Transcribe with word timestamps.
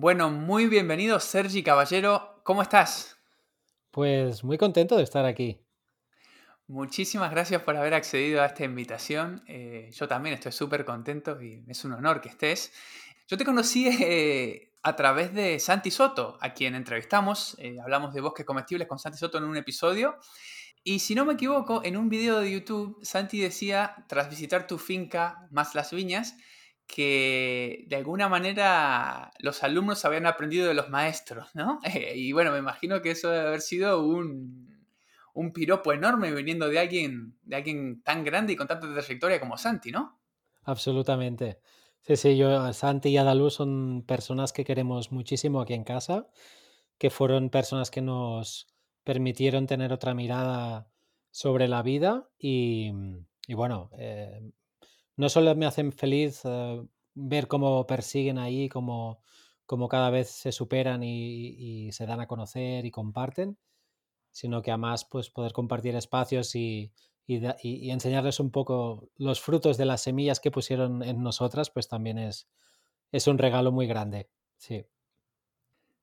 Bueno, 0.00 0.30
muy 0.30 0.68
bienvenido 0.68 1.18
Sergi 1.18 1.64
Caballero. 1.64 2.40
¿Cómo 2.44 2.62
estás? 2.62 3.18
Pues 3.90 4.44
muy 4.44 4.56
contento 4.56 4.96
de 4.96 5.02
estar 5.02 5.24
aquí. 5.24 5.60
Muchísimas 6.68 7.32
gracias 7.32 7.62
por 7.62 7.76
haber 7.76 7.94
accedido 7.94 8.40
a 8.40 8.46
esta 8.46 8.62
invitación. 8.62 9.42
Eh, 9.48 9.90
yo 9.92 10.06
también 10.06 10.34
estoy 10.34 10.52
súper 10.52 10.84
contento 10.84 11.42
y 11.42 11.64
es 11.66 11.84
un 11.84 11.94
honor 11.94 12.20
que 12.20 12.28
estés. 12.28 12.72
Yo 13.26 13.36
te 13.36 13.44
conocí 13.44 13.88
eh, 13.88 14.70
a 14.84 14.94
través 14.94 15.34
de 15.34 15.58
Santi 15.58 15.90
Soto, 15.90 16.38
a 16.40 16.54
quien 16.54 16.76
entrevistamos. 16.76 17.56
Eh, 17.58 17.78
hablamos 17.82 18.14
de 18.14 18.20
bosques 18.20 18.46
comestibles 18.46 18.86
con 18.86 19.00
Santi 19.00 19.18
Soto 19.18 19.38
en 19.38 19.44
un 19.46 19.56
episodio. 19.56 20.14
Y 20.84 21.00
si 21.00 21.16
no 21.16 21.24
me 21.24 21.32
equivoco, 21.32 21.82
en 21.84 21.96
un 21.96 22.08
video 22.08 22.38
de 22.38 22.52
YouTube, 22.52 23.00
Santi 23.02 23.40
decía, 23.40 23.96
tras 24.08 24.30
visitar 24.30 24.68
tu 24.68 24.78
finca 24.78 25.48
más 25.50 25.74
las 25.74 25.90
viñas, 25.90 26.36
que 26.88 27.84
de 27.86 27.96
alguna 27.96 28.28
manera 28.28 29.30
los 29.38 29.62
alumnos 29.62 30.04
habían 30.04 30.26
aprendido 30.26 30.66
de 30.66 30.74
los 30.74 30.88
maestros, 30.88 31.54
¿no? 31.54 31.80
y 32.14 32.32
bueno, 32.32 32.50
me 32.50 32.58
imagino 32.58 33.02
que 33.02 33.12
eso 33.12 33.30
debe 33.30 33.46
haber 33.46 33.60
sido 33.60 34.02
un, 34.02 34.86
un 35.34 35.52
piropo 35.52 35.92
enorme 35.92 36.32
viniendo 36.32 36.68
de 36.68 36.78
alguien, 36.78 37.38
de 37.42 37.56
alguien 37.56 38.02
tan 38.02 38.24
grande 38.24 38.54
y 38.54 38.56
con 38.56 38.66
tanta 38.66 38.92
trayectoria 38.92 39.38
como 39.38 39.58
Santi, 39.58 39.92
¿no? 39.92 40.18
Absolutamente. 40.64 41.60
Sí, 42.00 42.16
sí, 42.16 42.36
yo, 42.38 42.72
Santi 42.72 43.10
y 43.10 43.18
Adalú 43.18 43.50
son 43.50 44.04
personas 44.06 44.54
que 44.54 44.64
queremos 44.64 45.12
muchísimo 45.12 45.60
aquí 45.60 45.74
en 45.74 45.84
casa, 45.84 46.28
que 46.96 47.10
fueron 47.10 47.50
personas 47.50 47.90
que 47.90 48.00
nos 48.00 48.66
permitieron 49.04 49.66
tener 49.66 49.92
otra 49.92 50.14
mirada 50.14 50.90
sobre 51.30 51.68
la 51.68 51.82
vida 51.82 52.30
y, 52.38 52.92
y 53.46 53.54
bueno, 53.54 53.90
eh, 53.98 54.52
no 55.18 55.28
solo 55.28 55.54
me 55.56 55.66
hacen 55.66 55.92
feliz 55.92 56.42
eh, 56.44 56.82
ver 57.14 57.48
cómo 57.48 57.86
persiguen 57.86 58.38
ahí, 58.38 58.68
cómo, 58.68 59.20
cómo, 59.66 59.88
cada 59.88 60.10
vez 60.10 60.30
se 60.30 60.52
superan 60.52 61.02
y, 61.02 61.90
se 61.92 62.06
dan 62.06 62.20
a 62.20 62.28
conocer 62.28 62.86
y 62.86 62.90
comparten, 62.92 63.58
sino 64.30 64.62
que 64.62 64.70
además 64.70 65.04
pues 65.04 65.28
poder 65.28 65.52
compartir 65.52 65.96
espacios 65.96 66.54
y, 66.54 66.92
y, 67.26 67.90
enseñarles 67.90 68.38
un 68.38 68.52
poco 68.52 69.10
los 69.16 69.40
frutos 69.40 69.76
de 69.76 69.86
las 69.86 70.02
semillas 70.02 70.38
que 70.38 70.52
pusieron 70.52 71.02
en 71.02 71.20
nosotras, 71.20 71.68
pues 71.70 71.88
también 71.88 72.18
es, 72.18 72.48
es 73.10 73.26
un 73.26 73.38
regalo 73.38 73.72
muy 73.72 73.88
grande. 73.88 74.30
Sí. 74.56 74.86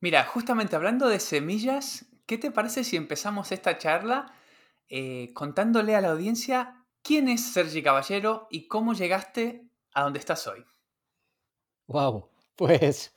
Mira, 0.01 0.25
justamente 0.25 0.75
hablando 0.75 1.07
de 1.07 1.21
semillas, 1.21 2.05
¿qué 2.25 2.37
te 2.37 2.51
parece 2.51 2.83
si 2.83 2.97
empezamos 2.97 3.53
esta 3.53 3.77
charla 3.77 4.33
eh, 4.89 5.31
contándole 5.33 5.95
a 5.95 6.01
la 6.01 6.11
audiencia 6.11 6.84
¿Quién 7.05 7.27
es 7.27 7.53
Sergi 7.53 7.83
Caballero 7.83 8.47
y 8.49 8.67
cómo 8.67 8.93
llegaste 8.95 9.69
a 9.93 10.01
donde 10.01 10.17
estás 10.17 10.47
hoy? 10.47 10.65
Wow, 11.85 12.29
pues, 12.55 13.13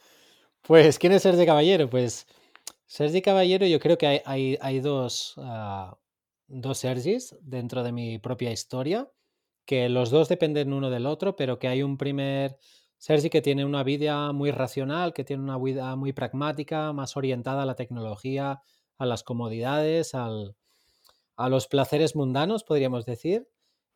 pues 0.61 0.99
¿quién 0.99 1.13
es 1.13 1.23
Sergi 1.23 1.47
Caballero? 1.47 1.89
Pues 1.89 2.27
Sergi 2.85 3.23
Caballero, 3.23 3.65
yo 3.65 3.81
creo 3.81 3.97
que 3.97 4.23
hay, 4.27 4.59
hay, 4.61 4.81
dos, 4.81 5.39
uh, 5.39 5.97
dos 6.49 6.77
Sergis 6.77 7.35
dentro 7.41 7.83
de 7.83 7.93
mi 7.93 8.19
propia 8.19 8.53
historia, 8.53 9.11
que 9.65 9.89
los 9.89 10.11
dos 10.11 10.29
dependen 10.29 10.75
uno 10.75 10.91
del 10.91 11.07
otro, 11.07 11.35
pero 11.35 11.59
que 11.59 11.69
hay 11.69 11.83
un 11.83 11.97
primer 11.97 12.59
Sergi 12.99 13.31
que 13.31 13.41
tiene 13.41 13.65
una 13.65 13.85
vida 13.85 14.35
muy 14.35 14.51
racional, 14.51 15.15
que 15.15 15.25
tiene 15.25 15.43
una 15.43 15.57
vida 15.57 15.97
muy 15.97 16.13
pragmática, 16.13 16.93
más 16.93 17.17
orientada 17.17 17.63
a 17.63 17.67
la 17.67 17.75
tecnología, 17.75 18.61
a 18.99 19.07
las 19.07 19.23
comodidades, 19.23 20.15
al, 20.15 20.57
a 21.37 21.49
los 21.49 21.69
placeres 21.69 22.15
mundanos, 22.15 22.65
podríamos 22.65 23.07
decir. 23.07 23.49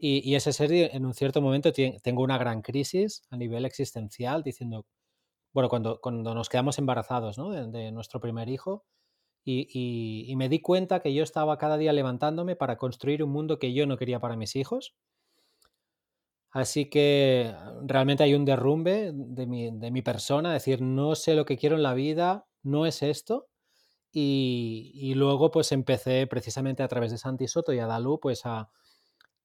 Y, 0.04 0.34
ese 0.34 0.52
ser, 0.52 0.72
en 0.72 1.06
un 1.06 1.14
cierto 1.14 1.40
momento, 1.40 1.72
tengo 1.72 2.24
una 2.24 2.36
gran 2.36 2.60
crisis 2.60 3.22
a 3.30 3.36
nivel 3.36 3.64
existencial, 3.64 4.42
diciendo, 4.42 4.84
bueno, 5.52 5.68
cuando, 5.68 6.00
cuando 6.00 6.34
nos 6.34 6.48
quedamos 6.48 6.76
embarazados 6.78 7.38
¿no? 7.38 7.50
de, 7.50 7.92
nuestro 7.92 8.18
primer 8.18 8.48
hijo, 8.48 8.84
y, 9.44 9.68
y, 10.28 10.34
me 10.34 10.48
di 10.48 10.60
cuenta 10.60 10.98
que 10.98 11.14
yo 11.14 11.22
estaba 11.22 11.56
cada 11.56 11.76
día 11.78 11.92
levantándome 11.92 12.56
para 12.56 12.78
construir 12.78 13.22
un 13.22 13.30
mundo 13.30 13.60
que 13.60 13.72
yo 13.74 13.86
no 13.86 13.96
quería 13.96 14.18
para 14.18 14.34
mis 14.34 14.56
hijos. 14.56 14.96
Así 16.50 16.90
que 16.90 17.54
realmente 17.84 18.24
hay 18.24 18.34
un 18.34 18.44
derrumbe 18.44 19.12
de 19.14 19.46
mi, 19.46 19.70
de 19.70 19.92
mi 19.92 20.02
persona, 20.02 20.52
decir, 20.52 20.82
no 20.82 21.14
sé 21.14 21.36
lo 21.36 21.44
que 21.44 21.56
quiero 21.56 21.76
en 21.76 21.84
la 21.84 21.94
vida, 21.94 22.48
no 22.64 22.86
es 22.86 23.04
esto. 23.04 23.46
Y, 24.10 24.90
y, 24.94 25.14
luego 25.14 25.52
pues 25.52 25.70
empecé 25.70 26.26
precisamente 26.26 26.82
a 26.82 26.88
través 26.88 27.12
de 27.12 27.19
Santi 27.19 27.46
Soto 27.46 27.72
y 27.72 27.78
Adalú 27.78 28.19
pues 28.20 28.44
a, 28.46 28.69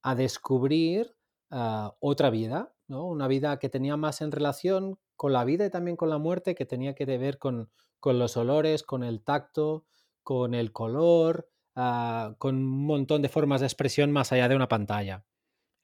a 0.02 0.16
descubrir 0.16 1.16
ah, 1.52 1.96
otra 2.00 2.30
vida, 2.30 2.74
¿no? 2.88 3.06
una 3.06 3.28
vida 3.28 3.60
que 3.60 3.70
tenía 3.70 3.98
más 3.98 4.22
en 4.22 4.32
relación 4.32 5.00
con 5.16 5.34
la 5.34 5.44
vida 5.46 5.66
y 5.66 5.70
también 5.70 5.98
con 5.98 6.10
la 6.10 6.18
muerte, 6.18 6.56
que 6.56 6.66
tenía 6.66 6.96
que 6.96 7.06
ver 7.06 7.40
con, 7.40 7.72
con 8.00 8.20
los 8.20 8.38
olores, 8.38 8.84
con 8.84 9.04
el 9.04 9.24
tacto, 9.24 9.86
con 10.24 10.54
el 10.54 10.72
color, 10.72 11.50
ah, 11.76 12.36
con 12.38 12.56
un 12.56 12.86
montón 12.86 13.22
de 13.22 13.30
formas 13.30 13.62
de 13.62 13.68
expresión 13.68 14.12
más 14.12 14.32
allá 14.32 14.48
de 14.48 14.56
una 14.56 14.68
pantalla. 14.68 15.26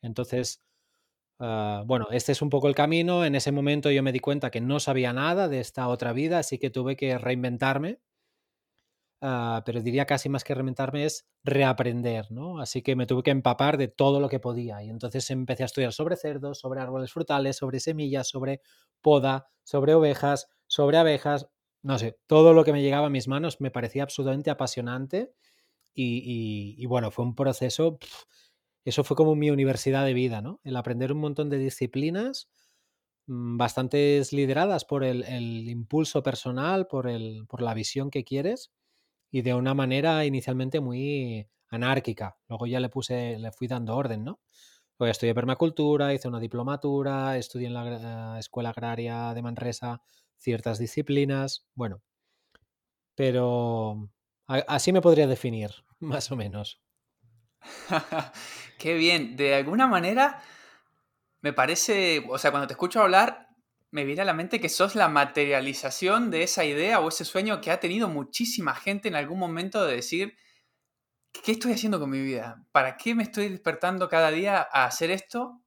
Entonces, 0.01 0.61
ah, 1.39 1.83
bueno, 1.85 2.07
este 2.11 2.31
es 2.33 2.41
un 2.41 2.49
poco 2.49 2.67
el 2.67 2.75
camino. 2.75 3.25
En 3.25 3.35
ese 3.35 3.51
momento 3.51 3.91
yo 3.91 4.03
me 4.03 4.11
di 4.11 4.19
cuenta 4.19 4.51
que 4.51 4.61
no 4.61 4.79
sabía 4.79 5.13
nada 5.13 5.47
de 5.47 5.59
esta 5.59 5.87
otra 5.87 6.13
vida, 6.13 6.39
así 6.39 6.59
que 6.59 6.69
tuve 6.69 6.95
que 6.95 7.17
reinventarme 7.17 7.99
Ah, 9.25 9.63
pero 9.65 9.81
diría 9.81 10.05
casi 10.05 10.27
más 10.27 10.43
que 10.43 10.53
reinventarme 10.53 11.05
es 11.05 11.25
reaprender, 11.45 12.29
¿no? 12.29 12.59
Así 12.59 12.81
que 12.81 12.97
me 12.97 13.05
tuve 13.05 13.23
que 13.23 13.31
empapar 13.31 13.77
de 13.77 13.87
todo 13.87 14.19
lo 14.19 14.27
que 14.27 14.41
podía 14.41 14.83
y 14.83 14.89
entonces 14.89 15.31
empecé 15.31 15.63
a 15.63 15.67
estudiar 15.67 15.93
sobre 15.93 16.17
cerdos, 16.17 16.59
sobre 16.59 16.81
árboles 16.81 17.13
frutales, 17.13 17.55
sobre 17.55 17.79
semillas, 17.79 18.27
sobre 18.27 18.59
poda, 19.01 19.47
sobre 19.63 19.93
ovejas, 19.95 20.49
sobre 20.67 20.97
abejas, 20.97 21.47
no 21.83 21.97
sé, 21.99 22.19
todo 22.27 22.53
lo 22.53 22.65
que 22.65 22.73
me 22.73 22.81
llegaba 22.81 23.07
a 23.07 23.09
mis 23.09 23.29
manos 23.29 23.61
me 23.61 23.71
parecía 23.71 24.03
absolutamente 24.03 24.49
apasionante 24.49 25.31
y, 25.93 26.85
bueno, 26.87 27.09
fue 27.09 27.23
un 27.23 27.35
proceso, 27.35 27.99
eso 28.83 29.05
fue 29.05 29.15
como 29.15 29.35
mi 29.35 29.51
universidad 29.51 30.05
de 30.05 30.13
vida, 30.13 30.41
¿no? 30.41 30.59
El 30.65 30.75
aprender 30.75 31.13
un 31.13 31.19
montón 31.19 31.49
de 31.49 31.59
disciplinas 31.59 32.49
mm, 33.27 33.57
bastantes 33.57 34.33
lideradas 34.33 34.85
por 34.85 35.05
el, 35.05 35.23
impulso 35.69 36.23
personal, 36.23 36.87
por, 36.87 37.07
el, 37.07 37.45
por 37.47 37.61
la 37.61 37.73
visión 37.73 38.11
que 38.11 38.25
quieres 38.25 38.71
y 39.33 39.41
de 39.41 39.55
una 39.55 39.73
manera 39.73 40.23
inicialmente 40.25 40.79
muy 40.79 41.49
anárquica. 41.69 42.37
Luego 42.47 42.67
ya 42.67 42.79
le 42.79 42.89
puse, 42.89 43.39
le 43.39 43.51
fui 43.51 43.67
dando 43.67 43.97
orden, 43.97 44.23
¿no? 44.23 44.39
Luego 44.99 45.09
estudié 45.09 45.33
permacultura, 45.33 46.13
hice 46.13 46.27
una 46.27 46.39
diplomatura, 46.39 47.35
estudié 47.35 47.65
en 47.65 47.73
la 47.73 48.37
Escuela 48.37 48.69
Agraria 48.69 49.33
de 49.33 49.41
Manresa 49.41 50.03
ciertas 50.37 50.77
disciplinas, 50.77 51.65
bueno, 51.73 52.03
pero 53.15 54.07
así 54.45 54.93
me 54.93 55.01
podría 55.01 55.25
definir, 55.25 55.71
más 55.99 56.31
o 56.31 56.35
menos. 56.35 56.79
Qué 58.77 58.93
bien, 58.93 59.35
de 59.35 59.55
alguna 59.55 59.87
manera 59.87 60.43
me 61.41 61.53
parece, 61.53 62.23
o 62.29 62.37
sea, 62.37 62.51
cuando 62.51 62.67
te 62.67 62.73
escucho 62.73 63.01
hablar, 63.01 63.49
me 63.93 64.05
viene 64.05 64.23
a 64.23 64.25
la 64.25 64.33
mente 64.33 64.59
que 64.59 64.69
sos 64.69 64.95
la 64.95 65.07
materialización 65.07 66.31
de 66.31 66.41
esa 66.41 66.65
idea 66.65 66.99
o 66.99 67.09
ese 67.09 67.25
sueño 67.25 67.61
que 67.61 67.69
ha 67.69 67.79
tenido 67.79 68.09
muchísima 68.09 68.73
gente 68.73 69.07
en 69.07 69.15
algún 69.15 69.37
momento 69.37 69.85
de 69.85 69.95
decir, 69.95 70.35
¿qué 71.31 71.51
estoy 71.51 71.73
haciendo 71.73 71.99
con 71.99 72.09
mi 72.09 72.19
vida? 72.19 72.65
¿Para 72.71 72.97
qué 72.97 73.13
me 73.13 73.21
estoy 73.21 73.49
despertando 73.49 74.09
cada 74.09 74.31
día 74.31 74.67
a 74.71 74.85
hacer 74.85 75.11
esto? 75.11 75.61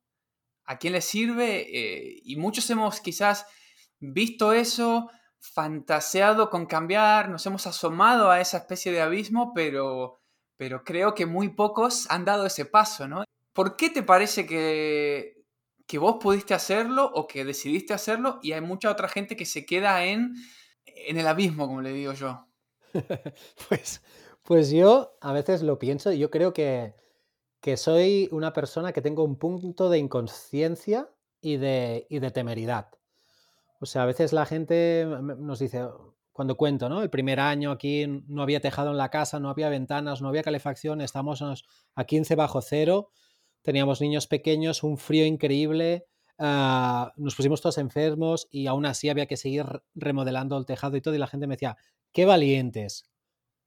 ¿A 0.64 0.76
quién 0.76 0.94
le 0.94 1.02
sirve? 1.02 1.68
Eh, 1.70 2.20
y 2.24 2.34
muchos 2.34 2.68
hemos 2.68 3.00
quizás 3.00 3.46
visto 4.00 4.52
eso, 4.52 5.08
fantaseado 5.38 6.50
con 6.50 6.66
cambiar, 6.66 7.28
nos 7.28 7.46
hemos 7.46 7.64
asomado 7.68 8.32
a 8.32 8.40
esa 8.40 8.56
especie 8.56 8.90
de 8.90 9.02
abismo, 9.02 9.52
pero, 9.54 10.20
pero 10.56 10.82
creo 10.82 11.14
que 11.14 11.26
muy 11.26 11.50
pocos 11.50 12.10
han 12.10 12.24
dado 12.24 12.44
ese 12.46 12.64
paso, 12.64 13.06
¿no? 13.06 13.22
¿Por 13.52 13.76
qué 13.76 13.88
te 13.88 14.02
parece 14.02 14.46
que 14.46 15.45
que 15.86 15.98
vos 15.98 16.16
pudiste 16.20 16.54
hacerlo 16.54 17.10
o 17.14 17.26
que 17.26 17.44
decidiste 17.44 17.94
hacerlo 17.94 18.40
y 18.42 18.52
hay 18.52 18.60
mucha 18.60 18.90
otra 18.90 19.08
gente 19.08 19.36
que 19.36 19.46
se 19.46 19.64
queda 19.64 20.04
en, 20.04 20.34
en 20.84 21.16
el 21.16 21.26
abismo, 21.26 21.66
como 21.66 21.80
le 21.80 21.92
digo 21.92 22.12
yo. 22.12 22.46
pues, 23.68 24.02
pues 24.42 24.70
yo 24.70 25.16
a 25.20 25.32
veces 25.32 25.62
lo 25.62 25.78
pienso 25.78 26.12
yo 26.12 26.30
creo 26.30 26.52
que, 26.52 26.94
que 27.60 27.76
soy 27.76 28.28
una 28.32 28.52
persona 28.52 28.92
que 28.92 29.02
tengo 29.02 29.24
un 29.24 29.36
punto 29.36 29.90
de 29.90 29.98
inconsciencia 29.98 31.10
y 31.40 31.56
de, 31.56 32.06
y 32.10 32.18
de 32.18 32.30
temeridad. 32.30 32.90
O 33.80 33.86
sea, 33.86 34.02
a 34.02 34.06
veces 34.06 34.32
la 34.32 34.46
gente 34.46 35.06
nos 35.20 35.58
dice, 35.58 35.86
cuando 36.32 36.56
cuento, 36.56 36.88
¿no? 36.88 37.02
El 37.02 37.10
primer 37.10 37.40
año 37.40 37.70
aquí 37.70 38.06
no 38.28 38.42
había 38.42 38.60
tejado 38.60 38.90
en 38.90 38.96
la 38.96 39.10
casa, 39.10 39.38
no 39.38 39.50
había 39.50 39.68
ventanas, 39.68 40.22
no 40.22 40.28
había 40.28 40.42
calefacción, 40.42 41.00
estamos 41.00 41.42
a 41.94 42.04
15 42.04 42.34
bajo 42.34 42.62
cero, 42.62 43.10
teníamos 43.66 44.00
niños 44.00 44.28
pequeños, 44.28 44.84
un 44.84 44.96
frío 44.96 45.26
increíble, 45.26 46.06
ah, 46.38 47.12
nos 47.16 47.34
pusimos 47.34 47.60
todos 47.60 47.78
enfermos 47.78 48.46
y 48.52 48.68
aún 48.68 48.86
así 48.86 49.08
había 49.08 49.26
que 49.26 49.36
seguir 49.36 49.66
remodelando 49.96 50.56
el 50.56 50.64
tejado 50.64 50.96
y 50.96 51.00
todo, 51.00 51.16
y 51.16 51.18
la 51.18 51.26
gente 51.26 51.48
me 51.48 51.56
decía, 51.56 51.76
qué 52.12 52.24
valientes. 52.24 53.10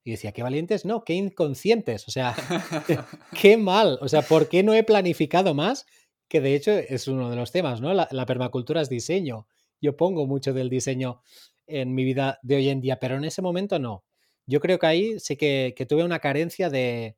Y 0.06 0.12
decía, 0.12 0.32
qué 0.32 0.42
valientes, 0.42 0.86
no, 0.86 1.04
qué 1.04 1.16
inconscientes, 1.16 2.08
o 2.08 2.12
sea, 2.12 2.34
qué 3.42 3.58
mal, 3.58 4.00
o 4.02 4.08
sea, 4.08 4.22
¿por 4.22 4.48
qué 4.48 4.64
no 4.64 4.74
he 4.74 4.84
planificado 4.84 5.54
más? 5.54 5.86
Que 6.30 6.40
de 6.40 6.56
hecho 6.56 6.72
es 6.72 7.10
uno 7.10 7.30
de 7.30 7.36
los 7.36 7.52
temas, 7.52 7.82
¿no? 7.82 7.94
la 7.94 8.26
permacultura 8.26 8.82
es 8.82 8.88
diseño. 8.88 9.48
Yo 9.82 9.98
pongo 9.98 10.28
mucho 10.28 10.54
del 10.54 10.70
diseño 10.70 11.22
en 11.68 11.94
mi 11.94 12.06
vida 12.06 12.40
de 12.42 12.56
hoy 12.56 12.70
en 12.70 12.80
día, 12.80 13.00
pero 13.00 13.18
en 13.18 13.26
ese 13.26 13.42
momento 13.42 13.80
no. 13.80 14.06
Yo 14.50 14.60
creo 14.60 14.80
que 14.80 14.88
ahí 14.88 15.20
sí 15.20 15.38
que, 15.38 15.86
tuve 15.88 16.04
una 16.04 16.18
carencia 16.18 16.72
de, 16.72 17.16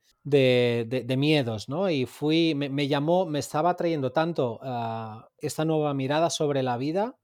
miedos, 1.18 1.70
¿no? 1.70 1.90
Y 1.90 2.06
fui, 2.06 2.54
me, 2.56 2.88
llamó, 2.90 3.26
me 3.26 3.40
estaba 3.40 3.74
trayendo 3.78 4.12
tanto 4.12 4.60
ah, 4.62 5.30
esta 5.38 5.64
nueva 5.64 5.94
mirada 5.94 6.30
sobre 6.30 6.62
la 6.62 6.76
vida. 6.76 7.18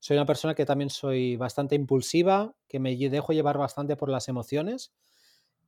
Soy 0.00 0.16
una 0.16 0.26
persona 0.26 0.56
que 0.56 0.66
también 0.66 0.90
soy 0.90 1.36
bastante 1.36 1.76
impulsiva, 1.76 2.56
que 2.66 2.80
me 2.80 2.96
dejo 2.96 3.32
llevar 3.32 3.56
bastante 3.56 3.94
por 3.94 4.08
las 4.08 4.26
emociones. 4.26 4.92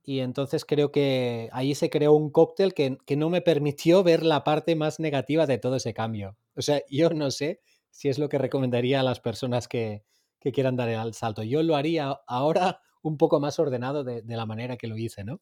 Y 0.03 0.19
entonces 0.19 0.65
creo 0.65 0.91
que 0.91 1.47
ahí 1.53 1.73
se 1.73 1.89
creó 1.89 2.11
un 2.11 2.29
cóctel 2.29 2.73
que, 2.73 2.97
que 3.05 3.15
no 3.15 3.29
me 3.29 3.39
permitió 3.39 4.03
ver 4.03 4.23
la 4.23 4.43
parte 4.43 4.75
más 4.75 4.99
negativa 4.99 5.45
de 5.45 5.59
todo 5.59 5.77
ese 5.77 5.93
cambio. 5.93 6.35
O 6.57 6.61
sea, 6.61 6.81
yo 6.89 7.09
no 7.11 7.31
sé 7.31 7.61
si 7.89 8.09
es 8.09 8.19
lo 8.19 8.27
que 8.27 8.37
recomendaría 8.37 8.99
a 8.99 9.03
las 9.03 9.21
personas 9.21 9.69
que, 9.69 10.03
que 10.41 10.51
quieran 10.51 10.75
dar 10.75 10.89
el 10.89 11.13
salto. 11.13 11.41
Yo 11.43 11.63
lo 11.63 11.77
haría 11.77 12.19
ahora 12.27 12.81
un 13.01 13.17
poco 13.17 13.39
más 13.39 13.59
ordenado 13.59 14.03
de, 14.03 14.23
la 14.25 14.45
manera 14.45 14.77
que 14.77 14.87
lo 14.87 14.97
hice, 14.97 15.23
¿no? 15.23 15.39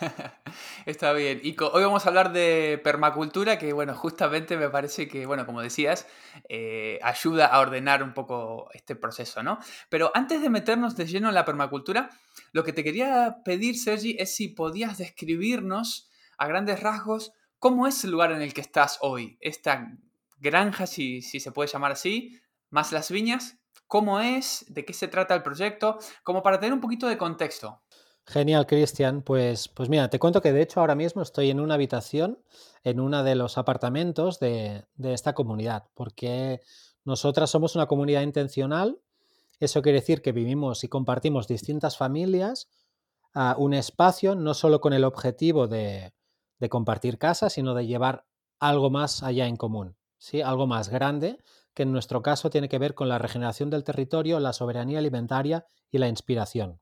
Está 0.86 1.12
bien. 1.12 1.40
Y 1.42 1.56
hoy 1.60 1.82
vamos 1.82 2.04
a 2.04 2.08
hablar 2.08 2.32
de 2.32 2.80
permacultura, 2.82 3.58
que 3.58 3.72
bueno, 3.72 3.94
justamente 3.94 4.56
me 4.56 4.68
parece 4.68 5.08
que, 5.08 5.26
bueno, 5.26 5.46
como 5.46 5.60
decías, 5.60 6.06
eh, 6.48 6.98
ayuda 7.02 7.46
a 7.46 7.60
ordenar 7.60 8.02
un 8.02 8.14
poco 8.14 8.68
este 8.72 8.96
proceso, 8.96 9.42
¿no? 9.42 9.58
Pero 9.88 10.10
antes 10.14 10.42
de 10.42 10.50
meternos 10.50 10.96
de 10.96 11.06
lleno 11.06 11.28
en 11.28 11.34
la 11.34 11.44
permacultura, 11.44 12.10
lo 12.52 12.64
que 12.64 12.72
te 12.72 12.84
quería 12.84 13.36
pedir, 13.44 13.78
Sergi, 13.78 14.16
es 14.18 14.34
si 14.34 14.48
podías 14.48 14.98
describirnos 14.98 16.10
a 16.38 16.46
grandes 16.46 16.80
rasgos 16.80 17.32
cómo 17.58 17.86
es 17.86 18.04
el 18.04 18.10
lugar 18.10 18.32
en 18.32 18.42
el 18.42 18.52
que 18.52 18.60
estás 18.60 18.98
hoy, 19.00 19.38
esta 19.40 19.96
granja, 20.38 20.86
si, 20.86 21.22
si 21.22 21.40
se 21.40 21.52
puede 21.52 21.70
llamar 21.70 21.92
así, 21.92 22.38
más 22.70 22.92
las 22.92 23.10
viñas, 23.10 23.58
cómo 23.94 24.18
es, 24.18 24.64
de 24.66 24.84
qué 24.84 24.92
se 24.92 25.06
trata 25.06 25.36
el 25.36 25.44
proyecto, 25.44 26.00
como 26.24 26.42
para 26.42 26.58
tener 26.58 26.72
un 26.72 26.80
poquito 26.80 27.06
de 27.06 27.16
contexto. 27.16 27.80
Genial, 28.26 28.66
Cristian. 28.66 29.22
Pues, 29.22 29.68
pues 29.68 29.88
mira, 29.88 30.10
te 30.10 30.18
cuento 30.18 30.42
que 30.42 30.52
de 30.52 30.62
hecho 30.62 30.80
ahora 30.80 30.96
mismo 30.96 31.22
estoy 31.22 31.50
en 31.50 31.60
una 31.60 31.74
habitación, 31.74 32.42
en 32.82 32.98
uno 32.98 33.22
de 33.22 33.36
los 33.36 33.56
apartamentos 33.56 34.40
de, 34.40 34.84
esta 35.00 35.32
comunidad, 35.32 35.84
porque 35.94 36.60
nosotras 37.04 37.50
somos 37.50 37.76
una 37.76 37.86
comunidad 37.86 38.22
intencional. 38.22 38.98
Eso 39.60 39.80
quiere 39.80 40.00
decir 40.00 40.22
que 40.22 40.32
vivimos 40.32 40.82
y 40.82 40.88
compartimos 40.88 41.46
distintas 41.46 41.96
familias, 41.96 42.66
a 43.32 43.54
un 43.56 43.74
espacio 43.74 44.34
no 44.34 44.54
solo 44.54 44.80
con 44.80 44.92
el 44.92 45.04
objetivo 45.04 45.68
de, 45.68 46.14
de 46.58 46.68
compartir 46.68 47.16
casa, 47.16 47.48
sino 47.48 47.74
de 47.74 47.86
llevar 47.86 48.26
algo 48.58 48.90
más 48.90 49.22
allá 49.22 49.46
en 49.46 49.56
común, 49.56 49.96
¿sí? 50.18 50.42
algo 50.42 50.66
más 50.66 50.88
grande 50.88 51.38
que 51.74 51.82
en 51.82 51.92
nuestro 51.92 52.22
caso 52.22 52.50
tiene 52.50 52.68
que 52.68 52.78
ver 52.78 52.94
con 52.94 53.08
la 53.08 53.18
regeneración 53.18 53.68
del 53.68 53.84
territorio, 53.84 54.38
la 54.40 54.52
soberanía 54.52 55.00
alimentaria 55.00 55.66
y 55.90 55.98
la 55.98 56.08
inspiración. 56.08 56.80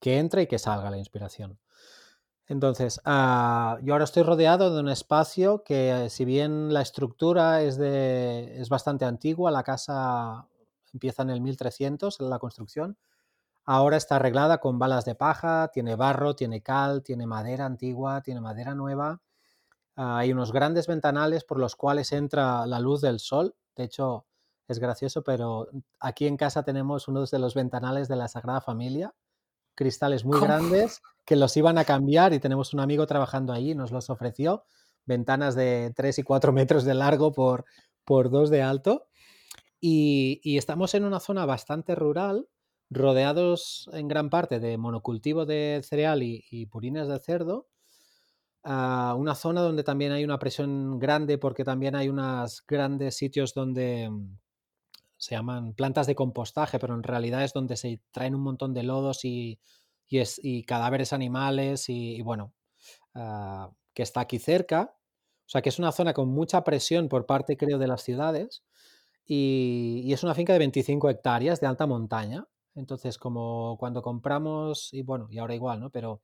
Que 0.00 0.18
entre 0.18 0.42
y 0.42 0.46
que 0.46 0.58
salga 0.58 0.90
la 0.90 0.98
inspiración. 0.98 1.58
Entonces, 2.48 3.00
ah, 3.04 3.78
yo 3.82 3.92
ahora 3.92 4.04
estoy 4.04 4.22
rodeado 4.22 4.74
de 4.74 4.80
un 4.80 4.88
espacio 4.88 5.64
que, 5.64 6.08
si 6.10 6.24
bien 6.24 6.72
la 6.72 6.80
estructura 6.80 7.62
es, 7.62 7.76
de, 7.76 8.60
es 8.60 8.68
bastante 8.68 9.04
antigua, 9.04 9.50
la 9.50 9.64
casa 9.64 10.48
empieza 10.92 11.22
en 11.22 11.30
el 11.30 11.40
1300, 11.40 12.20
en 12.20 12.30
la 12.30 12.38
construcción, 12.38 12.96
ahora 13.64 13.96
está 13.96 14.16
arreglada 14.16 14.58
con 14.58 14.78
balas 14.78 15.04
de 15.04 15.16
paja, 15.16 15.70
tiene 15.72 15.96
barro, 15.96 16.36
tiene 16.36 16.62
cal, 16.62 17.02
tiene 17.02 17.26
madera 17.26 17.66
antigua, 17.66 18.22
tiene 18.22 18.40
madera 18.40 18.74
nueva. 18.74 19.20
Ah, 19.96 20.18
hay 20.18 20.32
unos 20.32 20.52
grandes 20.52 20.86
ventanales 20.86 21.44
por 21.44 21.58
los 21.58 21.74
cuales 21.74 22.12
entra 22.12 22.64
la 22.66 22.80
luz 22.80 23.00
del 23.00 23.18
sol 23.18 23.56
de 23.76 23.84
hecho, 23.84 24.26
es 24.68 24.78
gracioso, 24.78 25.22
pero 25.22 25.68
aquí 26.00 26.26
en 26.26 26.36
casa 26.36 26.64
tenemos 26.64 27.08
uno 27.08 27.24
de 27.24 27.38
los 27.38 27.54
ventanales 27.54 28.08
de 28.08 28.16
la 28.16 28.28
Sagrada 28.28 28.60
Familia, 28.60 29.14
cristales 29.74 30.24
muy 30.24 30.40
grandes 30.40 31.02
que 31.24 31.36
los 31.36 31.56
iban 31.56 31.78
a 31.78 31.84
cambiar 31.84 32.32
y 32.32 32.40
tenemos 32.40 32.74
un 32.74 32.80
amigo 32.80 33.06
trabajando 33.06 33.52
ahí, 33.52 33.74
nos 33.74 33.92
los 33.92 34.10
ofreció, 34.10 34.64
ventanas 35.04 35.54
de 35.54 35.92
3 35.94 36.18
y 36.18 36.22
4 36.22 36.52
metros 36.52 36.84
de 36.84 36.94
largo 36.94 37.32
por, 37.32 37.64
por 38.04 38.30
2 38.30 38.50
de 38.50 38.62
alto. 38.62 39.06
Y, 39.80 40.56
estamos 40.56 40.94
en 40.94 41.04
una 41.04 41.20
zona 41.20 41.46
bastante 41.46 41.94
rural, 41.94 42.48
rodeados 42.90 43.88
en 43.92 44.08
gran 44.08 44.30
parte 44.30 44.58
de 44.58 44.78
monocultivo 44.78 45.44
de 45.44 45.82
cereal 45.84 46.22
y, 46.22 46.44
y 46.50 46.66
purines 46.66 47.08
de 47.08 47.18
cerdo, 47.20 47.68
una 48.66 49.34
zona 49.34 49.60
donde 49.60 49.84
también 49.84 50.12
hay 50.12 50.24
una 50.24 50.38
presión 50.38 50.98
grande 50.98 51.38
porque 51.38 51.64
también 51.64 51.94
hay 51.94 52.08
unos 52.08 52.64
grandes 52.66 53.16
sitios 53.16 53.54
donde 53.54 54.10
mm, 54.10 54.38
se 55.16 55.34
llaman 55.36 55.74
plantas 55.74 56.06
de 56.06 56.16
compostaje, 56.16 56.78
pero 56.78 56.94
en 56.94 57.02
realidad 57.02 57.44
es 57.44 57.52
donde 57.52 57.76
se 57.76 58.00
traen 58.10 58.34
un 58.34 58.42
montón 58.42 58.74
de 58.74 58.82
lodos 58.82 59.24
y, 59.24 59.60
cadáveres 60.66 61.12
animales 61.12 61.88
y, 61.88 62.20
bueno, 62.22 62.52
ah, 63.14 63.70
que 63.94 64.02
está 64.02 64.20
aquí 64.20 64.38
cerca. 64.38 64.94
O 65.46 65.48
sea 65.48 65.62
que 65.62 65.68
es 65.68 65.78
una 65.78 65.92
zona 65.92 66.12
con 66.12 66.28
mucha 66.28 66.64
presión 66.64 67.08
por 67.08 67.26
parte, 67.26 67.56
creo, 67.56 67.78
de 67.78 67.86
las 67.86 68.02
ciudades 68.02 68.64
y, 69.24 70.02
y 70.04 70.12
es 70.12 70.24
una 70.24 70.34
finca 70.34 70.52
de 70.52 70.58
25 70.58 71.08
hectáreas 71.10 71.60
de 71.60 71.68
alta 71.68 71.86
montaña. 71.86 72.46
Entonces, 72.74 73.16
como 73.18 73.76
cuando 73.78 74.02
compramos, 74.02 74.92
y 74.92 75.02
bueno, 75.02 75.28
y 75.30 75.38
ahora 75.38 75.54
igual, 75.54 75.80
¿no? 75.80 75.90
Pero 75.90 76.20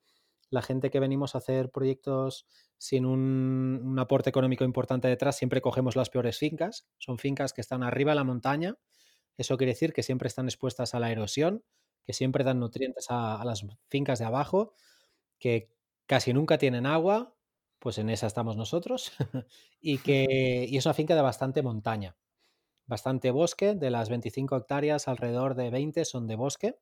la 0.52 0.60
gente 0.60 0.90
que 0.90 1.00
venimos 1.00 1.34
a 1.34 1.38
hacer 1.38 1.70
proyectos 1.70 2.46
sin 2.76 3.06
un, 3.06 3.96
aporte 3.98 4.28
económico 4.28 4.64
importante 4.64 5.08
detrás, 5.08 5.36
siempre 5.36 5.62
cogemos 5.62 5.96
las 5.96 6.10
peores 6.10 6.36
fincas. 6.36 6.86
Son 6.98 7.18
fincas 7.18 7.54
que 7.54 7.62
están 7.62 7.82
arriba 7.82 8.12
de 8.12 8.16
la 8.16 8.24
montaña. 8.24 8.76
Eso 9.38 9.56
quiere 9.56 9.72
decir 9.72 9.94
que 9.94 10.02
siempre 10.02 10.28
están 10.28 10.46
expuestas 10.46 10.94
a 10.94 11.00
la 11.00 11.10
erosión, 11.10 11.64
que 12.04 12.12
siempre 12.12 12.44
dan 12.44 12.60
nutrientes 12.60 13.06
a, 13.08 13.42
las 13.46 13.64
fincas 13.88 14.18
de 14.18 14.26
abajo, 14.26 14.74
que 15.38 15.70
casi 16.06 16.34
nunca 16.34 16.58
tienen 16.58 16.84
agua, 16.84 17.34
pues 17.78 17.96
en 17.96 18.10
esa 18.10 18.26
estamos 18.26 18.58
nosotros, 18.58 19.12
y 19.80 19.98
que 19.98 20.66
y 20.68 20.76
es 20.76 20.84
una 20.84 20.92
finca 20.92 21.14
de 21.14 21.22
bastante 21.22 21.62
montaña, 21.62 22.14
bastante 22.84 23.30
bosque, 23.30 23.74
de 23.74 23.88
las 23.88 24.10
25 24.10 24.54
hectáreas, 24.54 25.08
alrededor 25.08 25.54
de 25.54 25.70
20 25.70 26.04
son 26.04 26.26
de 26.26 26.36
bosque, 26.36 26.78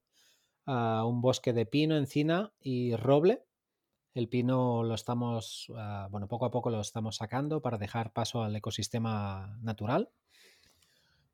ah, 0.66 1.04
un 1.06 1.20
bosque 1.20 1.52
de 1.52 1.66
pino, 1.66 1.96
encina 1.96 2.52
y 2.58 2.96
roble, 2.96 3.44
el 4.14 4.28
pino 4.28 4.82
lo 4.82 4.94
estamos, 4.94 5.70
ah, 5.76 6.08
bueno, 6.10 6.26
poco 6.28 6.46
a 6.46 6.50
poco 6.50 6.70
lo 6.70 6.80
estamos 6.80 7.16
sacando 7.16 7.60
para 7.62 7.78
dejar 7.78 8.12
paso 8.12 8.42
al 8.42 8.56
ecosistema 8.56 9.58
natural. 9.62 10.10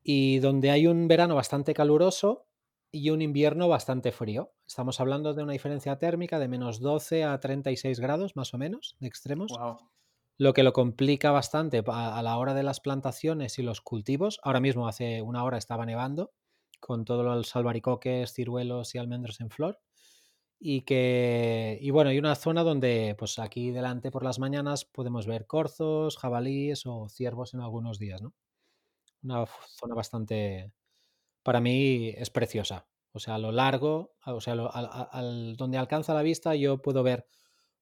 Y 0.02 0.38
donde 0.38 0.70
hay 0.70 0.86
un 0.86 1.08
verano 1.08 1.34
bastante 1.34 1.74
caluroso 1.74 2.46
y 2.92 3.10
un 3.10 3.22
invierno 3.22 3.68
bastante 3.68 4.12
frío. 4.12 4.52
Estamos 4.66 5.00
hablando 5.00 5.34
de 5.34 5.42
una 5.42 5.52
diferencia 5.52 5.98
térmica 5.98 6.38
de 6.38 6.48
menos 6.48 6.80
12 6.80 7.24
a 7.24 7.38
36 7.40 7.98
grados, 7.98 8.36
más 8.36 8.54
o 8.54 8.58
menos, 8.58 8.96
de 9.00 9.08
extremos. 9.08 9.52
Lo 10.38 10.52
que 10.52 10.62
lo 10.62 10.72
complica 10.74 11.30
bastante 11.30 11.82
a 11.86 12.22
la 12.22 12.36
hora 12.36 12.54
de 12.54 12.62
las 12.62 12.80
plantaciones 12.80 13.58
y 13.58 13.62
los 13.62 13.80
cultivos. 13.80 14.38
Ahora 14.42 14.60
mismo, 14.60 14.86
hace 14.86 15.22
una 15.22 15.42
hora, 15.44 15.58
estaba 15.58 15.86
nevando 15.86 16.32
con 16.78 17.04
todos 17.04 17.24
los 17.24 17.56
albaricoques, 17.56 18.32
ciruelos 18.34 18.94
y 18.94 18.98
almendros 18.98 19.40
en 19.40 19.50
flor 19.50 19.80
y 20.58 20.82
que 20.82 21.78
y 21.80 21.90
bueno 21.90 22.10
hay 22.10 22.18
una 22.18 22.34
zona 22.34 22.62
donde 22.62 23.14
pues 23.18 23.38
aquí 23.38 23.70
delante 23.70 24.10
por 24.10 24.24
las 24.24 24.38
mañanas 24.38 24.84
podemos 24.84 25.26
ver 25.26 25.46
corzos 25.46 26.16
jabalíes 26.16 26.86
o 26.86 27.08
ciervos 27.08 27.54
en 27.54 27.60
algunos 27.60 27.98
días 27.98 28.22
no 28.22 28.34
una 29.22 29.46
zona 29.46 29.94
bastante 29.94 30.72
para 31.42 31.60
mí 31.60 32.08
es 32.16 32.30
preciosa. 32.30 32.86
O 33.12 33.18
sea 33.18 33.36
a 33.36 33.38
lo 33.38 33.52
largo 33.52 34.14
o 34.24 34.40
sea 34.40 34.54
al, 34.54 35.56
donde 35.56 35.78
alcanza 35.78 36.14
la 36.14 36.22
vista 36.22 36.54
yo 36.54 36.82
puedo 36.82 37.02
ver 37.02 37.26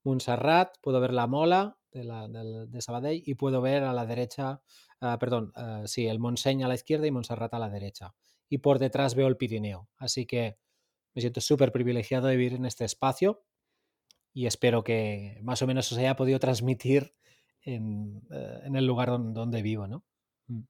Montserrat 0.04 0.76
puedo 0.80 1.00
ver 1.00 1.12
la 1.12 1.26
Mola 1.26 1.78
de, 1.90 2.04
la, 2.04 2.28
de, 2.28 2.80
Sabadell 2.80 3.22
y 3.24 3.34
puedo 3.34 3.60
ver 3.60 3.84
a 3.84 3.92
la 3.92 4.06
derecha 4.06 4.60
ah, 5.00 5.18
perdón 5.18 5.52
ah, 5.56 5.82
sí 5.86 6.06
el 6.06 6.18
Montseny 6.18 6.62
a 6.62 6.68
la 6.68 6.74
izquierda 6.74 7.06
y 7.06 7.10
Montserrat 7.10 7.54
a 7.54 7.58
la 7.58 7.70
derecha. 7.70 8.14
Y 8.48 8.58
por 8.58 8.78
detrás 8.78 9.14
veo 9.14 9.26
el 9.26 9.36
Pirineo. 9.36 9.88
Así 9.96 10.26
que 10.26 10.58
me 11.14 11.20
siento 11.20 11.40
súper 11.40 11.72
privilegiado 11.72 12.26
de 12.26 12.36
vivir 12.36 12.54
en 12.54 12.66
este 12.66 12.84
espacio 12.84 13.44
y 14.32 14.46
espero 14.46 14.82
que 14.82 15.38
más 15.42 15.62
o 15.62 15.66
menos 15.66 15.90
os 15.92 15.98
haya 15.98 16.16
podido 16.16 16.40
transmitir 16.40 17.14
en, 17.62 18.20
el 18.30 18.86
lugar 18.86 19.08
donde, 19.08 19.62
vivo, 19.62 19.86
¿no? 19.86 20.04
Mm. 20.48 20.62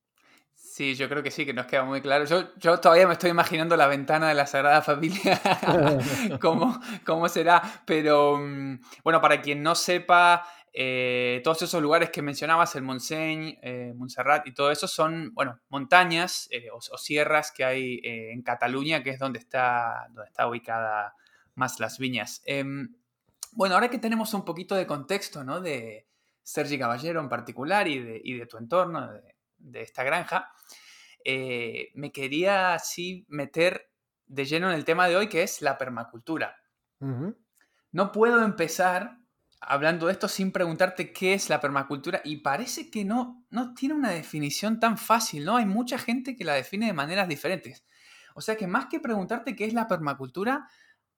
Sí, 0.55 0.95
yo 0.95 1.09
creo 1.09 1.23
que 1.23 1.31
sí, 1.31 1.45
que 1.47 1.55
nos 1.55 1.67
queda 1.67 1.85
muy 1.85 2.01
claro. 2.01 2.25
Yo, 2.27 2.55
yo 2.59 2.79
todavía 2.79 3.07
me 3.07 3.15
estoy 3.15 3.31
imaginando 3.31 3.77
la 3.77 3.87
ventana 3.87 4.29
de 4.29 4.35
la 4.35 4.47
Sagrada 4.47 4.83
Familia, 4.83 5.41
cómo, 6.41 6.79
cómo 7.05 7.29
será. 7.29 7.63
Pero 7.87 8.39
mm, 8.39 8.81
bueno, 9.03 9.21
para 9.21 9.41
quien 9.41 9.63
no 9.63 9.75
sepa, 9.75 10.47
eh, 10.77 11.41
todos 11.45 11.63
esos 11.63 11.81
lugares 11.81 12.11
que 12.11 12.21
mencionabas, 12.21 12.75
el 12.75 12.83
Montseny, 12.83 13.61
eh, 13.63 13.93
Montserrat 13.95 14.45
y 14.49 14.53
todo 14.53 14.73
eso 14.73 14.89
son, 14.89 15.33
bueno, 15.33 15.61
montañas 15.69 16.49
eh, 16.51 16.69
o, 16.73 16.81
sierras 16.99 17.53
que 17.53 17.65
hay 17.65 18.01
en 18.03 18.43
Cataluña, 18.43 19.01
que 19.05 19.11
es 19.11 19.21
donde 19.21 19.39
está, 19.39 20.09
donde 20.09 20.29
está 20.29 20.49
ubicada 20.49 21.15
más 21.55 21.79
las 21.79 21.99
viñas. 22.01 22.43
Em, 22.45 22.93
bueno, 23.53 23.77
ahora 23.77 23.89
que 23.89 24.01
tenemos 24.01 24.35
un 24.35 24.45
poquito 24.45 24.75
de 24.75 24.85
contexto, 24.85 25.45
¿no? 25.45 25.61
De 25.61 26.09
Sergi 26.43 26.77
Caballero 26.77 27.21
en 27.21 27.29
particular 27.29 27.87
y 27.87 28.01
de, 28.01 28.47
tu 28.47 28.59
entorno, 28.59 29.13
de, 29.59 29.81
esta 29.81 30.03
granja, 30.03 30.51
me 31.25 32.11
quería 32.13 32.75
así 32.75 33.25
meter 33.29 33.93
de 34.27 34.45
lleno 34.45 34.71
en 34.71 34.75
el 34.75 34.85
tema 34.85 35.07
de 35.07 35.15
hoy, 35.15 35.29
que 35.29 35.45
es 35.45 35.63
la 35.63 35.79
permacultura. 35.79 36.57
No 36.99 38.11
puedo 38.11 38.43
empezar 38.43 39.24
hablando 39.67 40.07
de 40.07 40.13
esto 40.13 40.29
sin 40.29 40.53
preguntarte 40.53 41.13
qué 41.13 41.35
es 41.35 41.49
la 41.49 41.61
permacultura 41.61 42.21
y 42.25 42.37
parece 42.39 42.91
que 42.91 43.05
no, 43.05 43.45
no 43.51 43.75
tiene 43.75 43.95
una 43.95 44.11
definición 44.11 44.81
tan 44.81 44.99
fácil, 44.99 45.45
¿no? 45.45 45.57
Hay 45.57 45.67
mucha 45.67 45.99
gente 45.99 46.37
que 46.37 46.45
la 46.45 46.55
define 46.55 46.87
de 46.87 46.93
maneras 46.93 47.29
diferentes. 47.29 47.85
O 48.35 48.41
sea 48.41 48.57
que 48.57 48.67
más 48.67 48.87
que 48.87 49.01
preguntarte 49.01 49.57
qué 49.57 49.65
es 49.65 49.73
la 49.73 49.87
permacultura, 49.87 50.69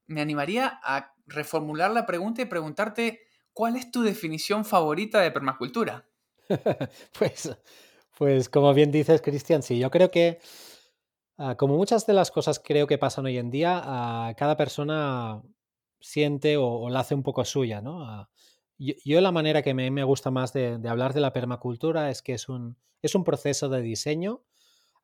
me 0.06 0.20
animaría 0.20 0.80
a 0.82 1.14
reformular 1.26 1.90
la 1.90 2.06
pregunta 2.06 2.42
y 2.42 2.46
preguntarte 2.46 3.20
cuál 3.52 3.76
es 3.76 3.90
tu 3.90 4.02
definición 4.02 4.64
favorita 4.64 5.20
de 5.20 5.30
permacultura. 5.30 6.06
pues, 7.18 7.56
pues 8.16 8.48
como 8.48 8.72
bien 8.74 8.92
dices, 8.92 9.22
Cristian, 9.22 9.62
sí, 9.62 9.78
yo 9.78 9.90
creo 9.90 10.10
que 10.10 10.38
ah, 11.38 11.56
como 11.56 11.76
muchas 11.76 12.06
de 12.06 12.12
las 12.12 12.30
cosas 12.30 12.60
creo 12.62 12.86
que 12.86 12.98
pasan 12.98 13.26
hoy 13.26 13.38
en 13.38 13.50
día, 13.50 13.82
a 13.84 14.34
cada 14.34 14.56
persona 14.56 15.42
siente 16.00 16.56
o, 16.56 16.88
la 16.90 17.00
hace 17.00 17.14
un 17.14 17.22
poco 17.22 17.44
suya, 17.44 17.80
¿no? 17.80 18.02
Ah, 18.02 18.30
yo, 18.78 19.20
la 19.20 19.32
manera 19.32 19.62
que 19.62 19.74
me, 19.74 19.90
me 19.90 20.04
gusta 20.04 20.30
más 20.30 20.52
de, 20.52 20.78
hablar 20.86 21.14
de 21.14 21.20
la 21.20 21.32
permacultura 21.32 22.10
es 22.10 22.22
que 22.22 22.34
es 22.34 22.48
un, 22.48 22.76
es 23.00 23.14
un 23.14 23.24
proceso 23.24 23.68
de 23.68 23.80
diseño 23.80 24.42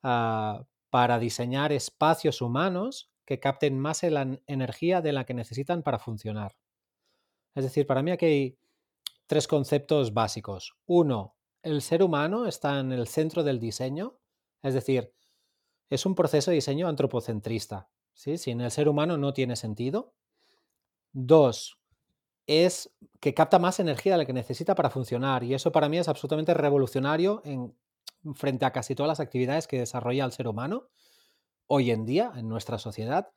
ah, 0.03 0.65
para 0.91 1.19
diseñar 1.19 1.73
espacios 1.73 2.43
humanos 2.43 3.11
que 3.25 3.41
capten 3.41 3.79
más 3.79 4.03
la 4.03 4.39
energía 4.47 5.01
de 5.01 5.13
la 5.13 5.25
que 5.25 5.35
necesitan 5.35 5.83
para 5.83 5.99
funcionar. 5.99 6.57
Es 7.55 7.65
decir, 7.65 7.87
para 7.87 8.03
mí 8.03 8.11
aquí 8.11 8.27
hay 8.27 8.59
tres 9.27 9.49
conceptos 9.49 10.13
básicos. 10.13 10.77
Uno, 10.87 11.37
el 11.63 11.81
ser 11.81 12.03
humano 12.03 12.47
está 12.47 12.81
en 12.81 12.93
el 12.93 13.07
centro 13.07 13.43
del 13.43 13.61
diseño, 13.61 14.19
es 14.63 14.75
decir, 14.75 15.15
es 15.91 16.07
un 16.07 16.15
proceso 16.15 16.51
de 16.51 16.57
diseño 16.57 16.89
antropocentrista. 16.89 17.89
¿sí? 18.15 18.39
Sin 18.39 18.61
el 18.61 18.71
ser 18.71 18.89
humano 18.89 19.17
no 19.17 19.33
tiene 19.33 19.57
sentido. 19.57 20.15
Dos, 21.13 21.79
es 22.47 22.95
que 23.21 23.35
capta 23.35 23.59
más 23.59 23.81
energía 23.81 24.13
de 24.13 24.19
la 24.19 24.25
que 24.25 24.33
necesita 24.33 24.75
para 24.75 24.91
funcionar. 24.91 25.45
Y 25.45 25.55
eso 25.55 25.73
para 25.73 25.89
mí 25.89 25.99
es 25.99 26.09
absolutamente 26.09 26.55
revolucionario 26.55 27.43
en, 27.45 27.75
frente 28.35 28.65
a 28.65 28.73
casi 28.73 28.95
todas 28.95 29.09
las 29.09 29.21
actividades 29.21 29.67
que 29.67 29.79
desarrolla 29.79 30.25
el 30.25 30.33
ser 30.33 30.49
humano 30.49 30.89
hoy 31.67 31.91
en 31.91 32.05
día 32.05 32.33
en 32.37 32.49
nuestra 32.49 32.79
sociedad, 32.79 33.31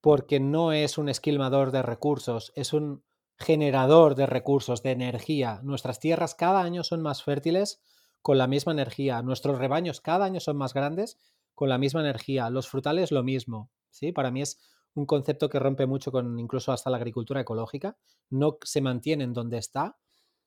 porque 0.00 0.40
no 0.40 0.72
es 0.72 0.98
un 0.98 1.08
esquilmador 1.08 1.72
de 1.72 1.82
recursos, 1.82 2.52
es 2.54 2.72
un 2.72 3.02
generador 3.36 4.14
de 4.14 4.26
recursos, 4.26 4.82
de 4.82 4.92
energía. 4.92 5.60
Nuestras 5.62 6.00
tierras 6.00 6.34
cada 6.34 6.62
año 6.62 6.84
son 6.84 7.02
más 7.02 7.22
fértiles 7.22 7.80
con 8.22 8.38
la 8.38 8.46
misma 8.46 8.72
energía. 8.72 9.22
Nuestros 9.22 9.58
rebaños 9.58 10.00
cada 10.00 10.24
año 10.24 10.40
son 10.40 10.56
más 10.56 10.74
grandes 10.74 11.18
con 11.54 11.68
la 11.68 11.78
misma 11.78 12.00
energía. 12.00 12.50
Los 12.50 12.68
frutales 12.68 13.10
lo 13.12 13.22
mismo. 13.22 13.70
¿sí? 13.90 14.12
Para 14.12 14.30
mí 14.30 14.42
es 14.42 14.58
un 14.98 15.06
concepto 15.06 15.48
que 15.48 15.60
rompe 15.60 15.86
mucho 15.86 16.10
con 16.10 16.38
incluso 16.38 16.72
hasta 16.72 16.90
la 16.90 16.96
agricultura 16.96 17.40
ecológica. 17.40 17.96
No 18.30 18.58
se 18.62 18.80
mantiene 18.80 19.24
en 19.24 19.32
donde 19.32 19.58
está, 19.58 19.96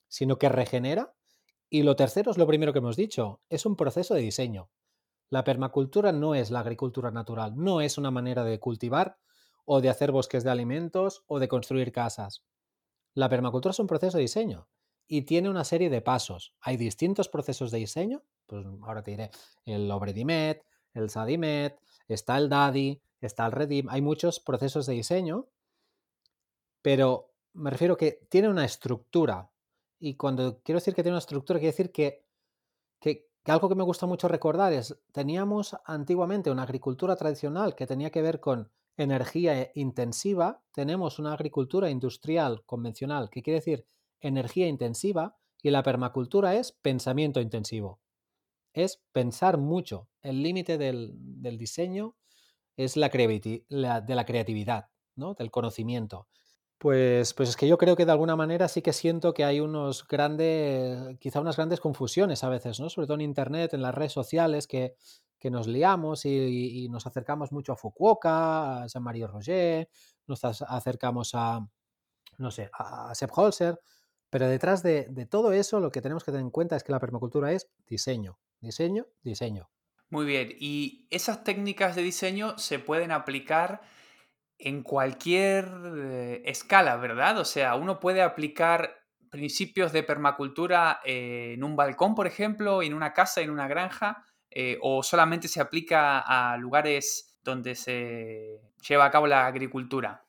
sino 0.08 0.38
que 0.38 0.50
regenera. 0.50 1.14
Y 1.70 1.84
lo 1.84 1.96
tercero 1.96 2.32
es 2.32 2.38
lo 2.38 2.48
primero 2.48 2.74
que 2.74 2.80
hemos 2.80 2.98
dicho, 2.98 3.42
es 3.50 3.66
un 3.66 3.78
proceso 3.78 4.14
de 4.14 4.22
diseño. 4.22 4.70
La 5.30 5.46
permacultura 5.46 6.12
no 6.12 6.36
es 6.36 6.52
la 6.52 6.60
agricultura 6.60 7.12
natural, 7.12 7.54
no 7.56 7.80
es 7.80 7.98
una 7.98 8.12
manera 8.12 8.44
de 8.44 8.60
cultivar 8.60 9.18
o 9.64 9.80
de 9.80 9.88
hacer 9.88 10.12
bosques 10.12 10.44
de 10.44 10.52
alimentos 10.52 11.24
o 11.28 11.40
de 11.40 11.48
construir 11.48 11.94
casas. 11.94 12.44
La 13.14 13.30
permacultura 13.30 13.72
es 13.72 13.80
un 13.80 13.88
proceso 13.88 14.18
de 14.18 14.24
diseño 14.24 14.68
y 15.08 15.22
tiene 15.22 15.50
una 15.50 15.64
serie 15.64 15.90
de 15.90 16.02
pasos. 16.02 16.54
Hay 16.60 16.76
distintos 16.76 17.30
procesos 17.30 17.72
de 17.72 17.78
diseño, 17.78 18.24
pues 18.48 18.66
ahora 18.82 19.02
te 19.02 19.12
diré 19.12 19.32
el 19.64 19.90
Obredimet, 19.90 20.66
el 20.94 21.10
Sadimet, 21.10 21.80
está 22.10 22.38
el 22.38 22.50
Dadi, 22.50 23.02
está 23.28 23.46
el 23.46 23.52
Redim, 23.52 23.90
hay 23.90 24.02
muchos 24.02 24.40
procesos 24.40 24.86
de 24.86 24.94
diseño, 24.94 25.48
pero 26.82 27.32
me 27.54 27.70
refiero 27.70 27.98
que 27.98 28.26
tiene 28.30 28.50
una 28.50 28.66
estructura. 28.66 29.52
Y 30.00 30.16
cuando 30.16 30.62
quiero 30.64 30.80
decir 30.80 30.96
que 30.96 31.04
tiene 31.04 31.14
una 31.14 31.20
estructura, 31.20 31.60
quiero 31.60 31.72
decir 31.72 31.92
que, 31.92 32.26
que, 33.00 33.30
algo 33.46 33.70
que 33.70 33.76
me 33.76 33.84
gusta 33.84 34.06
mucho 34.06 34.28
recordar 34.28 34.74
es, 34.74 35.00
teníamos 35.12 35.76
antiguamente 35.86 36.52
una 36.52 36.64
agricultura 36.64 37.16
tradicional 37.16 37.76
que 37.76 37.88
tenía 37.88 38.10
que 38.10 38.22
ver 38.22 38.40
con 38.40 38.72
energía 38.98 39.72
intensiva, 39.76 40.64
tenemos 40.72 41.20
una 41.20 41.34
agricultura 41.34 41.90
industrial 41.90 42.64
convencional, 42.66 43.30
que 43.30 43.42
quiere 43.42 43.60
decir 43.60 43.86
energía 44.20 44.68
intensiva, 44.68 45.38
y 45.64 45.70
la 45.70 45.84
permacultura 45.84 46.56
es 46.56 46.72
pensamiento 46.72 47.40
intensivo. 47.40 48.00
Es 48.74 49.04
pensar 49.12 49.58
mucho. 49.58 50.10
El 50.22 50.42
límite 50.42 50.78
del, 50.78 51.14
del 51.16 51.58
diseño 51.58 52.16
es 52.78 52.98
la, 52.98 53.10
de 53.10 54.16
la 54.16 54.26
creatividad, 54.26 54.90
¿no? 55.16 55.34
del 55.34 55.52
conocimiento. 55.52 56.28
Pues, 56.78 57.36
pues 57.36 57.50
es 57.50 57.58
que 57.58 57.68
yo 57.68 57.78
creo 57.78 57.96
que 57.96 58.08
de 58.08 58.12
alguna 58.12 58.36
manera 58.36 58.68
sí 58.68 58.82
que 58.82 58.92
siento 58.92 59.36
que 59.36 59.46
hay 59.46 59.60
unos 59.60 60.08
grandes, 60.08 61.16
quizá 61.20 61.40
unas 61.40 61.56
grandes 61.56 61.80
confusiones 61.80 62.44
a 62.44 62.50
veces, 62.50 62.80
¿no? 62.80 62.90
Sobre 62.90 63.06
todo 63.06 63.16
en 63.16 63.22
Internet, 63.22 63.76
en 63.76 63.84
las 63.84 63.94
redes 63.94 64.14
sociales, 64.14 64.66
que, 64.66 64.96
nos 65.44 65.68
liamos 65.68 66.26
y, 66.26 66.88
nos 66.90 67.06
acercamos 67.06 67.52
mucho 67.52 67.74
a 67.74 67.76
Fukuoka, 67.76 68.82
a 68.82 68.88
Jean-Marie 68.88 69.28
Roger, 69.28 69.90
nos 70.26 70.44
acercamos 70.44 71.32
a, 71.36 71.60
no 72.40 72.50
sé, 72.50 72.72
a 72.74 73.14
Sepp 73.14 73.38
Holzer, 73.38 73.80
pero 74.32 74.48
detrás 74.48 74.82
de, 74.82 75.06
de 75.10 75.26
todo 75.28 75.52
eso 75.54 75.80
lo 75.80 75.92
que 75.92 76.02
tenemos 76.02 76.24
que 76.24 76.32
tener 76.32 76.46
en 76.46 76.52
cuenta 76.52 76.76
es 76.76 76.84
que 76.84 76.92
la 76.92 77.00
permacultura 77.00 77.52
es 77.52 77.70
diseño, 77.86 78.40
diseño, 78.60 79.06
diseño. 79.22 79.70
Muy 80.12 80.26
bien, 80.26 80.56
y 80.60 81.08
esas 81.10 81.44
técnicas 81.44 81.96
de 81.96 82.04
diseño 82.04 82.58
se 82.58 82.80
pueden 82.80 83.12
aplicar 83.12 83.82
en 84.60 84.84
cualquier 84.84 85.72
eh, 85.98 86.42
escala, 86.46 86.98
¿verdad? 86.98 87.40
O 87.40 87.46
sea, 87.46 87.76
uno 87.76 88.00
puede 88.00 88.22
aplicar 88.22 89.02
principios 89.30 89.94
de 89.94 90.04
permacultura 90.04 91.00
en 91.06 91.64
un 91.64 91.78
balcón, 91.78 92.14
por 92.14 92.28
ejemplo, 92.28 92.84
en 92.84 92.94
una 92.94 93.14
casa, 93.14 93.40
en 93.40 93.50
una 93.50 93.70
granja, 93.70 94.26
eh, 94.50 94.78
o 94.82 95.02
solamente 95.02 95.48
se 95.48 95.62
aplica 95.62 96.20
a 96.20 96.58
lugares 96.58 97.38
donde 97.42 97.76
se 97.76 98.60
lleva 98.86 99.06
a 99.06 99.12
cabo 99.12 99.28
la 99.28 99.48
agricultura. 99.48 100.26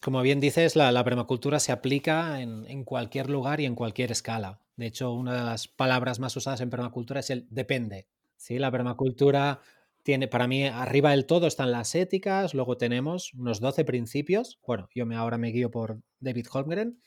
Como 0.00 0.22
bien 0.22 0.38
dices, 0.38 0.76
la, 0.76 1.02
permacultura 1.02 1.58
se 1.58 1.72
aplica 1.72 2.40
en, 2.40 2.84
cualquier 2.84 3.28
lugar 3.28 3.60
y 3.60 3.66
en 3.66 3.74
cualquier 3.74 4.12
escala. 4.12 4.60
De 4.76 4.86
hecho, 4.86 5.12
una 5.12 5.34
de 5.34 5.42
las 5.42 5.66
palabras 5.66 6.20
más 6.20 6.36
usadas 6.36 6.60
en 6.60 6.70
permacultura 6.70 7.18
es 7.18 7.30
el 7.30 7.48
depende. 7.50 8.06
Sí, 8.36 8.58
la 8.58 8.70
permacultura 8.70 9.60
tiene, 10.02 10.28
para 10.28 10.46
mí, 10.46 10.64
arriba 10.64 11.10
del 11.10 11.26
todo 11.26 11.46
están 11.46 11.72
las 11.72 11.94
éticas, 11.94 12.54
luego 12.54 12.76
tenemos 12.76 13.34
unos 13.34 13.60
12 13.60 13.84
principios, 13.84 14.60
bueno, 14.66 14.88
yo 14.94 15.04
me, 15.04 15.16
ahora 15.16 15.38
me 15.38 15.48
guío 15.48 15.70
por 15.70 16.00
David 16.20 16.46
Holmgren, 16.52 17.00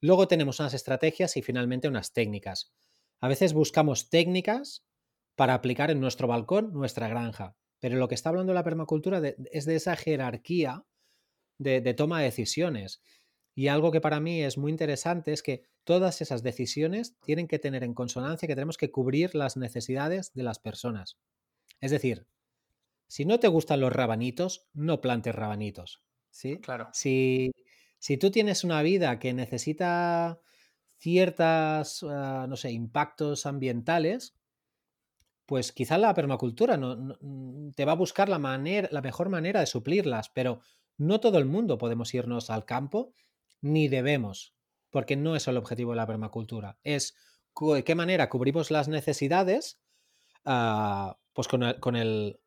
luego 0.00 0.28
tenemos 0.28 0.60
unas 0.60 0.74
estrategias 0.74 1.36
y 1.36 1.42
finalmente 1.42 1.88
unas 1.88 2.12
técnicas. 2.12 2.72
A 3.20 3.28
veces 3.28 3.54
buscamos 3.54 4.08
técnicas 4.08 4.84
para 5.34 5.54
aplicar 5.54 5.90
en 5.90 6.00
nuestro 6.00 6.28
balcón, 6.28 6.72
nuestra 6.72 7.08
granja, 7.08 7.56
pero 7.80 7.96
lo 7.96 8.06
que 8.06 8.14
está 8.14 8.28
hablando 8.28 8.54
la 8.54 8.64
permacultura 8.64 9.20
es 9.50 9.64
de 9.64 9.74
esa 9.74 9.96
jerarquía 9.96 10.84
de 11.58 11.94
toma 11.94 12.18
de 12.18 12.26
decisiones. 12.26 13.02
Y 13.58 13.66
algo 13.66 13.90
que 13.90 14.00
para 14.00 14.20
mí 14.20 14.40
es 14.44 14.56
muy 14.56 14.70
interesante 14.70 15.32
es 15.32 15.42
que 15.42 15.64
todas 15.82 16.20
esas 16.20 16.44
decisiones 16.44 17.18
tienen 17.24 17.48
que 17.48 17.58
tener 17.58 17.82
en 17.82 17.92
consonancia 17.92 18.46
que 18.46 18.54
tenemos 18.54 18.76
que 18.76 18.92
cubrir 18.92 19.34
las 19.34 19.56
necesidades 19.56 20.32
de 20.32 20.44
las 20.44 20.60
personas. 20.60 21.18
Es 21.80 21.90
decir, 21.90 22.28
si 23.08 23.24
no 23.24 23.40
te 23.40 23.48
gustan 23.48 23.80
los 23.80 23.92
rabanitos, 23.92 24.68
no 24.74 25.00
plantes 25.00 25.34
rabanitos. 25.34 26.04
¿sí? 26.30 26.58
Claro. 26.58 26.88
Si, 26.92 27.50
si 27.98 28.16
tú 28.16 28.30
tienes 28.30 28.62
una 28.62 28.80
vida 28.80 29.18
que 29.18 29.32
necesita 29.32 30.38
ciertas, 30.96 32.04
ah, 32.04 32.46
no 32.48 32.54
sé, 32.54 32.70
impactos 32.70 33.44
ambientales, 33.44 34.36
pues 35.46 35.72
quizá 35.72 35.98
la 35.98 36.14
permacultura 36.14 36.76
no, 36.76 37.18
te 37.74 37.84
va 37.84 37.90
a 37.90 37.96
buscar 37.96 38.28
la, 38.28 38.38
manera, 38.38 38.88
la 38.92 39.02
mejor 39.02 39.30
manera 39.30 39.58
de 39.58 39.66
suplirlas, 39.66 40.28
pero 40.28 40.60
no 40.96 41.18
todo 41.18 41.38
el 41.38 41.46
mundo 41.46 41.76
podemos 41.76 42.14
irnos 42.14 42.50
al 42.50 42.64
campo 42.64 43.14
ni 43.60 43.88
debemos, 43.88 44.54
porque 44.90 45.16
no 45.16 45.36
es 45.36 45.48
el 45.48 45.56
objetivo 45.56 45.92
de 45.92 45.96
la 45.96 46.06
permacultura, 46.06 46.78
es 46.82 47.14
de 47.74 47.84
qué 47.84 47.94
manera 47.94 48.28
cubrimos 48.28 48.70
las 48.70 48.88
necesidades, 48.88 49.80
ah, 50.44 51.18
pues 51.32 51.48
con 51.48 51.62
el, 51.62 51.80
con 51.80 51.96
el, 51.96 52.40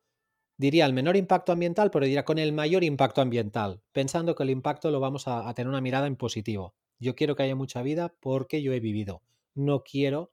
diría 0.56 0.86
el 0.86 0.92
menor 0.92 1.16
impacto 1.16 1.52
ambiental, 1.52 1.90
pero 1.90 2.06
diría 2.06 2.24
con 2.24 2.38
el 2.38 2.52
mayor 2.52 2.82
impacto 2.84 3.20
ambiental, 3.20 3.82
pensando 3.92 4.34
que 4.34 4.42
el 4.42 4.50
impacto 4.50 4.90
lo 4.90 5.00
vamos 5.00 5.28
a, 5.28 5.48
a 5.48 5.54
tener 5.54 5.68
una 5.68 5.80
mirada 5.80 6.06
en 6.06 6.16
positivo. 6.16 6.74
Yo 6.98 7.14
quiero 7.14 7.36
que 7.36 7.42
haya 7.42 7.56
mucha 7.56 7.82
vida 7.82 8.14
porque 8.20 8.62
yo 8.62 8.72
he 8.72 8.80
vivido. 8.80 9.22
No 9.54 9.82
quiero 9.82 10.32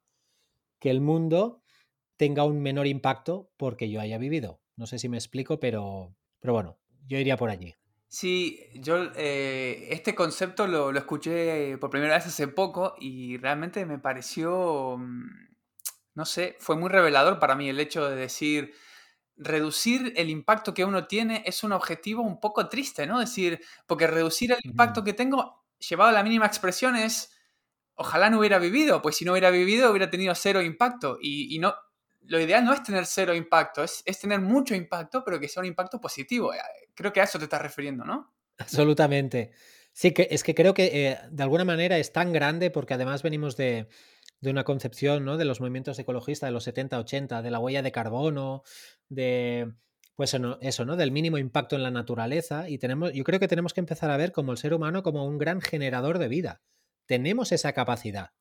que 0.80 0.92
el 0.92 1.02
mundo 1.02 1.62
tenga 2.16 2.44
un 2.46 2.62
menor 2.62 2.88
impacto 2.88 3.52
porque 3.58 3.90
yo 3.90 4.00
haya 4.00 4.18
vivido. 4.18 4.62
No 4.76 4.86
sé 4.86 5.00
si 5.00 5.10
me 5.10 5.18
explico, 5.18 5.60
pero, 5.60 6.16
pero 6.40 6.54
bueno, 6.54 6.78
yo 7.08 7.18
iría 7.18 7.38
por 7.38 7.50
allí. 7.50 7.76
Sí, 8.12 8.60
yo 8.74 9.12
eh, 9.16 9.88
este 9.92 10.16
concepto 10.16 10.66
lo, 10.66 10.92
lo 10.92 10.98
escuché 11.00 11.78
por 11.78 11.92
primera 11.92 12.16
vez 12.16 12.26
hace 12.26 12.48
poco 12.48 12.96
y 13.00 13.38
realmente 13.38 13.86
me 13.86 14.00
pareció, 14.00 14.98
mm, 14.98 15.28
no 16.16 16.26
sé, 16.26 16.58
fue 16.60 16.76
muy 16.76 16.90
revelador 16.90 17.40
para 17.40 17.56
mí 17.56 17.70
el 17.70 17.80
hecho 17.80 18.10
de 18.10 18.16
decir, 18.16 18.74
reducir 19.38 20.14
el 20.18 20.30
impacto 20.30 20.74
que 20.74 20.86
uno 20.86 21.08
tiene 21.08 21.44
es 21.46 21.64
un 21.64 21.72
objetivo 21.74 22.24
un 22.24 22.40
poco 22.40 22.70
triste, 22.70 23.08
¿no? 23.08 23.20
decir, 23.20 23.62
porque 23.88 24.08
reducir 24.08 24.52
el 24.54 24.60
impacto 24.64 25.04
que 25.04 25.14
tengo, 25.14 25.66
llevado 25.80 26.10
a 26.12 26.14
la 26.14 26.24
mínima 26.24 26.48
expresión, 26.48 26.96
es, 26.96 27.32
ojalá 27.96 28.30
no 28.30 28.40
hubiera 28.40 28.60
vivido, 28.60 29.02
pues 29.02 29.18
si 29.18 29.26
no 29.26 29.34
hubiera 29.34 29.52
vivido 29.52 29.92
hubiera 29.92 30.10
tenido 30.12 30.36
cero 30.36 30.62
impacto 30.64 31.18
y, 31.22 31.56
y 31.56 31.60
no, 31.60 31.76
lo 32.22 32.40
ideal 32.40 32.64
no 32.64 32.74
es 32.74 32.84
tener 32.84 33.06
cero 33.06 33.34
impacto, 33.34 33.84
es, 33.84 34.04
es, 34.06 34.20
tener 34.20 34.40
mucho 34.40 34.76
impacto, 34.76 35.24
pero 35.24 35.40
que 35.40 35.48
sea 35.48 35.62
un 35.62 35.68
impacto 35.68 36.00
positivo. 36.00 36.54
Eh, 36.54 36.60
creo 36.94 37.12
que 37.14 37.22
a 37.22 37.24
eso 37.24 37.38
te 37.40 37.46
estás 37.46 37.62
refiriendo, 37.62 38.06
¿no? 38.06 38.34
Absolutamente. 38.58 39.52
Sí, 39.94 40.12
que 40.12 40.28
es 40.30 40.44
que 40.44 40.54
creo 40.54 40.74
que 40.74 41.08
eh, 41.08 41.18
de 41.32 41.44
alguna 41.44 41.66
manera 41.66 41.98
es 41.98 42.14
tan 42.14 42.32
grande 42.32 42.72
porque 42.72 42.94
además 42.94 43.24
venimos 43.24 43.58
de, 43.58 43.88
de 44.42 44.50
una 44.50 44.64
concepción 44.64 45.26
¿no? 45.26 45.38
de 45.38 45.46
los 45.46 45.60
movimientos 45.60 45.98
ecologistas 46.00 46.48
de 46.48 46.52
los 46.52 46.68
70-80, 46.68 47.42
de 47.42 47.52
la 47.52 47.60
huella 47.60 47.82
de 47.82 47.92
carbono, 47.92 48.64
de 49.10 49.74
pues 50.16 50.36
eso, 50.60 50.84
¿no? 50.84 50.98
Del 50.98 51.14
mínimo 51.14 51.38
impacto 51.38 51.78
en 51.78 51.84
la 51.84 51.92
naturaleza. 51.92 52.68
Y 52.68 52.78
tenemos, 52.78 53.14
yo 53.14 53.24
creo 53.24 53.40
que 53.40 53.48
tenemos 53.48 53.74
que 53.74 53.80
empezar 53.80 54.12
a 54.12 54.18
ver 54.18 54.34
como 54.34 54.52
el 54.52 54.58
ser 54.58 54.74
humano 54.74 55.02
como 55.02 55.26
un 55.26 55.38
gran 55.38 55.62
generador 55.62 56.20
de 56.20 56.28
vida. 56.28 56.62
Tenemos 57.06 57.54
esa 57.54 57.72
capacidad. 57.72 58.32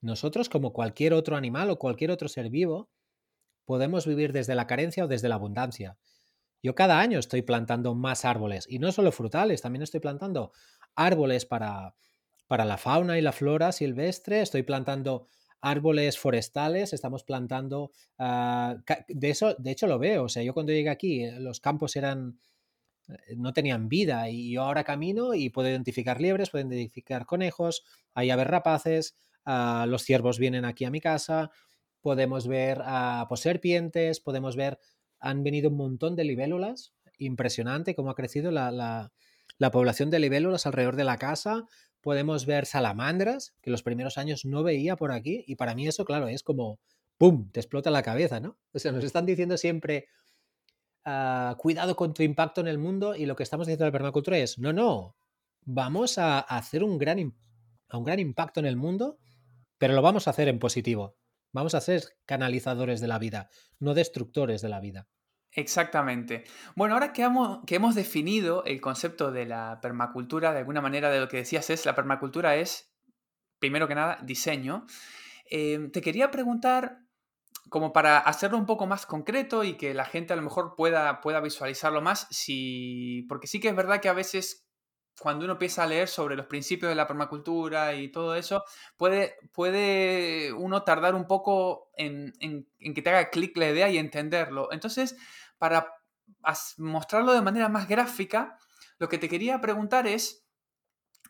Nosotros, 0.00 0.48
como 0.48 0.72
cualquier 0.72 1.14
otro 1.14 1.36
animal 1.36 1.70
o 1.70 1.78
cualquier 1.80 2.12
otro 2.12 2.28
ser 2.28 2.50
vivo, 2.50 2.88
podemos 3.68 4.06
vivir 4.06 4.32
desde 4.32 4.54
la 4.54 4.66
carencia 4.66 5.04
o 5.04 5.08
desde 5.08 5.28
la 5.28 5.34
abundancia. 5.34 5.98
Yo 6.62 6.74
cada 6.74 7.00
año 7.00 7.18
estoy 7.18 7.42
plantando 7.42 7.94
más 7.94 8.24
árboles 8.24 8.64
y 8.66 8.78
no 8.78 8.92
solo 8.92 9.12
frutales, 9.12 9.60
también 9.60 9.82
estoy 9.82 10.00
plantando 10.00 10.52
árboles 10.96 11.44
para, 11.44 11.94
para 12.46 12.64
la 12.64 12.78
fauna 12.78 13.18
y 13.18 13.20
la 13.20 13.32
flora 13.32 13.70
silvestre, 13.72 14.40
estoy 14.40 14.62
plantando 14.62 15.28
árboles 15.60 16.18
forestales, 16.18 16.94
estamos 16.94 17.24
plantando... 17.24 17.92
Uh, 18.18 18.80
de, 19.06 19.28
eso, 19.28 19.54
de 19.58 19.70
hecho 19.70 19.86
lo 19.86 19.98
veo, 19.98 20.24
o 20.24 20.28
sea, 20.30 20.42
yo 20.42 20.54
cuando 20.54 20.72
llegué 20.72 20.88
aquí 20.88 21.24
eh, 21.24 21.38
los 21.38 21.60
campos 21.60 21.94
eran 21.94 22.38
eh, 23.06 23.36
no 23.36 23.52
tenían 23.52 23.90
vida 23.90 24.30
y 24.30 24.52
yo 24.52 24.62
ahora 24.62 24.82
camino 24.82 25.34
y 25.34 25.50
puedo 25.50 25.68
identificar 25.68 26.22
liebres, 26.22 26.48
puedo 26.48 26.66
identificar 26.66 27.26
conejos, 27.26 27.84
hay 28.14 28.30
aves 28.30 28.46
rapaces, 28.46 29.18
uh, 29.44 29.84
los 29.86 30.04
ciervos 30.04 30.38
vienen 30.38 30.64
aquí 30.64 30.86
a 30.86 30.90
mi 30.90 31.02
casa, 31.02 31.50
podemos 32.00 32.46
ver 32.46 32.80
a 32.84 33.26
pues, 33.28 33.40
serpientes, 33.40 34.20
podemos 34.20 34.56
ver, 34.56 34.78
han 35.20 35.42
venido 35.42 35.70
un 35.70 35.76
montón 35.76 36.16
de 36.16 36.24
libélulas, 36.24 36.94
impresionante 37.18 37.94
cómo 37.94 38.10
ha 38.10 38.14
crecido 38.14 38.50
la, 38.50 38.70
la, 38.70 39.12
la 39.58 39.70
población 39.70 40.10
de 40.10 40.20
libélulas 40.20 40.66
alrededor 40.66 40.96
de 40.96 41.04
la 41.04 41.18
casa, 41.18 41.64
podemos 42.00 42.46
ver 42.46 42.66
salamandras, 42.66 43.54
que 43.60 43.70
los 43.70 43.82
primeros 43.82 44.18
años 44.18 44.44
no 44.44 44.62
veía 44.62 44.96
por 44.96 45.12
aquí, 45.12 45.44
y 45.46 45.56
para 45.56 45.74
mí 45.74 45.86
eso, 45.86 46.04
claro, 46.04 46.28
es 46.28 46.42
como, 46.42 46.78
¡pum!, 47.16 47.50
te 47.50 47.60
explota 47.60 47.90
la 47.90 48.02
cabeza, 48.02 48.40
¿no? 48.40 48.56
O 48.72 48.78
sea, 48.78 48.92
nos 48.92 49.04
están 49.04 49.26
diciendo 49.26 49.56
siempre, 49.58 50.06
uh, 51.04 51.56
cuidado 51.56 51.96
con 51.96 52.14
tu 52.14 52.22
impacto 52.22 52.60
en 52.60 52.68
el 52.68 52.78
mundo, 52.78 53.16
y 53.16 53.26
lo 53.26 53.34
que 53.34 53.42
estamos 53.42 53.66
diciendo 53.66 53.84
en 53.84 53.88
la 53.88 53.98
permacultura 53.98 54.38
es, 54.38 54.58
no, 54.58 54.72
no, 54.72 55.16
vamos 55.62 56.18
a 56.18 56.38
hacer 56.38 56.84
un 56.84 56.98
gran, 56.98 57.18
un 57.18 58.04
gran 58.04 58.20
impacto 58.20 58.60
en 58.60 58.66
el 58.66 58.76
mundo, 58.76 59.18
pero 59.76 59.94
lo 59.94 60.02
vamos 60.02 60.26
a 60.26 60.30
hacer 60.30 60.48
en 60.48 60.58
positivo. 60.58 61.16
Vamos 61.58 61.74
a 61.74 61.80
ser 61.80 62.04
canalizadores 62.24 63.00
de 63.00 63.08
la 63.08 63.18
vida, 63.18 63.50
no 63.80 63.92
destructores 63.92 64.62
de 64.62 64.68
la 64.68 64.78
vida. 64.78 65.08
Exactamente. 65.50 66.44
Bueno, 66.76 66.94
ahora 66.94 67.12
que 67.12 67.24
hemos, 67.24 67.94
definido 67.96 68.62
el 68.64 68.80
concepto 68.80 69.32
de 69.32 69.44
la 69.44 69.80
permacultura, 69.82 70.52
de 70.52 70.60
alguna 70.60 70.80
manera 70.80 71.10
de 71.10 71.18
lo 71.18 71.26
que 71.26 71.38
decías 71.38 71.68
es, 71.70 71.84
la 71.84 71.96
permacultura 71.96 72.54
es, 72.54 72.94
primero 73.58 73.88
que 73.88 73.96
nada, 73.96 74.20
diseño. 74.22 74.86
Eh, 75.50 75.88
te 75.92 76.00
quería 76.00 76.30
preguntar, 76.30 77.00
como 77.68 77.92
para 77.92 78.18
hacerlo 78.18 78.56
un 78.56 78.66
poco 78.66 78.86
más 78.86 79.04
concreto 79.04 79.64
y 79.64 79.76
que 79.76 79.94
la 79.94 80.04
gente 80.04 80.34
a 80.34 80.36
lo 80.36 80.42
mejor 80.42 80.76
pueda, 80.76 81.20
pueda 81.20 81.40
visualizarlo 81.40 82.00
más, 82.00 82.28
si, 82.30 83.26
porque 83.28 83.48
sí 83.48 83.58
que 83.58 83.66
es 83.66 83.74
verdad 83.74 84.00
que 84.00 84.08
a 84.08 84.12
veces 84.12 84.67
cuando 85.18 85.44
uno 85.44 85.54
empieza 85.54 85.82
a 85.82 85.86
leer 85.86 86.08
sobre 86.08 86.36
los 86.36 86.46
principios 86.46 86.90
de 86.90 86.94
la 86.94 87.06
permacultura 87.06 87.94
y 87.94 88.08
todo 88.08 88.34
eso, 88.34 88.64
puede, 88.96 89.36
puede 89.52 90.52
uno 90.52 90.82
tardar 90.82 91.14
un 91.14 91.26
poco 91.26 91.90
en, 91.96 92.32
que 92.94 93.02
te 93.02 93.10
haga 93.10 93.30
clic 93.30 93.56
la 93.56 93.70
idea 93.70 93.88
y 93.88 93.98
entenderlo. 93.98 94.72
Entonces, 94.72 95.16
para 95.58 95.94
mostrarlo 96.76 97.32
de 97.32 97.42
manera 97.42 97.68
más 97.68 97.88
gráfica, 97.88 98.58
lo 98.98 99.08
que 99.08 99.18
te 99.18 99.28
quería 99.28 99.60
preguntar 99.60 100.06
es 100.06 100.46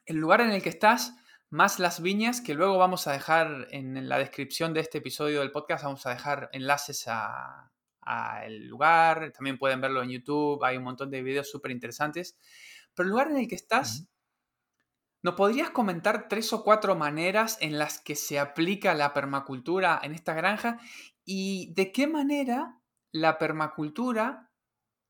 el 0.07 0.17
lugar 0.17 0.41
en 0.41 0.51
el 0.51 0.63
que 0.63 0.69
estás, 0.69 1.15
más 1.51 1.79
las 1.79 2.03
viñas, 2.03 2.41
que 2.41 2.55
luego 2.55 2.77
vamos 2.79 3.07
a 3.07 3.13
dejar 3.13 3.69
en 3.71 4.09
la 4.09 4.19
descripción 4.19 4.75
de 4.75 4.81
este 4.81 4.99
episodio 4.99 5.41
del 5.41 5.51
podcast, 5.51 5.85
vamos 5.85 6.05
a 6.07 6.11
dejar 6.11 6.51
enlaces 6.53 7.05
a, 7.09 7.71
el 8.43 8.67
lugar, 8.67 9.33
también 9.33 9.59
pueden 9.59 9.83
verlo 9.83 10.03
en 10.03 10.09
YouTube, 10.09 10.65
hay 10.65 10.79
un 10.79 10.85
montón 10.85 11.11
de 11.11 11.23
videos 11.23 11.51
súper 11.51 11.71
interesantes. 11.73 12.39
Pero 12.99 13.07
el 13.07 13.11
lugar 13.13 13.31
en 13.31 13.37
el 13.37 13.47
que 13.47 13.55
estás, 13.55 14.09
¿no 15.23 15.37
podrías 15.37 15.71
comentar 15.71 16.27
tres 16.29 16.53
o 16.53 16.65
cuatro 16.65 16.97
maneras 16.97 17.57
en 17.61 17.79
las 17.79 18.01
que 18.01 18.17
se 18.17 18.41
aplica 18.41 18.93
la 18.93 19.15
permacultura 19.15 20.01
en 20.03 20.15
esta 20.17 20.35
granja? 20.35 20.81
¿Y 21.25 21.73
de 21.75 21.93
qué 21.93 22.09
manera 22.09 22.83
la 23.13 23.39
permacultura 23.39 24.51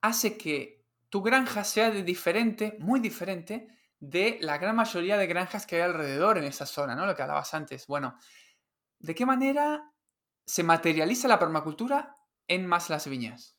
hace 0.02 0.36
que 0.36 0.84
tu 1.08 1.22
granja 1.22 1.64
sea 1.64 1.90
de 1.90 2.02
diferente, 2.02 2.76
muy 2.78 3.00
diferente, 3.00 3.68
de 4.00 4.36
la 4.42 4.58
gran 4.58 4.76
mayoría 4.76 5.16
de 5.16 5.26
granjas 5.26 5.64
que 5.64 5.76
hay 5.76 5.82
alrededor 5.82 6.36
en 6.36 6.44
esa 6.44 6.66
zona, 6.66 6.94
¿no? 6.94 7.06
Lo 7.06 7.16
que 7.16 7.22
hablabas 7.22 7.54
antes. 7.54 7.86
Bueno, 7.86 8.18
¿de 8.98 9.14
qué 9.14 9.24
manera 9.24 9.94
se 10.44 10.62
materializa 10.62 11.26
la 11.26 11.38
permacultura 11.38 12.14
en 12.48 12.66
más 12.66 12.90
las 12.90 13.08
viñas? 13.08 13.57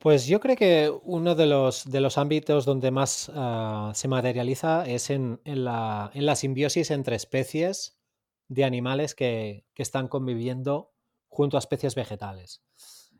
Pues 0.00 0.26
yo 0.26 0.40
creo 0.40 0.56
que 0.56 0.90
uno 1.04 1.34
de 1.34 1.44
los, 1.44 1.84
de 1.84 2.00
los 2.00 2.16
ámbitos 2.16 2.64
donde 2.64 2.90
más 2.90 3.30
ah, 3.34 3.92
se 3.94 4.08
materializa 4.08 4.86
es 4.86 5.10
en, 5.10 5.42
en, 5.44 5.64
la, 5.66 6.10
en, 6.14 6.24
la, 6.24 6.36
simbiosis 6.36 6.90
entre 6.90 7.16
especies 7.16 8.00
de 8.48 8.64
animales 8.64 9.14
que, 9.14 9.66
que, 9.74 9.82
están 9.82 10.08
conviviendo 10.08 10.94
junto 11.28 11.58
a 11.58 11.60
especies 11.60 11.94
vegetales. 11.94 12.62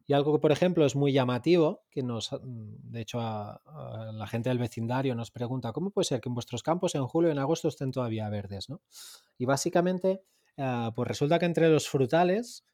Y 0.06 0.14
algo 0.14 0.32
que, 0.32 0.38
por 0.38 0.52
ejemplo, 0.52 0.86
es 0.86 0.96
muy 0.96 1.12
llamativo, 1.12 1.82
que 1.90 2.02
nos, 2.02 2.30
de 2.42 3.00
hecho, 3.02 3.20
a, 3.20 3.60
la 4.14 4.26
gente 4.26 4.48
del 4.48 4.58
vecindario 4.58 5.14
nos 5.14 5.30
pregunta, 5.30 5.72
¿cómo 5.72 5.90
puede 5.90 6.06
ser 6.06 6.22
que 6.22 6.30
en 6.30 6.34
vuestros 6.34 6.62
campos 6.62 6.94
en 6.94 7.06
julio 7.06 7.28
y 7.28 7.32
en 7.32 7.40
agosto 7.40 7.68
estén 7.68 7.92
todavía 7.92 8.30
verdes? 8.30 8.70
¿no? 8.70 8.80
Y 9.36 9.44
básicamente, 9.44 10.22
uh, 10.56 10.92
pues 10.94 11.06
resulta 11.06 11.38
que 11.38 11.44
entre 11.44 11.68
los 11.68 11.90
frutales 11.90 12.64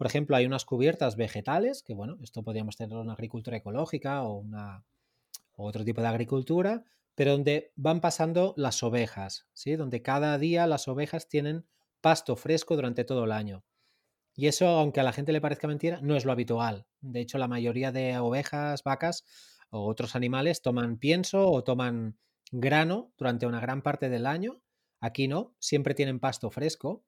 por 0.00 0.06
ejemplo, 0.06 0.34
hay 0.34 0.46
unas 0.46 0.64
cubiertas 0.64 1.16
vegetales, 1.16 1.82
que 1.82 1.92
bueno, 1.92 2.16
esto 2.22 2.42
podríamos 2.42 2.74
tener 2.74 2.96
una 2.96 3.12
agricultura 3.12 3.58
ecológica 3.58 4.24
o, 4.24 4.46
otro 5.56 5.84
tipo 5.84 6.00
de 6.00 6.06
agricultura, 6.06 6.84
pero 7.14 7.32
donde 7.32 7.74
van 7.76 8.00
pasando 8.00 8.54
las 8.56 8.82
ovejas, 8.82 9.46
¿sí? 9.52 9.76
Donde 9.76 10.00
cada 10.00 10.38
día 10.38 10.66
las 10.66 10.88
ovejas 10.88 11.28
tienen 11.28 11.66
pasto 12.00 12.34
fresco 12.34 12.76
durante 12.76 13.04
todo 13.04 13.24
el 13.24 13.32
año. 13.32 13.62
Y 14.34 14.46
eso, 14.46 14.68
aunque 14.68 15.00
a 15.00 15.02
la 15.02 15.12
gente 15.12 15.32
le 15.32 15.42
parezca 15.42 15.68
mentira, 15.68 16.00
no 16.00 16.16
es 16.16 16.24
lo 16.24 16.32
habitual. 16.32 16.86
De 17.02 17.20
hecho, 17.20 17.36
la 17.36 17.46
mayoría 17.46 17.92
de 17.92 18.16
ovejas, 18.20 18.82
vacas 18.82 19.26
o 19.68 19.86
otros 19.86 20.16
animales 20.16 20.62
toman 20.62 20.96
pienso 20.96 21.50
o 21.50 21.62
toman 21.62 22.16
grano 22.52 23.12
durante 23.18 23.44
una 23.44 23.60
gran 23.60 23.82
parte 23.82 24.08
del 24.08 24.24
año. 24.24 24.62
Aquí 24.98 25.28
no, 25.28 25.54
siempre 25.58 25.92
tienen 25.92 26.20
pasto 26.20 26.50
fresco. 26.50 27.04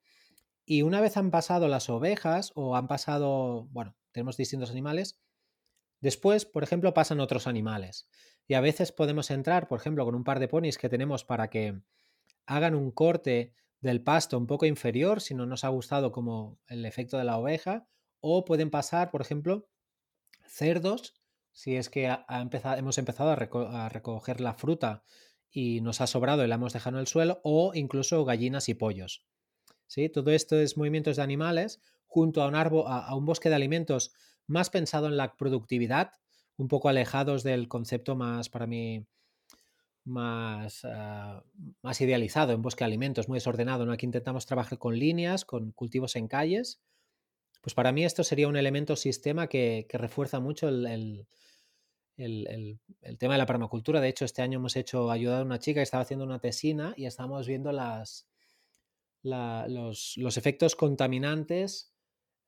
Y 0.72 0.80
una 0.80 1.02
vez 1.02 1.18
han 1.18 1.30
pasado 1.30 1.68
las 1.68 1.90
ovejas 1.90 2.50
o 2.54 2.76
han 2.76 2.88
pasado, 2.88 3.68
bueno, 3.72 3.94
tenemos 4.11 4.38
distintos 4.38 4.70
animales, 4.70 5.20
después, 6.00 6.46
por 6.46 6.62
ejemplo, 6.62 6.94
pasan 6.94 7.20
otros 7.20 7.46
animales. 7.46 8.08
Y 8.48 8.54
a 8.54 8.62
veces 8.62 8.90
podemos 8.90 9.30
entrar, 9.30 9.68
por 9.68 9.78
ejemplo, 9.78 10.06
con 10.06 10.14
un 10.14 10.24
par 10.24 10.40
de 10.40 10.48
ponis 10.48 10.78
que 10.78 10.88
tenemos 10.88 11.26
para 11.26 11.50
que 11.50 11.82
hagan 12.46 12.74
un 12.74 12.90
corte 12.90 13.52
del 13.80 14.02
pasto 14.02 14.38
un 14.38 14.46
poco 14.46 14.64
inferior 14.64 15.20
si 15.20 15.35
no 15.35 15.44
nos 15.44 15.62
ha 15.64 15.68
gustado 15.68 16.11
como 16.11 16.58
el 16.68 16.87
efecto 16.87 17.18
de 17.18 17.24
la 17.24 17.37
oveja. 17.37 17.87
O 18.20 18.46
pueden 18.46 18.70
pasar, 18.70 19.11
por 19.11 19.20
ejemplo, 19.20 19.68
cerdos, 20.46 21.12
si 21.50 21.76
es 21.76 21.90
que 21.90 22.16
hemos 22.78 22.96
empezado 22.96 23.28
a, 23.28 23.85
a, 23.85 23.88
recoger 23.90 24.40
la 24.40 24.54
fruta 24.54 25.04
y 25.50 25.82
nos 25.82 26.00
ha 26.00 26.06
sobrado 26.06 26.42
y 26.42 26.48
la 26.48 26.54
hemos 26.54 26.72
dejado 26.72 26.96
en 26.96 27.00
el 27.02 27.08
suelo, 27.08 27.42
o 27.44 27.74
incluso 27.74 28.24
gallinas 28.24 28.70
y 28.70 28.74
pollos. 28.74 29.26
Todo 30.12 30.31
esto 30.31 30.59
es 30.59 30.76
movimientos 30.76 31.16
de 31.16 31.22
animales 31.22 31.81
junto 32.07 32.42
a 32.42 33.14
un, 33.14 33.26
bosque 33.26 33.48
de 33.48 33.55
alimentos 33.55 34.12
más 34.46 34.70
pensado 34.70 35.07
en 35.07 35.16
la 35.16 35.37
productividad, 35.37 36.12
un 36.57 36.68
poco 36.68 36.88
alejados 36.88 37.42
del 37.42 37.68
concepto 37.68 38.16
más, 38.16 38.48
para 38.48 38.66
mí, 38.66 39.07
más, 40.05 40.85
ah, 40.85 41.44
más 41.83 42.00
idealizado 42.00 42.52
en 42.52 42.62
bosque 42.62 42.85
de 42.85 42.87
alimentos, 42.87 43.28
muy 43.28 43.37
desordenado. 43.37 43.87
¿no? 43.87 43.92
Aquí 43.92 44.07
intentamos 44.07 44.46
trabajar 44.46 44.78
con 44.78 44.98
líneas, 44.98 45.44
con 45.44 45.72
cultivos 45.72 46.16
en 46.16 46.28
calles. 46.28 46.81
Pues 47.61 47.74
para 47.74 47.92
mí 47.92 48.05
esto 48.05 48.24
sería 48.24 48.48
un 48.48 48.57
elemento 48.57 48.96
sistema 48.96 49.46
que, 49.46 49.87
refuerza 49.90 50.40
mucho 50.40 50.68
el, 50.68 51.26
tema 52.16 53.35
de 53.35 53.38
la 53.38 53.46
permacultura. 53.46 54.00
De 54.00 54.09
hecho, 54.09 54.24
este 54.24 54.42
año 54.42 54.59
hemos 54.59 54.76
hecho 54.76 55.11
ayudar 55.11 55.42
a 55.42 55.44
una 55.44 55.59
chica 55.59 55.78
que 55.78 55.85
estaba 55.85 56.02
haciendo 56.02 56.24
una 56.24 56.40
tesina 56.40 56.92
y 56.96 57.07
estamos 57.07 57.46
viendo 57.46 57.72
las, 57.72 58.26
los, 59.22 60.16
efectos 60.37 60.76
contaminantes 60.76 61.94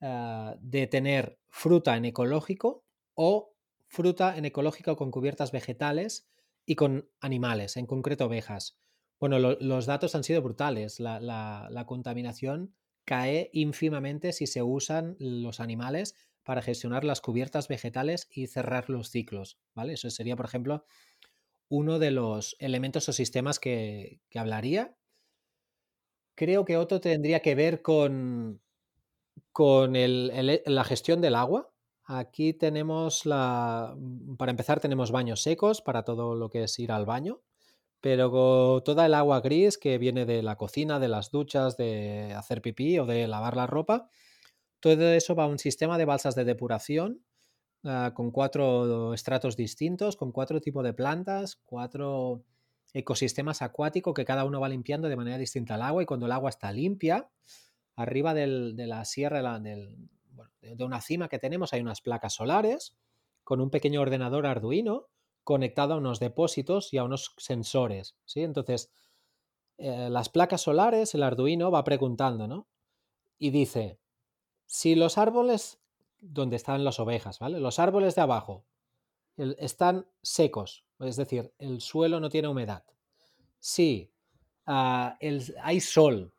ah, 0.00 0.56
de 0.60 0.87
tener 0.87 1.38
fruta 1.48 1.96
en 1.96 2.04
ecológico 2.04 2.84
o 3.14 3.54
fruta 3.87 4.37
en 4.37 4.44
ecológico 4.44 4.96
con 4.96 5.10
cubiertas 5.10 5.52
vegetales 5.52 6.28
y 6.66 6.74
con 6.74 7.10
animales, 7.20 7.76
en 7.76 7.87
concreto 7.87 8.26
ovejas. 8.26 8.78
Bueno, 9.20 9.38
los 9.38 9.87
datos 9.87 10.14
han 10.14 10.24
sido 10.24 10.42
brutales. 10.42 11.00
La, 11.00 11.84
contaminación 11.87 12.74
cae 13.04 13.50
ínfimamente 13.52 14.32
si 14.32 14.46
se 14.46 14.62
usan 14.62 15.16
los 15.18 15.60
animales 15.60 16.14
para 16.42 16.62
gestionar 16.62 17.04
las 17.04 17.20
cubiertas 17.20 17.68
vegetales 17.68 18.28
y 18.30 18.48
cerrar 18.48 18.90
los 18.90 19.10
ciclos. 19.10 19.58
¿vale? 19.74 19.94
Eso 19.94 20.10
sería, 20.10 20.37
por 20.37 20.46
ejemplo, 20.46 20.84
uno 21.68 21.98
de 21.98 22.10
los 22.10 22.56
elementos 22.58 23.08
o 23.08 23.12
sistemas 23.12 23.58
que, 23.58 24.20
hablaría. 24.34 24.96
Creo 26.35 26.64
que 26.64 26.77
otro 26.77 27.01
tendría 27.01 27.40
que 27.40 27.55
ver 27.55 27.83
con, 27.83 28.61
con 29.53 29.92
la 29.94 30.85
gestión 30.85 31.20
del 31.20 31.35
agua. 31.35 31.70
Aquí 32.05 32.53
tenemos 32.53 33.25
la, 33.25 33.94
mm, 33.97 34.37
para 34.37 34.51
empezar 34.51 34.81
tenemos 34.81 35.11
baños 35.11 35.42
secos 35.42 35.81
para 35.81 36.03
todo 36.03 36.35
lo 36.35 36.51
que 36.51 36.64
es 36.64 36.79
ir 36.79 36.92
al 36.92 37.07
baño, 37.07 37.40
pero 38.01 38.83
toda 38.83 39.07
el 39.07 39.14
agua 39.14 39.40
gris 39.40 39.79
que 39.79 39.97
viene 39.99 40.27
de 40.27 40.42
la 40.42 40.57
cocina, 40.57 40.99
de 40.99 41.09
las 41.09 41.31
duchas, 41.31 41.77
de 41.77 42.35
hacer 42.35 42.61
pipí 42.62 42.99
o 42.99 43.07
de 43.07 43.27
lavar 43.29 43.57
la 43.57 43.66
ropa, 43.66 44.11
todo 44.81 45.12
eso 45.12 45.35
va 45.35 45.44
a 45.44 45.49
un 45.49 45.59
sistema 45.59 45.97
de 45.99 46.05
balsas 46.05 46.35
de 46.35 46.44
depuración 46.44 47.25
ah, 47.85 48.12
con 48.14 48.31
cuatro 48.31 49.14
estratos 49.14 49.57
distintos, 49.57 50.16
con 50.16 50.33
cuatro 50.33 50.61
tipos 50.61 50.85
de 50.85 50.92
plantas, 50.92 51.57
cuatro 51.64 52.44
ecosistemas 52.94 53.61
acuáticos 53.61 54.14
que 54.14 54.24
cada 54.24 54.44
uno 54.44 54.61
va 54.61 54.68
limpiando 54.68 55.09
de 55.09 55.16
manera 55.16 55.37
distinta 55.37 55.74
el 55.74 55.83
agua 55.83 56.02
y 56.02 56.07
cuando 56.07 56.26
el 56.26 56.33
agua 56.33 56.48
está 56.48 56.72
limpia, 56.72 57.28
arriba 57.96 58.33
de 58.33 58.46
la 58.87 59.04
sierra 59.04 59.59
del, 59.59 60.09
de 60.61 60.85
una 60.85 61.00
cima 61.00 61.28
que 61.28 61.38
tenemos 61.38 61.72
hay 61.72 61.80
unas 61.80 62.00
placas 62.00 62.35
solares 62.35 62.96
con 63.42 63.61
un 63.61 63.70
pequeño 63.70 64.00
ordenador 64.00 64.46
Arduino 64.46 65.09
conectado 65.42 65.94
a 65.94 65.98
unos 65.98 66.20
depósitos 66.20 66.92
y 66.94 66.98
a 66.98 67.04
unos 67.04 67.35
sensores, 67.37 68.16
¿sí? 68.24 68.42
Entonces, 68.42 68.90
eh, 69.76 70.09
las 70.09 70.30
placas 70.30 70.62
solares, 70.62 71.14
el 71.14 71.22
Arduino 71.22 71.70
va 71.70 71.85
preguntando, 71.85 72.48
¿no? 72.48 72.66
Y 73.38 73.50
dice, 73.50 73.98
si 74.64 74.94
los 74.94 75.18
árboles, 75.18 75.80
donde 76.20 76.57
están 76.57 76.85
las 76.85 76.98
ovejas, 76.98 77.40
¿vale? 77.40 77.61
Los 77.61 77.78
árboles 77.78 78.14
de 78.14 78.22
abajo 78.22 78.64
están 79.37 80.07
secos, 80.23 80.85
es 81.01 81.16
decir, 81.16 81.53
el 81.59 81.81
suelo 81.81 82.20
no 82.20 82.29
tiene 82.29 82.49
humedad. 82.49 82.85
Si 83.59 84.12
ah, 84.66 85.18
hay 85.62 85.81
sol 85.81 86.35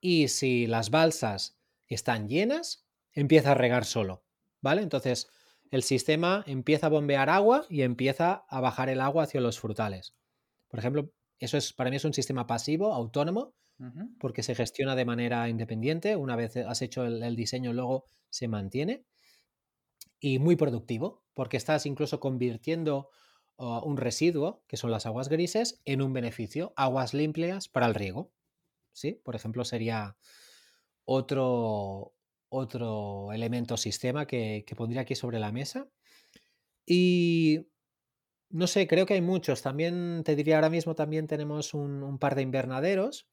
y 0.00 0.28
si 0.28 0.66
las 0.66 0.90
balsas 0.90 1.58
están 1.88 2.28
llenas, 2.28 2.86
empieza 3.12 3.52
a 3.52 3.54
regar 3.54 3.84
solo, 3.84 4.24
¿vale? 4.60 4.82
Entonces 4.82 5.28
el 5.70 5.82
sistema 5.82 6.44
empieza 6.46 6.86
a 6.86 6.90
bombear 6.90 7.28
agua 7.28 7.66
y 7.68 7.82
empieza 7.82 8.44
a 8.48 8.60
bajar 8.60 8.88
el 8.88 9.00
agua 9.00 9.24
hacia 9.24 9.40
los 9.40 9.58
frutales. 9.58 10.14
Por 10.68 10.78
ejemplo, 10.78 11.10
eso 11.38 11.56
es 11.56 11.72
para 11.72 11.90
mí 11.90 11.96
es 11.96 12.04
un 12.04 12.14
sistema 12.14 12.46
pasivo, 12.46 12.92
autónomo, 12.92 13.54
porque 14.18 14.42
se 14.42 14.54
gestiona 14.54 14.96
de 14.96 15.04
manera 15.04 15.48
independiente. 15.50 16.16
Una 16.16 16.34
vez 16.34 16.56
has 16.56 16.80
hecho 16.80 17.04
el, 17.04 17.36
diseño, 17.36 17.74
luego 17.74 18.06
se 18.30 18.48
mantiene. 18.48 19.04
Y 20.26 20.40
muy 20.40 20.56
productivo, 20.56 21.22
porque 21.34 21.56
estás 21.56 21.86
incluso 21.86 22.18
convirtiendo 22.18 23.10
uh, 23.58 23.78
un 23.84 23.96
residuo, 23.96 24.64
que 24.66 24.76
son 24.76 24.90
las 24.90 25.06
aguas 25.06 25.28
grises, 25.28 25.80
en 25.84 26.02
un 26.02 26.12
beneficio, 26.12 26.72
aguas 26.74 27.14
limpias 27.14 27.68
para 27.68 27.86
el 27.86 27.94
riego. 27.94 28.32
¿Sí? 28.92 29.20
Por 29.24 29.36
ejemplo, 29.36 29.64
sería 29.64 30.16
otro, 31.04 32.12
otro 32.48 33.30
elemento 33.32 33.76
sistema 33.76 34.26
que, 34.26 34.64
pondría 34.76 35.02
aquí 35.02 35.14
sobre 35.14 35.38
la 35.38 35.52
mesa. 35.52 35.88
Y 36.84 37.68
no 38.50 38.66
sé, 38.66 38.88
creo 38.88 39.06
que 39.06 39.14
hay 39.14 39.22
muchos. 39.22 39.62
También 39.62 40.22
te 40.24 40.34
diría 40.34 40.56
ahora 40.56 40.70
mismo 40.70 40.96
también 40.96 41.28
tenemos 41.28 41.72
un, 41.72 42.18
par 42.18 42.34
de 42.34 42.42
invernaderos. 42.42 43.28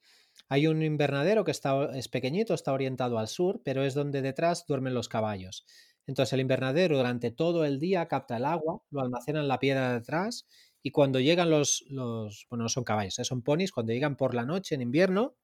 Hay 0.47 0.67
un 0.67 0.83
invernadero 0.83 1.43
que 1.43 1.49
está, 1.49 1.89
es 1.97 2.07
pequeñito, 2.07 2.53
está 2.53 2.71
orientado 2.71 3.17
al 3.17 3.29
sur, 3.29 3.63
pero 3.65 3.83
es 3.83 3.95
donde 3.95 4.21
detrás 4.21 4.67
duermen 4.67 4.93
los 4.93 5.09
caballos. 5.09 5.65
Entonces 6.05 6.33
el 6.33 6.41
invernadero 6.41 6.97
durante 6.97 7.31
todo 7.31 7.65
el 7.65 7.79
día 7.79 8.07
capta 8.07 8.37
el 8.37 8.45
agua, 8.45 8.81
lo 8.91 9.01
almacena 9.01 9.39
en 9.39 9.47
la 9.47 9.59
piedra 9.59 9.89
de 9.89 9.99
detrás 9.99 10.47
y 10.81 10.91
cuando 10.91 11.19
llegan 11.19 11.49
los, 11.49 11.85
los 11.89 12.45
bueno, 12.49 12.63
no 12.63 12.69
son 12.69 12.83
caballos, 12.83 13.17
¿eh? 13.19 13.23
son 13.23 13.41
ponis, 13.41 13.71
cuando 13.71 13.93
llegan 13.93 14.17
por 14.17 14.33
la 14.33 14.45
noche 14.45 14.75
en 14.75 14.81
invierno, 14.81 15.35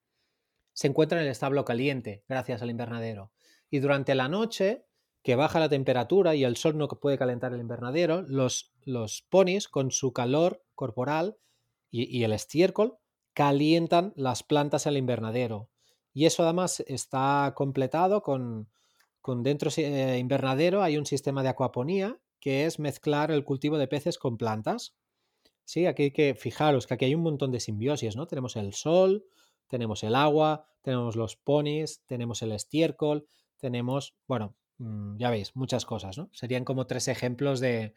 se 0.74 0.88
encuentran 0.88 1.22
en 1.22 1.28
el 1.28 1.32
establo 1.32 1.64
caliente 1.66 2.24
gracias 2.28 2.62
al 2.62 2.70
invernadero. 2.70 3.32
Y 3.70 3.80
durante 3.80 4.16
la 4.16 4.28
noche, 4.28 4.86
que 5.24 5.36
baja 5.36 5.60
la 5.60 5.70
temperatura 5.70 6.36
y 6.36 6.44
el 6.44 6.58
sol 6.58 6.78
no 6.78 6.88
puede 6.88 7.18
calentar 7.18 7.54
el 7.54 7.62
invernadero, 7.62 8.22
los, 8.24 8.74
los 8.84 9.26
ponis 9.30 9.68
con 9.68 9.92
su 9.92 10.14
calor 10.14 10.64
corporal 10.76 11.38
y, 11.92 12.24
el 12.24 12.34
estiércol 12.34 12.98
calientan 13.34 14.14
las 14.16 14.44
plantas 14.44 14.88
al 14.88 14.98
invernadero. 14.98 15.70
Y 16.14 16.26
eso 16.26 16.44
además 16.44 16.82
está 16.88 17.54
completado 17.56 18.22
con, 18.22 18.70
con 19.22 19.44
dentro 19.44 19.70
de 19.70 20.14
eh, 20.14 20.18
invernadero 20.18 20.82
hay 20.82 20.98
un 20.98 21.06
sistema 21.06 21.44
de 21.44 21.50
acuaponía 21.50 22.20
que 22.40 22.66
es 22.66 22.80
mezclar 22.80 23.32
el 23.32 23.44
cultivo 23.44 23.78
de 23.78 23.88
peces 23.88 24.18
con 24.18 24.38
plantas. 24.38 24.96
Sí, 25.66 25.86
aquí 25.86 26.04
hay 26.04 26.12
que 26.12 26.36
fijaros 26.36 26.88
que 26.88 26.94
aquí 26.94 27.06
hay 27.06 27.16
un 27.16 27.22
montón 27.22 27.52
de 27.52 27.60
simbiosis, 27.60 28.16
¿no? 28.16 28.28
Tenemos 28.28 28.56
el 28.56 28.74
sol, 28.74 29.26
tenemos 29.68 30.04
el 30.04 30.16
agua, 30.16 30.66
tenemos 30.82 31.16
los 31.16 31.36
ponis, 31.36 32.02
tenemos 32.06 32.42
el 32.42 32.54
estiércol, 32.54 33.28
tenemos, 33.58 34.16
bueno, 34.28 34.56
mm, 34.78 35.18
ya 35.18 35.30
veis, 35.30 35.56
muchas 35.56 35.86
cosas, 35.86 36.18
¿no? 36.18 36.30
Serían 36.34 36.66
como 36.66 36.88
tres 36.88 37.08
ejemplos 37.08 37.60
de, 37.60 37.94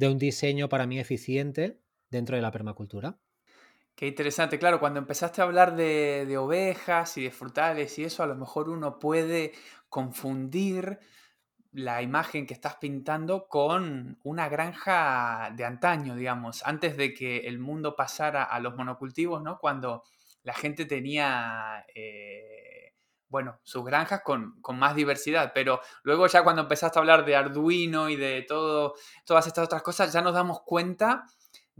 un 0.00 0.18
diseño 0.18 0.68
para 0.68 0.86
mí 0.86 0.98
eficiente 0.98 1.80
dentro 2.10 2.34
de 2.34 2.42
la 2.42 2.50
permacultura. 2.50 3.18
Qué 3.94 4.08
interesante, 4.08 4.58
claro, 4.58 4.80
cuando 4.80 4.98
empezaste 4.98 5.42
a 5.42 5.44
hablar 5.44 5.76
de, 5.76 6.24
de, 6.26 6.38
ovejas 6.38 7.16
y 7.18 7.24
de 7.24 7.30
frutales 7.30 7.98
y 7.98 8.04
eso, 8.04 8.22
a 8.22 8.26
lo 8.26 8.34
mejor 8.34 8.70
uno 8.70 8.98
puede 8.98 9.52
confundir 9.92 10.98
la 11.70 12.00
imagen 12.00 12.46
que 12.46 12.54
estás 12.54 12.76
pintando 12.76 13.46
con 13.46 14.18
una 14.24 14.48
granja 14.48 15.52
de 15.54 15.66
antaño, 15.66 16.16
digamos, 16.16 16.62
antes 16.64 16.96
de 16.96 17.12
que 17.12 17.40
el 17.40 17.58
mundo 17.58 17.94
pasara 17.94 18.42
a 18.42 18.58
los 18.58 18.74
monocultivos, 18.74 19.42
¿no? 19.42 19.58
Cuando 19.58 20.02
la 20.44 20.54
gente 20.54 20.86
tenía 20.86 21.84
eh, 21.94 22.94
bueno, 23.28 23.60
sus 23.62 23.84
granjas 23.84 24.22
con, 24.22 24.54
más 24.74 24.94
diversidad, 24.94 25.52
pero 25.54 25.80
luego 26.04 26.26
ya 26.26 26.42
cuando 26.42 26.62
empezaste 26.62 26.98
a 26.98 27.00
hablar 27.00 27.26
de 27.26 27.36
Arduino 27.36 28.08
y 28.08 28.16
de 28.16 28.46
todo, 28.48 28.94
todas 29.26 29.46
estas 29.46 29.66
otras 29.66 29.82
cosas, 29.82 30.10
ya 30.10 30.22
nos 30.22 30.32
damos 30.32 30.62
cuenta 30.62 31.26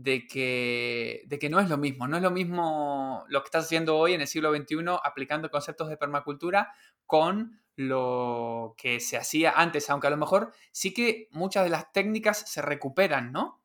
de 0.02 0.26
que, 0.26 1.22
de 1.26 1.38
que 1.38 1.48
no 1.48 1.60
es 1.60 1.68
lo 1.68 1.78
mismo, 1.78 2.08
no 2.08 2.16
es 2.16 2.22
lo 2.22 2.30
mismo 2.30 3.24
lo 3.28 3.40
que 3.40 3.46
estás 3.46 3.66
haciendo 3.66 3.96
hoy 3.96 4.14
en 4.14 4.20
el 4.20 4.26
siglo 4.26 4.52
XXI 4.54 4.76
aplicando 5.02 5.50
conceptos 5.50 5.88
de 5.88 5.96
permacultura 5.96 6.72
con 7.06 7.60
lo 7.76 8.74
que 8.76 8.98
se 8.98 9.16
hacía 9.16 9.52
antes, 9.52 9.88
aunque 9.90 10.08
a 10.08 10.10
lo 10.10 10.16
mejor 10.16 10.52
sí 10.72 10.92
que 10.92 11.28
muchas 11.30 11.64
de 11.64 11.70
las 11.70 11.92
técnicas 11.92 12.38
se 12.38 12.62
recuperan, 12.62 13.32
¿no? 13.32 13.60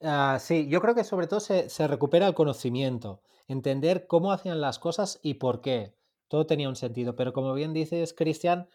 Ah, 0.00 0.38
sí, 0.40 0.68
yo 0.68 0.80
creo 0.80 0.94
que 0.94 1.04
sobre 1.04 1.26
todo 1.26 1.40
se, 1.40 1.68
se 1.68 1.86
recupera 1.88 2.28
el 2.28 2.34
conocimiento, 2.34 3.22
entender 3.48 4.06
cómo 4.06 4.32
hacían 4.32 4.60
las 4.60 4.78
cosas 4.78 5.18
y 5.22 5.34
por 5.34 5.60
qué 5.60 5.94
todo 6.28 6.46
tenía 6.46 6.68
un 6.68 6.76
sentido. 6.76 7.16
Pero 7.16 7.32
como 7.32 7.54
bien 7.54 7.72
dices, 7.72 8.14
Cristian, 8.14 8.68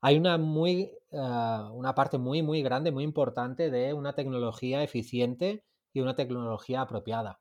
hay 0.00 0.18
una, 0.18 0.38
muy, 0.38 0.92
ah, 1.12 1.70
una 1.72 1.94
parte 1.94 2.18
muy, 2.18 2.42
muy 2.42 2.62
grande, 2.62 2.90
muy 2.90 3.04
importante 3.04 3.70
de 3.70 3.94
una 3.94 4.14
tecnología 4.14 4.82
eficiente 4.82 5.64
y 5.92 6.00
una 6.00 6.16
tecnología 6.16 6.80
apropiada. 6.82 7.40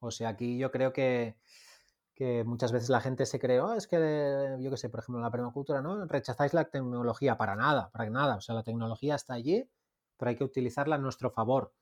O 0.00 0.10
sea, 0.10 0.30
aquí 0.30 0.58
yo 0.58 0.70
creo 0.70 0.92
que, 0.92 1.36
muchas 2.44 2.72
veces 2.72 2.88
la 2.88 3.00
gente 3.00 3.26
se 3.26 3.38
cree, 3.38 3.60
oh, 3.60 3.74
es 3.74 3.86
que, 3.86 4.56
yo 4.60 4.70
qué 4.70 4.76
sé, 4.76 4.88
por 4.88 5.00
ejemplo, 5.00 5.18
en 5.18 5.24
la 5.24 5.30
permacultura, 5.30 5.82
¿no? 5.82 6.04
Rechazáis 6.06 6.54
la 6.54 6.64
tecnología 6.64 7.36
para 7.36 7.56
nada, 7.56 7.90
para 7.90 8.08
nada. 8.10 8.36
O 8.36 8.40
sea, 8.40 8.54
la 8.54 8.62
tecnología 8.62 9.14
está 9.14 9.34
allí, 9.34 9.68
pero 10.16 10.30
hay 10.30 10.36
que 10.36 10.44
utilizarla 10.44 10.96
a 10.96 10.98
nuestro 10.98 11.30
favor. 11.30 11.72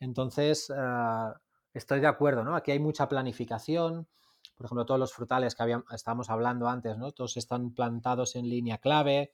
Entonces, 0.00 0.72
ah, 0.74 1.40
estoy 1.74 2.00
de 2.00 2.06
acuerdo, 2.06 2.44
¿no? 2.44 2.56
Aquí 2.56 2.70
hay 2.70 2.78
mucha 2.78 3.08
planificación, 3.08 4.08
por 4.56 4.66
ejemplo, 4.66 4.86
todos 4.86 5.00
los 5.00 5.12
frutales 5.12 5.54
que 5.54 5.62
habíamos, 5.62 5.92
estábamos 5.92 6.30
hablando 6.30 6.68
antes, 6.68 6.96
¿no? 6.96 7.12
Todos 7.12 7.36
están 7.36 7.72
plantados 7.74 8.36
en 8.36 8.48
línea 8.48 8.78
clave, 8.78 9.32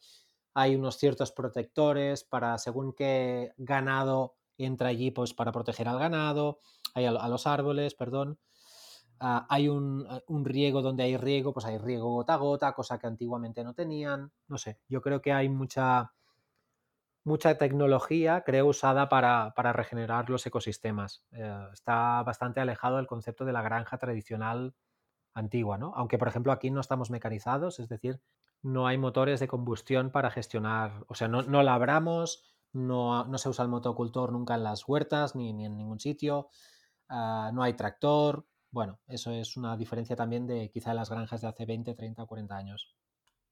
hay 0.54 0.74
unos 0.74 0.96
ciertos 0.96 1.32
protectores 1.32 2.24
para 2.24 2.58
según 2.58 2.92
qué 2.92 3.52
ganado 3.56 4.34
entra 4.58 4.88
allí, 4.88 5.10
pues 5.10 5.34
para 5.34 5.52
proteger 5.52 5.88
al 5.88 5.98
ganado, 5.98 6.60
hay 6.94 7.06
a, 7.06 7.28
los 7.28 7.46
árboles, 7.46 7.94
perdón. 7.94 8.38
Ah, 9.20 9.46
hay 9.48 9.68
un, 9.68 10.06
un, 10.26 10.44
riego 10.44 10.82
donde 10.82 11.04
hay 11.04 11.16
riego, 11.16 11.52
pues 11.52 11.64
hay 11.66 11.78
riego 11.78 12.10
gota 12.10 12.34
a 12.34 12.38
gota, 12.38 12.72
cosa 12.74 12.98
que 12.98 13.06
antiguamente 13.06 13.62
no 13.62 13.74
tenían. 13.74 14.32
No 14.48 14.58
sé, 14.58 14.80
yo 14.88 15.00
creo 15.00 15.22
que 15.22 15.32
hay 15.32 15.48
mucha, 15.48 16.12
mucha 17.24 17.56
tecnología, 17.56 18.42
creo, 18.44 18.66
usada 18.66 19.08
para, 19.08 19.52
para 19.54 19.72
regenerar 19.72 20.28
los 20.28 20.44
ecosistemas. 20.46 21.24
Eh, 21.32 21.66
está 21.72 22.22
bastante 22.24 22.60
alejado 22.60 22.96
del 22.96 23.06
concepto 23.06 23.44
de 23.44 23.52
la 23.52 23.62
granja 23.62 23.98
tradicional 23.98 24.74
antigua, 25.34 25.78
¿no? 25.78 25.92
Aunque, 25.94 26.18
por 26.18 26.28
ejemplo, 26.28 26.52
aquí 26.52 26.70
no 26.70 26.80
estamos 26.80 27.10
mecanizados, 27.10 27.80
es 27.80 27.88
decir, 27.88 28.20
no 28.62 28.86
hay 28.86 28.98
motores 28.98 29.40
de 29.40 29.48
combustión 29.48 30.10
para 30.10 30.30
gestionar, 30.30 31.04
o 31.08 31.14
sea, 31.14 31.28
no, 31.28 31.42
no 31.42 31.62
labramos, 31.62 32.51
no, 32.72 33.24
no, 33.24 33.38
se 33.38 33.48
usa 33.48 33.62
el 33.62 33.70
motocultor 33.70 34.32
nunca 34.32 34.54
en 34.54 34.64
las 34.64 34.88
huertas 34.88 35.34
ni, 35.34 35.52
ni 35.52 35.66
en 35.66 35.76
ningún 35.76 36.00
sitio, 36.00 36.48
uh, 37.10 37.52
no 37.52 37.62
hay 37.62 37.74
tractor. 37.74 38.46
Bueno, 38.70 39.00
eso 39.06 39.30
es 39.30 39.56
una 39.56 39.76
diferencia 39.76 40.16
también 40.16 40.46
de 40.46 40.70
quizá 40.70 40.94
las 40.94 41.10
granjas 41.10 41.42
de 41.42 41.48
hace 41.48 41.66
20, 41.66 41.94
30 41.94 42.22
o 42.22 42.26
40 42.26 42.56
años. 42.56 42.96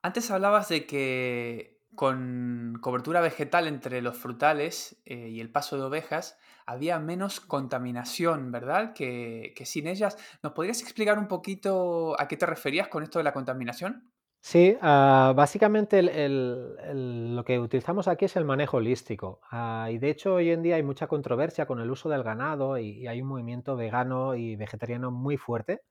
Antes 0.03 0.31
hablabas 0.31 0.69
de 0.69 0.87
que 0.87 1.81
con 1.95 2.79
cobertura 2.81 3.21
vegetal 3.21 3.67
entre 3.67 4.01
los 4.01 4.17
frutales 4.17 5.03
eh, 5.05 5.29
y 5.29 5.41
el 5.41 5.51
paso 5.51 5.77
de 5.77 5.83
ovejas, 5.83 6.39
había 6.65 6.99
menos 7.01 7.41
contaminación, 7.41 8.53
¿verdad? 8.53 8.93
Que, 8.93 9.53
sin 9.65 9.87
ellas. 9.87 10.17
¿Nos 10.43 10.53
podrías 10.53 10.83
explicar 10.83 11.19
un 11.19 11.27
poquito 11.27 12.21
a 12.21 12.29
qué 12.29 12.37
te 12.37 12.47
referías 12.47 12.89
con 12.89 13.03
esto 13.03 13.19
de 13.19 13.25
la 13.25 13.33
contaminación? 13.33 14.13
Sí, 14.43 14.75
uh, 14.81 15.35
básicamente 15.35 16.03
lo 16.03 17.45
que 17.45 17.59
utilizamos 17.59 18.09
aquí 18.09 18.25
es 18.25 18.37
el 18.37 18.45
manejo 18.45 18.79
holístico. 18.79 19.41
Uh, 19.53 19.89
y 19.91 19.99
de 19.99 20.11
hecho 20.11 20.35
hoy 20.35 20.51
en 20.51 20.63
día 20.63 20.77
hay 20.77 20.83
mucha 20.83 21.07
controversia 21.07 21.67
con 21.67 21.79
el 21.81 21.91
uso 21.91 22.09
del 22.09 22.23
ganado 22.23 22.79
y, 22.79 23.03
y, 23.03 23.07
hay 23.07 23.21
un 23.21 23.29
movimiento 23.29 23.77
vegano 23.77 24.35
y 24.35 24.57
vegetariano 24.57 25.11
muy 25.11 25.37
fuerte. 25.37 25.83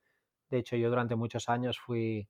De 0.50 0.58
hecho 0.60 0.76
yo 0.76 0.90
durante 0.90 1.16
muchos 1.16 1.48
años 1.48 1.80
fui 1.80 2.28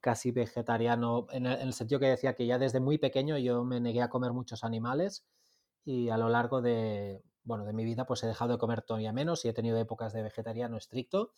casi 0.00 0.32
vegetariano, 0.32 1.26
en 1.30 1.46
el, 1.46 1.72
sentido 1.74 2.00
que 2.00 2.06
decía 2.06 2.34
que 2.34 2.46
ya 2.46 2.58
desde 2.58 2.80
muy 2.80 2.98
pequeño 2.98 3.38
yo 3.38 3.64
me 3.64 3.80
negué 3.80 4.02
a 4.02 4.08
comer 4.08 4.32
muchos 4.32 4.64
animales 4.64 5.26
y 5.84 6.08
a 6.10 6.16
lo 6.18 6.28
largo 6.28 6.62
de, 6.62 7.22
bueno, 7.44 7.64
de 7.64 7.72
mi 7.72 7.84
vida 7.84 8.06
pues 8.06 8.22
he 8.22 8.26
dejado 8.26 8.52
de 8.52 8.58
comer 8.58 8.82
todavía 8.82 9.12
menos 9.12 9.44
y 9.44 9.48
he 9.48 9.52
tenido 9.52 9.78
épocas 9.78 10.12
de 10.12 10.22
vegetariano 10.22 10.76
estricto. 10.76 11.32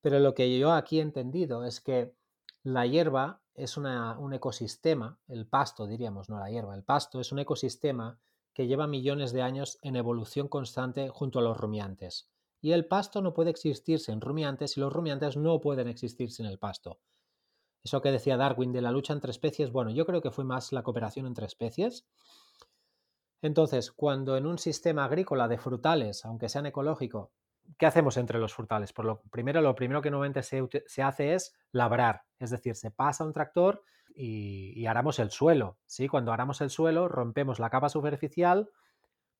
Pero 0.00 0.20
lo 0.20 0.34
que 0.34 0.58
yo 0.58 0.72
aquí 0.72 0.98
he 1.00 1.02
entendido 1.02 1.64
es 1.64 1.80
que 1.80 2.14
la 2.62 2.86
hierba 2.86 3.40
es 3.54 3.76
un 3.76 4.32
ecosistema, 4.32 5.18
el 5.26 5.46
pasto 5.46 5.86
diríamos, 5.86 6.28
no 6.28 6.38
la 6.38 6.50
hierba, 6.50 6.74
el 6.74 6.84
pasto 6.84 7.20
es 7.20 7.32
un 7.32 7.40
ecosistema 7.40 8.18
que 8.52 8.66
lleva 8.66 8.86
millones 8.86 9.32
de 9.32 9.42
años 9.42 9.78
en 9.82 9.96
evolución 9.96 10.48
constante 10.48 11.08
junto 11.08 11.38
a 11.38 11.42
los 11.42 11.56
rumiantes. 11.56 12.28
Y 12.60 12.72
el 12.72 12.86
pasto 12.86 13.22
no 13.22 13.34
puede 13.34 13.50
existir 13.50 14.00
sin 14.00 14.20
rumiantes 14.20 14.76
y 14.76 14.80
los 14.80 14.92
rumiantes 14.92 15.36
no 15.36 15.60
pueden 15.60 15.88
existir 15.88 16.32
sin 16.32 16.46
el 16.46 16.58
pasto. 16.58 16.98
Eso 17.84 18.02
que 18.02 18.10
decía 18.10 18.36
Darwin 18.36 18.72
de 18.72 18.82
la 18.82 18.90
lucha 18.90 19.12
entre 19.12 19.30
especies, 19.30 19.70
bueno, 19.70 19.90
yo 19.90 20.04
creo 20.06 20.20
que 20.20 20.32
fue 20.32 20.44
más 20.44 20.72
la 20.72 20.82
cooperación 20.82 21.26
entre 21.26 21.46
especies. 21.46 22.04
Entonces, 23.40 23.92
cuando 23.92 24.36
en 24.36 24.46
un 24.46 24.58
sistema 24.58 25.04
agrícola 25.04 25.46
de 25.46 25.58
frutales, 25.58 26.24
aunque 26.24 26.48
sean 26.48 26.66
ecológicos, 26.66 27.30
¿qué 27.76 27.86
hacemos 27.86 28.16
entre 28.16 28.38
los 28.38 28.54
frutales? 28.54 28.92
Por 28.92 29.04
lo 29.04 29.22
primero, 29.30 29.60
lo 29.60 29.74
primero 29.74 30.00
que 30.00 30.10
normalmente 30.10 30.42
se, 30.42 31.02
hace 31.02 31.34
es 31.34 31.54
labrar, 31.72 32.22
es 32.38 32.50
decir, 32.50 32.74
se 32.74 32.90
pasa 32.90 33.24
un 33.24 33.32
tractor 33.32 33.82
y, 34.14 34.72
y, 34.74 34.86
aramos 34.86 35.18
el 35.18 35.30
suelo. 35.30 35.78
¿sí? 35.86 36.08
Cuando 36.08 36.32
aramos 36.32 36.60
el 36.60 36.70
suelo, 36.70 37.08
rompemos 37.08 37.58
la 37.58 37.70
capa 37.70 37.88
superficial, 37.88 38.70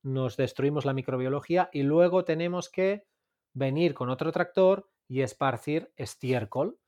nos 0.03 0.37
destruimos 0.37 0.85
la 0.85 0.93
microbiología 0.93 1.69
y 1.73 1.83
luego 1.83 2.25
tenemos 2.25 2.69
que 2.69 3.07
venir 3.55 3.95
con 3.95 4.11
otro 4.11 4.31
tractor 4.31 4.91
y 5.09 5.23
esparcir 5.23 5.93
estiércol 5.97 6.79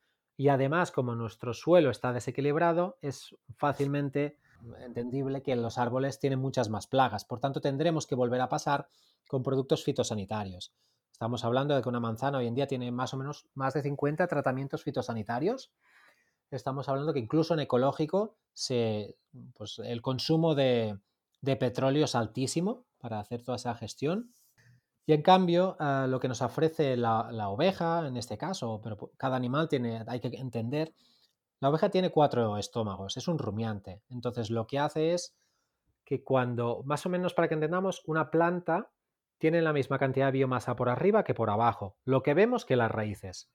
y 0.40 0.48
además, 0.48 0.90
como 0.90 1.14
nuestro 1.14 1.52
suelo 1.52 1.90
está 1.90 2.14
desequilibrado, 2.14 2.96
es 3.02 3.36
fácilmente 3.58 4.38
entendible 4.78 5.42
que 5.42 5.54
los 5.54 5.76
árboles 5.76 6.18
tienen 6.18 6.38
muchas 6.38 6.70
más 6.70 6.86
plagas. 6.86 7.26
Por 7.26 7.40
tanto, 7.40 7.60
tendremos 7.60 8.06
que 8.06 8.14
volver 8.14 8.40
a 8.40 8.48
pasar 8.48 8.88
con 9.28 9.42
productos 9.42 9.84
fitosanitarios. 9.84 10.72
Estamos 11.20 11.44
hablando 11.44 11.76
de 11.76 11.82
que 11.82 11.88
una 11.90 12.00
manzana 12.00 12.38
hoy 12.38 12.46
en 12.46 12.54
día 12.54 12.66
tiene 12.66 12.90
más 12.90 13.12
o 13.12 13.18
menos 13.18 13.46
más 13.52 13.74
de 13.74 13.82
50 13.82 14.26
tratamientos 14.26 14.82
fitosanitarios. 14.82 15.70
Estamos 16.50 16.88
hablando 16.88 17.12
que 17.12 17.18
incluso 17.18 17.52
en 17.52 17.60
ecológico 17.60 18.38
se, 18.54 19.18
pues, 19.52 19.78
el 19.84 20.00
consumo 20.00 20.54
de, 20.54 20.98
de 21.42 21.56
petróleo 21.56 22.06
es 22.06 22.14
altísimo 22.14 22.86
para 22.96 23.20
hacer 23.20 23.42
toda 23.42 23.56
esa 23.56 23.74
gestión. 23.74 24.32
Y 25.04 25.12
en 25.12 25.20
cambio, 25.20 25.76
uh, 25.78 26.06
lo 26.06 26.20
que 26.20 26.28
nos 26.28 26.40
ofrece 26.40 26.96
la, 26.96 27.28
la, 27.30 27.50
oveja, 27.50 28.08
en 28.08 28.16
este 28.16 28.38
caso, 28.38 28.80
pero 28.82 29.10
cada 29.18 29.36
animal 29.36 29.68
tiene, 29.68 30.02
hay 30.06 30.20
que 30.20 30.28
entender, 30.28 30.94
la 31.60 31.68
oveja 31.68 31.90
tiene 31.90 32.10
cuatro 32.10 32.56
estómagos, 32.56 33.18
es 33.18 33.28
un 33.28 33.36
rumiante. 33.36 34.00
Entonces, 34.08 34.48
lo 34.48 34.66
que 34.66 34.78
hace 34.78 35.12
es 35.12 35.36
que 36.02 36.24
cuando, 36.24 36.80
más 36.86 37.04
o 37.04 37.10
menos 37.10 37.34
para 37.34 37.46
que 37.46 37.54
entendamos, 37.56 38.02
una 38.06 38.30
planta 38.30 38.90
tiene 39.40 39.62
la 39.62 39.72
misma 39.72 39.98
cantidad 39.98 40.26
de 40.26 40.32
biomasa 40.32 40.76
por 40.76 40.90
arriba 40.90 41.24
que 41.24 41.34
por 41.34 41.48
abajo. 41.48 41.96
Lo 42.04 42.22
que 42.22 42.34
vemos 42.34 42.66
que 42.66 42.76
las 42.76 42.90
raíces. 42.90 43.50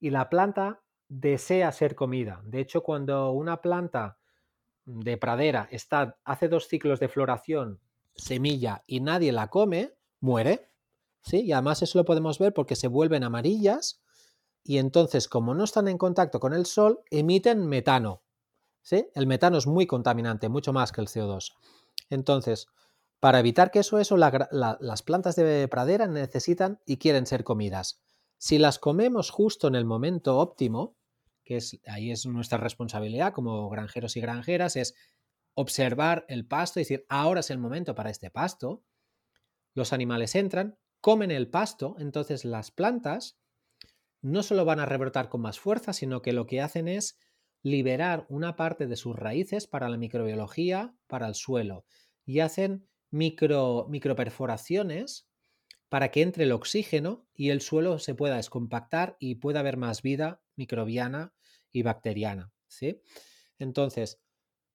Y 0.00 0.08
la 0.08 0.30
planta 0.30 0.80
desea 1.08 1.70
ser 1.70 1.94
comida. 1.94 2.40
De 2.44 2.60
hecho, 2.60 2.82
cuando 2.82 3.30
una 3.32 3.60
planta 3.60 4.18
de 4.86 5.18
pradera 5.18 5.68
está, 5.70 6.16
hace 6.24 6.48
dos 6.48 6.66
ciclos 6.66 6.98
de 6.98 7.08
floración, 7.08 7.78
semilla, 8.14 8.82
y 8.86 9.00
nadie 9.00 9.30
la 9.32 9.48
come, 9.48 9.92
muere. 10.18 10.70
¿sí? 11.22 11.42
Y 11.42 11.52
además 11.52 11.82
eso 11.82 11.98
lo 11.98 12.06
podemos 12.06 12.38
ver 12.38 12.54
porque 12.54 12.74
se 12.74 12.88
vuelven 12.88 13.22
amarillas 13.22 14.00
y 14.64 14.78
entonces 14.78 15.28
como 15.28 15.54
no 15.54 15.64
están 15.64 15.88
en 15.88 15.98
contacto 15.98 16.40
con 16.40 16.54
el 16.54 16.64
sol, 16.64 17.00
emiten 17.10 17.66
metano. 17.66 18.22
¿sí? 18.80 19.08
El 19.14 19.26
metano 19.26 19.58
es 19.58 19.66
muy 19.66 19.86
contaminante, 19.86 20.48
mucho 20.48 20.72
más 20.72 20.90
que 20.90 21.02
el 21.02 21.08
CO2. 21.08 21.52
Entonces, 22.08 22.68
para 23.20 23.40
evitar 23.40 23.70
que 23.70 23.80
eso, 23.80 23.98
eso 23.98 24.16
la, 24.16 24.48
la, 24.50 24.78
las 24.80 25.02
plantas 25.02 25.36
de 25.36 25.66
pradera 25.68 26.06
necesitan 26.06 26.80
y 26.86 26.98
quieren 26.98 27.26
ser 27.26 27.44
comidas. 27.44 28.00
Si 28.38 28.58
las 28.58 28.78
comemos 28.78 29.30
justo 29.30 29.66
en 29.66 29.74
el 29.74 29.84
momento 29.84 30.38
óptimo, 30.38 30.96
que 31.44 31.56
es, 31.56 31.80
ahí 31.86 32.10
es 32.10 32.26
nuestra 32.26 32.58
responsabilidad 32.58 33.32
como 33.32 33.68
granjeros 33.68 34.16
y 34.16 34.20
granjeras, 34.20 34.76
es 34.76 34.94
observar 35.54 36.24
el 36.28 36.46
pasto 36.46 36.78
y 36.78 36.82
decir, 36.82 37.04
ahora 37.08 37.40
es 37.40 37.50
el 37.50 37.58
momento 37.58 37.94
para 37.94 38.10
este 38.10 38.30
pasto. 38.30 38.84
Los 39.74 39.92
animales 39.92 40.36
entran, 40.36 40.78
comen 41.00 41.32
el 41.32 41.50
pasto, 41.50 41.96
entonces 41.98 42.44
las 42.44 42.70
plantas 42.70 43.38
no 44.20 44.42
solo 44.42 44.64
van 44.64 44.78
a 44.78 44.86
rebrotar 44.86 45.28
con 45.28 45.40
más 45.40 45.58
fuerza, 45.58 45.92
sino 45.92 46.22
que 46.22 46.32
lo 46.32 46.46
que 46.46 46.60
hacen 46.60 46.86
es 46.86 47.18
liberar 47.62 48.26
una 48.28 48.54
parte 48.54 48.86
de 48.86 48.96
sus 48.96 49.16
raíces 49.16 49.66
para 49.66 49.88
la 49.88 49.96
microbiología, 49.96 50.94
para 51.06 51.26
el 51.26 51.34
suelo, 51.34 51.84
y 52.24 52.40
hacen 52.40 52.88
micro, 53.10 53.86
microperforaciones 53.88 55.28
para 55.88 56.10
que 56.10 56.22
entre 56.22 56.44
el 56.44 56.52
oxígeno 56.52 57.26
y 57.34 57.50
el 57.50 57.60
suelo 57.60 57.98
se 57.98 58.14
pueda 58.14 58.36
descompactar 58.36 59.16
y 59.18 59.36
pueda 59.36 59.60
haber 59.60 59.76
más 59.76 60.02
vida 60.02 60.42
microbiana 60.56 61.34
y 61.72 61.82
bacteriana. 61.82 62.52
¿sí? 62.66 63.00
Entonces, 63.58 64.20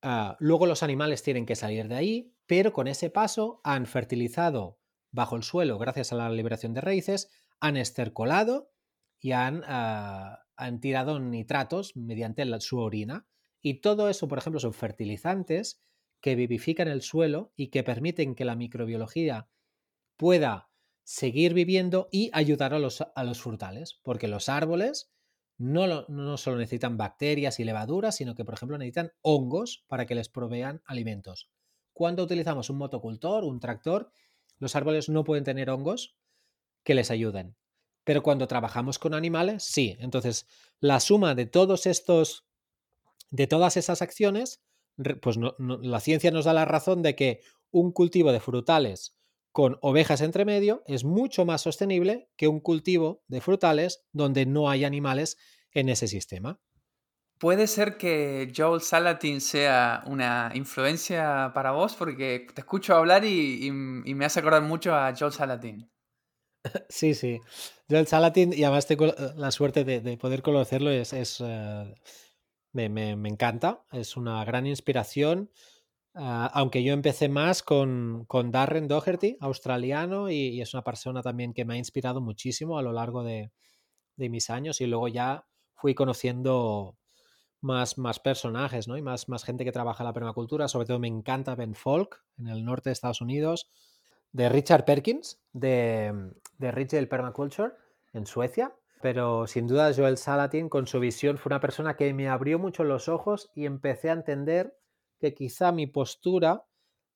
uh, 0.04 0.34
luego 0.40 0.66
los 0.66 0.84
animales 0.84 1.22
tienen 1.24 1.46
que 1.46 1.56
salir 1.56 1.88
de 1.88 1.96
ahí, 1.96 2.34
pero 2.48 2.74
con 2.74 2.88
ese 2.88 3.10
paso 3.10 3.62
han 3.64 3.86
fertilizado 3.86 4.80
bajo 5.12 5.36
el 5.36 5.44
suelo 5.44 5.78
gracias 5.78 6.12
a 6.12 6.16
la 6.16 6.30
liberación 6.30 6.74
de 6.74 6.82
raíces, 6.82 7.30
han 7.60 7.78
estercolado 7.78 8.72
y 9.20 9.32
han, 9.32 9.60
uh, 9.60 10.38
han 10.56 10.80
tirado 10.80 11.20
nitratos 11.20 11.96
mediante 11.96 12.44
la, 12.46 12.60
su 12.60 12.80
orina. 12.80 13.28
Y 13.62 13.80
todo 13.82 14.10
eso, 14.10 14.28
por 14.28 14.40
ejemplo, 14.40 14.60
son 14.60 14.74
fertilizantes 14.74 15.82
que 16.24 16.36
vivifican 16.36 16.88
el 16.88 17.02
suelo 17.02 17.52
y 17.58 17.68
que 17.68 17.84
permiten 17.84 18.34
que 18.34 18.46
la 18.46 18.56
microbiología 18.56 19.50
pueda 20.16 20.70
seguir 21.04 21.54
viviendo 21.54 22.08
y 22.14 22.30
ayudar 22.32 22.74
a 22.74 22.80
los, 22.80 23.02
a 23.02 23.24
los 23.26 23.42
frutales, 23.42 24.00
porque 24.04 24.30
los 24.30 24.48
árboles 24.48 25.12
no, 25.58 26.06
no, 26.08 26.38
solo 26.38 26.60
necesitan 26.60 26.96
bacterias 26.96 27.60
y 27.60 27.66
levaduras, 27.66 28.16
sino 28.16 28.36
que, 28.36 28.46
por 28.46 28.54
ejemplo, 28.54 28.78
necesitan 28.78 29.12
hongos 29.22 29.84
para 29.90 30.06
que 30.06 30.16
les 30.16 30.30
provean 30.30 30.82
alimentos. 30.86 31.50
Cuando 31.92 32.24
utilizamos 32.24 32.70
un 32.70 32.78
motocultor, 32.78 33.44
un 33.44 33.60
tractor, 33.60 34.10
los 34.60 34.78
árboles 34.78 35.10
no 35.10 35.26
pueden 35.26 35.44
tener 35.44 35.70
hongos 35.70 36.16
que 36.86 36.96
les 36.96 37.12
ayuden. 37.12 37.58
Pero 38.06 38.24
cuando 38.24 38.48
trabajamos 38.48 38.98
con 38.98 39.14
animales, 39.14 39.64
sí. 39.64 39.98
Entonces, 40.00 40.48
la 40.80 41.02
suma 41.02 41.36
de 41.36 41.48
todos 41.48 41.86
estos, 41.86 42.46
de 43.30 43.46
todas 43.46 43.76
esas 43.76 44.02
acciones, 44.02 44.62
pues 45.22 45.38
no, 45.38 45.56
no, 45.58 45.78
la 45.78 46.00
ciencia 46.00 46.32
nos 46.32 46.46
da 46.46 46.54
la 46.54 46.66
razón 46.66 47.02
de 47.02 47.16
que 47.16 47.42
un 47.72 47.92
cultivo 47.92 48.32
de 48.32 48.40
frutales 48.40 49.18
con 49.52 49.78
ovejas 49.82 50.22
entre 50.22 50.46
medio 50.46 50.84
es 50.88 51.04
mucho 51.04 51.46
más 51.46 51.62
sostenible 51.62 52.30
que 52.36 52.48
un 52.48 52.60
cultivo 52.60 53.24
de 53.28 53.40
frutales 53.40 54.04
donde 54.12 54.46
no 54.46 54.70
hay 54.70 54.84
animales 54.84 55.38
en 55.72 55.90
ese 55.90 56.08
sistema. 56.08 56.60
¿Puede 57.40 57.68
ser 57.68 57.98
que 57.98 58.52
Joel 58.56 58.82
Salatin 58.82 59.42
sea 59.42 60.02
una 60.06 60.52
influencia 60.56 61.52
para 61.54 61.72
vos? 61.72 61.94
Porque 61.96 62.48
te 62.54 62.62
escucho 62.62 62.96
hablar 62.96 63.26
y, 63.26 63.70
me 63.72 64.26
hace 64.26 64.40
acordar 64.40 64.62
mucho 64.62 64.96
a 64.96 65.14
Joel 65.18 65.34
Salatin. 65.34 65.90
Sí, 66.88 67.14
sí. 67.14 67.42
Joel 67.90 68.08
Salatin, 68.08 68.54
y 68.54 68.64
además 68.64 68.88
tengo 68.88 69.08
la 69.36 69.52
suerte 69.52 69.84
de, 69.84 70.18
poder 70.18 70.42
conocerlo, 70.42 70.90
es, 70.92 71.12
eh, 71.14 71.96
me, 72.74 72.90
me, 72.90 73.30
encanta, 73.30 73.86
es 73.92 74.18
una 74.18 74.44
gran 74.44 74.66
inspiración. 74.68 75.52
Ah, 76.16 76.50
aunque 76.54 76.84
yo 76.84 76.94
empecé 76.94 77.30
más 77.30 77.64
con, 77.64 78.26
con 78.28 78.52
Darren 78.52 78.88
Doherty, 78.88 79.38
australiano, 79.40 80.30
y, 80.30 80.62
es 80.62 80.74
una 80.74 80.84
persona 80.84 81.22
también 81.22 81.54
que 81.54 81.66
me 81.66 81.76
ha 81.76 81.78
inspirado 81.78 82.22
muchísimo 82.22 82.78
a 82.78 82.84
lo 82.84 82.92
largo 82.92 83.24
de, 83.24 83.52
mis 84.18 84.50
años 84.50 84.80
y 84.80 84.86
luego 84.86 85.08
ya 85.08 85.46
fui 85.76 85.96
conociendo 85.96 86.98
más, 87.62 87.98
más 87.98 88.20
personajes 88.20 88.88
¿no? 88.88 88.96
y 88.98 89.02
más, 89.02 89.28
más 89.28 89.44
gente 89.44 89.66
que 89.66 89.72
trabaja 89.72 90.04
en 90.04 90.08
la 90.08 90.14
permacultura. 90.14 90.68
Sobre 90.68 90.86
todo 90.86 91.00
me 91.00 91.08
encanta 91.08 91.56
Ben 91.56 91.76
Folk 91.76 92.24
en 92.38 92.48
el 92.48 92.64
norte 92.64 92.90
de 92.90 92.94
Estados 92.94 93.22
Unidos, 93.22 93.70
de 94.32 94.50
Richard 94.50 94.86
Perkins, 94.86 95.42
de, 95.52 96.32
de 96.58 96.72
Retail 96.72 97.08
Permaculture 97.08 97.74
en 98.14 98.26
Suecia. 98.28 98.76
Pero 99.04 99.48
sin 99.48 99.68
duda 99.68 99.94
Joel 99.94 100.16
Salatin 100.16 100.70
con 100.70 100.88
su 100.88 101.02
visión 101.02 101.38
fue 101.38 101.50
una 101.50 101.60
persona 101.60 101.98
que 101.98 102.14
me 102.14 102.30
abrió 102.30 102.58
mucho 102.58 102.86
los 102.86 103.10
ojos 103.10 103.52
y 103.54 103.66
empecé 103.66 104.10
a 104.10 104.14
entender 104.14 104.78
que 105.20 105.34
quizá 105.34 105.74
mi 105.74 105.88
postura 105.88 106.64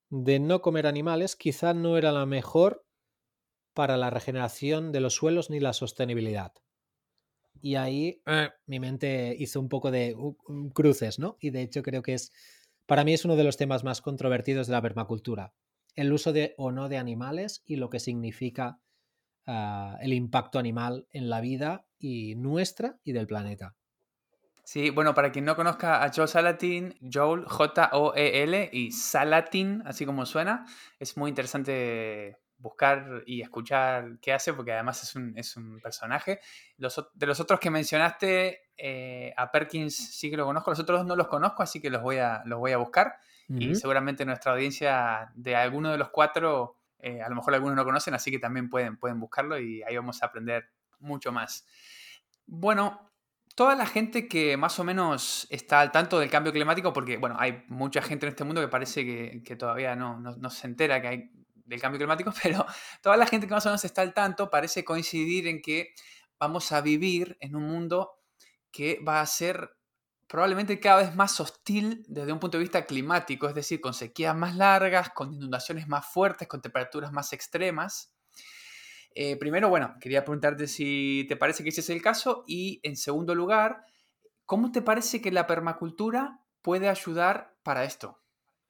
de 0.10 0.42
no 0.42 0.62
comer 0.62 0.86
animales 0.86 1.38
quizá 1.38 1.74
no 1.74 1.96
era 1.96 2.12
la 2.12 2.26
mejor 2.26 2.86
para 3.74 3.96
la 3.96 4.10
regeneración 4.10 4.92
de 4.92 5.00
los 5.00 5.14
suelos 5.14 5.50
ni 5.50 5.62
la 5.62 5.72
sostenibilidad. 5.72 6.52
Y 7.62 7.76
ahí 7.76 8.22
eh. 8.26 8.50
mi 8.66 8.82
mente 8.82 9.34
hizo 9.40 9.62
un 9.62 9.70
poco 9.70 9.90
de 9.90 10.14
cruces, 10.74 11.20
¿no? 11.20 11.38
Y 11.40 11.52
de 11.52 11.62
hecho 11.62 11.84
creo 11.84 12.02
que 12.02 12.16
es, 12.16 12.34
para 12.86 13.06
mí 13.06 13.14
es 13.14 13.24
uno 13.24 13.38
de 13.38 13.46
los 13.46 13.56
temas 13.56 13.86
más 13.86 14.02
controvertidos 14.02 14.68
de 14.68 14.74
la 14.74 14.82
permacultura. 14.82 15.54
El 15.96 16.12
uso 16.12 16.34
de 16.34 16.54
o 16.58 16.74
no 16.74 16.90
de 16.90 16.98
animales 16.98 17.64
y 17.66 17.78
lo 17.78 17.90
que 17.90 18.02
significa 18.02 18.82
ah, 19.48 19.98
el 20.02 20.14
impacto 20.14 20.60
animal 20.60 21.08
en 21.12 21.30
la 21.30 21.42
vida 21.42 21.86
y 21.98 22.36
nuestra 22.36 23.00
y 23.04 23.14
del 23.14 23.28
planeta. 23.28 23.76
Sí, 24.64 24.90
bueno, 24.90 25.14
para 25.14 25.32
quien 25.32 25.46
no 25.46 25.56
conozca 25.56 26.04
a 26.04 26.12
Joel 26.14 26.28
Salatin, 26.28 26.94
Joel, 27.02 27.46
J-O-E-L 27.46 28.70
y 28.74 28.92
Salatin, 28.92 29.82
así 29.86 30.06
como 30.06 30.26
suena, 30.26 30.66
es 31.00 31.16
muy 31.16 31.30
interesante 31.30 32.38
buscar 32.58 33.24
y 33.26 33.42
escuchar 33.42 34.18
qué 34.22 34.34
hace, 34.34 34.54
porque 34.54 34.74
además 34.74 35.02
es 35.04 35.16
un, 35.16 35.38
es 35.38 35.56
un 35.56 35.80
personaje. 35.80 36.42
de 36.78 37.26
los 37.26 37.40
otros 37.40 37.60
que 37.60 37.70
mencionaste, 37.70 38.72
eh, 38.78 39.34
a 39.38 39.52
Perkins 39.52 39.96
sí 39.96 40.30
que 40.30 40.38
lo 40.38 40.46
conozco, 40.46 40.72
los 40.72 40.80
otros 40.80 41.06
no 41.06 41.16
los 41.16 41.28
conozco, 41.28 41.64
así 41.64 41.80
que 41.82 41.90
los 41.90 42.02
voy 42.02 42.18
a, 42.18 42.44
los 42.46 42.60
voy 42.60 42.72
a 42.72 42.78
buscar. 42.78 43.16
Y 43.50 43.76
seguramente 43.76 44.26
nuestra 44.26 44.52
audiencia 44.52 45.32
de 45.34 45.56
alguno 45.56 45.90
de 45.90 45.98
los 45.98 46.10
cuatro, 46.10 46.77
eh, 47.00 47.22
a 47.22 47.30
lo 47.30 47.36
mejor 47.36 47.54
algunos 47.54 47.76
no 47.76 47.86
conocen, 47.86 48.14
así 48.14 48.32
que 48.32 48.40
también 48.40 48.70
pueden, 48.70 48.98
pueden 48.98 49.20
buscarlo 49.20 49.60
y 49.60 49.84
ahí 49.84 49.96
vamos 49.96 50.22
a 50.24 50.28
aprender 50.28 50.70
mucho 51.00 51.32
más. 51.32 51.66
Bueno, 52.46 53.12
toda 53.56 53.76
la 53.76 53.86
gente 53.86 54.28
que 54.28 54.58
más 54.58 54.80
o 54.80 54.84
menos 54.84 55.48
está 55.50 55.82
al 55.82 55.92
tanto 55.92 56.20
del 56.20 56.30
cambio 56.30 56.52
climático, 56.54 56.94
porque 56.94 57.18
bueno, 57.18 57.36
hay 57.40 57.64
mucha 57.68 58.02
gente 58.02 58.26
en 58.26 58.32
este 58.32 58.44
mundo 58.44 58.62
que 58.62 58.68
parece 58.68 59.04
que, 59.44 59.56
todavía 59.56 59.96
no, 59.96 60.20
no, 60.20 60.50
se 60.50 60.68
entera 60.68 61.02
que 61.02 61.08
hay 61.08 61.32
del 61.54 61.82
cambio 61.82 62.00
climático, 62.00 62.32
pero 62.44 62.66
toda 63.02 63.18
la 63.18 63.26
gente 63.26 63.48
que 63.48 63.54
más 63.54 63.66
o 63.66 63.70
menos 63.70 63.84
está 63.84 64.02
al 64.02 64.14
tanto 64.14 64.50
parece 64.50 64.84
coincidir 64.86 65.48
en 65.48 65.62
que 65.62 65.94
vamos 66.40 66.72
a 66.72 66.82
vivir 66.82 67.38
en 67.40 67.56
un 67.56 67.64
mundo 67.64 68.12
que 68.72 69.00
va 69.06 69.22
a 69.22 69.26
ser 69.26 69.77
probablemente 70.28 70.80
cada 70.80 71.04
vez 71.04 71.16
más 71.16 71.40
hostil 71.40 72.04
desde 72.08 72.34
un 72.34 72.40
punto 72.40 72.58
de 72.58 72.64
vista 72.64 72.86
climático, 72.86 73.48
es 73.48 73.56
decir, 73.56 73.80
con 73.80 73.94
sequías 73.94 74.36
más 74.36 74.56
largas, 74.56 75.10
con 75.10 75.34
inundaciones 75.34 75.88
más 75.88 76.06
fuertes, 76.06 76.48
con 76.48 76.62
temperaturas 76.62 77.12
más 77.12 77.34
extremas. 77.34 78.14
Eh, 79.16 79.38
primero, 79.38 79.70
bueno, 79.70 79.96
quería 80.00 80.24
preguntarte 80.24 80.68
si 80.68 81.26
te 81.28 81.38
parece 81.38 81.64
que 81.64 81.70
ese 81.70 81.82
es 81.82 81.90
el 81.90 82.02
caso 82.02 82.44
y 82.46 82.80
en 82.84 82.98
segundo 82.98 83.34
lugar, 83.34 83.86
¿cómo 84.46 84.72
te 84.72 84.82
parece 84.82 85.22
que 85.22 85.32
la 85.32 85.48
permacultura 85.48 86.42
puede 86.62 86.90
ayudar 86.90 87.56
para 87.64 87.84
esto? 87.84 88.20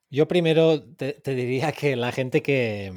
Yo 0.10 0.28
primero 0.28 0.82
te, 0.82 1.20
diría 1.26 1.74
que 1.74 1.98
la 1.98 2.14
gente 2.14 2.42
que, 2.42 2.94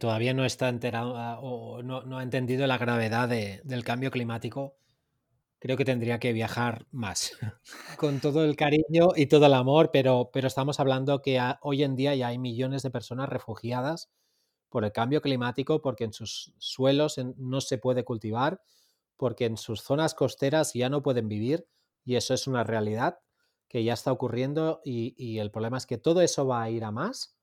todavía 0.00 0.34
no 0.34 0.44
está 0.44 0.68
enterada 0.68 1.38
o 1.38 1.82
no, 1.82 2.18
ha 2.18 2.22
entendido 2.22 2.66
la 2.66 2.78
gravedad 2.78 3.28
del 3.28 3.84
cambio 3.84 4.10
climático, 4.10 4.74
creo 5.62 5.76
que 5.76 5.84
tendría 5.84 6.18
que 6.18 6.32
viajar 6.32 6.86
más, 6.90 7.38
con 7.96 8.18
todo 8.18 8.44
el 8.44 8.56
cariño 8.56 9.10
y 9.14 9.26
todo 9.26 9.46
el 9.46 9.54
amor, 9.54 9.90
pero, 9.92 10.28
pero 10.32 10.48
estamos 10.48 10.80
hablando 10.80 11.22
que 11.22 11.40
hoy 11.60 11.84
en 11.84 11.94
día 11.94 12.16
ya 12.16 12.26
hay 12.26 12.38
millones 12.38 12.82
de 12.82 12.90
personas 12.90 13.28
refugiadas 13.28 14.10
por 14.70 14.84
el 14.84 14.90
cambio 14.90 15.22
climático, 15.22 15.80
porque 15.80 16.02
en 16.02 16.12
sus 16.12 16.52
suelos 16.58 17.16
no 17.36 17.60
se 17.60 17.78
puede 17.78 18.04
cultivar, 18.04 18.60
porque 19.16 19.44
en 19.44 19.56
sus 19.56 19.82
zonas 19.82 20.14
costeras 20.14 20.72
ya 20.74 20.88
no 20.88 21.00
pueden 21.00 21.28
vivir 21.28 21.68
y 22.04 22.16
eso 22.16 22.34
es 22.34 22.48
una 22.48 22.64
realidad 22.64 23.20
que 23.68 23.84
ya 23.84 23.92
está 23.92 24.10
ocurriendo 24.10 24.80
y, 24.84 25.38
el 25.38 25.52
problema 25.52 25.76
es 25.76 25.86
que 25.86 25.96
todo 25.96 26.22
eso 26.22 26.44
va 26.44 26.64
a 26.64 26.70
ir 26.70 26.82
a 26.82 26.90
más 26.90 27.36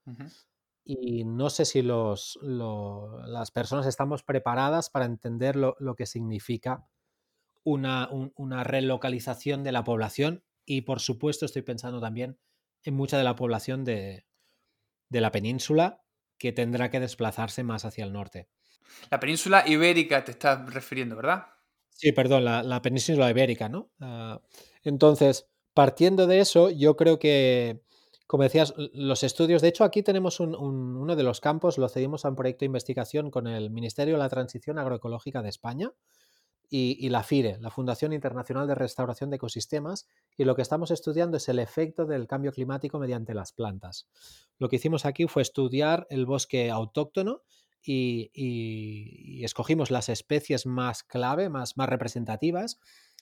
y 0.83 1.23
no 1.23 1.49
sé 1.49 1.63
si 1.63 1.83
los, 1.83 2.37
las 2.41 3.51
personas 3.51 3.85
estamos 3.85 4.23
preparadas 4.23 4.89
para 4.89 5.05
entender 5.05 5.55
lo, 5.55 5.95
que 5.95 6.05
significa 6.05 6.85
una, 7.73 8.09
una, 8.35 8.63
relocalización 8.63 9.63
de 9.63 9.71
la 9.71 9.83
población 9.83 10.43
y 10.65 10.81
por 10.81 10.99
supuesto 10.99 11.45
estoy 11.45 11.61
pensando 11.61 11.99
también 11.99 12.39
en 12.83 12.93
mucha 12.93 13.17
de 13.17 13.23
la 13.23 13.35
población 13.35 13.83
de, 13.83 14.25
de 15.09 15.21
la 15.21 15.31
península 15.31 16.01
que 16.37 16.51
tendrá 16.51 16.89
que 16.89 16.99
desplazarse 16.99 17.63
más 17.63 17.85
hacia 17.85 18.05
el 18.05 18.13
norte. 18.13 18.49
La 19.11 19.19
península 19.19 19.63
ibérica 19.67 20.23
te 20.23 20.31
estás 20.31 20.73
refiriendo, 20.73 21.15
¿verdad? 21.15 21.47
Sí, 21.89 22.11
perdón, 22.13 22.45
la, 22.45 22.81
península 22.81 23.29
ibérica, 23.29 23.67
¿no? 23.67 23.91
Ah, 23.99 24.41
entonces, 24.83 25.47
partiendo 25.73 26.27
de 26.27 26.39
eso, 26.39 26.69
yo 26.69 26.95
creo 26.95 27.19
que, 27.19 27.81
como 28.25 28.43
decías, 28.43 28.73
los 28.77 29.23
estudios, 29.23 29.61
de 29.61 29.67
hecho 29.67 29.83
aquí 29.83 30.01
tenemos 30.01 30.39
uno 30.39 31.15
de 31.15 31.23
los 31.23 31.41
campos, 31.41 31.77
lo 31.77 31.89
cedimos 31.89 32.23
a 32.23 32.29
un 32.29 32.35
proyecto 32.35 32.59
de 32.59 32.67
investigación 32.67 33.31
con 33.31 33.47
el 33.47 33.69
Ministerio 33.69 34.13
de 34.13 34.19
la 34.19 34.29
Transición 34.29 34.79
Agroecológica 34.79 35.41
de 35.41 35.49
España, 35.49 35.91
y, 36.71 37.09
la 37.09 37.23
FIRE, 37.23 37.57
la 37.59 37.71
Fundación 37.71 38.13
Internacional 38.13 38.67
de 38.67 38.75
Restauración 38.75 39.31
de 39.31 39.37
Ecosistemas, 39.37 40.07
y 40.37 40.43
lo 40.43 40.55
que 40.55 40.61
estamos 40.61 40.91
estudiando 40.91 41.37
es 41.37 41.49
el 41.49 41.57
efecto 41.57 42.05
del 42.05 42.27
cambio 42.27 42.51
climático 42.51 42.99
mediante 42.99 43.33
las 43.33 43.53
plantas. 43.53 44.07
Lo 44.59 44.69
que 44.69 44.75
hicimos 44.75 45.05
aquí 45.05 45.25
fue 45.27 45.41
estudiar 45.41 46.05
el 46.11 46.27
bosque 46.27 46.69
autóctono 46.69 47.41
y, 47.83 49.43
escogimos 49.43 49.89
las 49.89 50.09
especies 50.09 50.67
más 50.67 51.03
clave, 51.03 51.49
más, 51.49 51.73
representativas, 51.75 52.79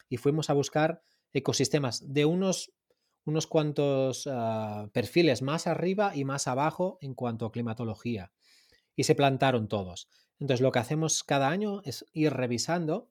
y 0.10 0.18
fuimos 0.18 0.50
a 0.50 0.54
buscar 0.54 1.02
ecosistemas 1.32 2.14
de 2.14 2.26
unos, 2.26 2.74
unos 3.24 3.48
cuantos 3.48 4.28
ah, 4.30 4.90
perfiles 4.92 5.42
más 5.42 5.68
arriba 5.68 6.14
y 6.16 6.26
más 6.26 6.48
abajo 6.48 6.98
en 7.02 7.14
cuanto 7.14 7.46
a 7.46 7.52
climatología. 7.52 8.34
Y 8.96 9.04
se 9.04 9.16
plantaron 9.16 9.70
todos. 9.70 10.10
Entonces 10.40 10.62
lo 10.62 10.72
que 10.72 10.80
hacemos 10.80 11.24
cada 11.24 11.50
año 11.50 11.82
es 11.84 12.06
ir 12.14 12.34
revisando 12.34 13.10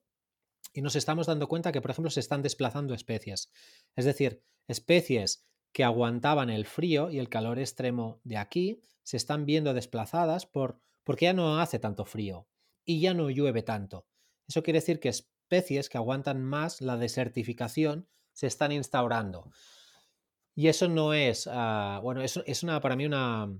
y 0.77 0.83
nos 0.83 0.95
estamos 0.95 1.25
dando 1.25 1.47
cuenta 1.47 1.71
que, 1.71 1.81
por 1.81 1.89
ejemplo, 1.89 2.11
se 2.11 2.19
están 2.19 2.43
desplazando 2.43 2.93
especies. 2.93 3.51
Es 3.95 4.05
decir, 4.05 4.43
especies 4.67 5.43
que 5.71 5.83
aguantaban 5.83 6.51
el 6.51 6.67
frío 6.67 7.09
y 7.09 7.17
el 7.17 7.29
calor 7.29 7.57
extremo 7.57 8.21
de 8.23 8.37
aquí 8.37 8.79
se 9.01 9.17
están 9.17 9.47
viendo 9.47 9.73
desplazadas 9.73 10.45
por, 10.45 10.79
porque 11.03 11.25
ya 11.25 11.33
no 11.33 11.59
hace 11.59 11.79
tanto 11.79 12.05
frío 12.05 12.47
y 12.85 13.01
ya 13.01 13.15
no 13.15 13.31
llueve 13.31 13.63
tanto. 13.63 14.05
Eso 14.47 14.61
quiere 14.61 14.77
decir 14.77 14.99
que 14.99 15.09
especies 15.09 15.89
que 15.89 15.97
aguantan 15.97 16.43
más 16.43 16.79
la 16.79 16.95
desertificación 16.95 18.07
se 18.31 18.45
están 18.45 18.71
instaurando. 18.71 19.49
Y 20.53 20.67
eso 20.67 20.87
no 20.89 21.15
es, 21.15 21.49
ah, 21.51 22.01
bueno, 22.03 22.21
eso 22.21 22.43
es 22.45 22.61
una, 22.61 22.81
para 22.81 22.95
mí 22.95 23.07
una, 23.07 23.51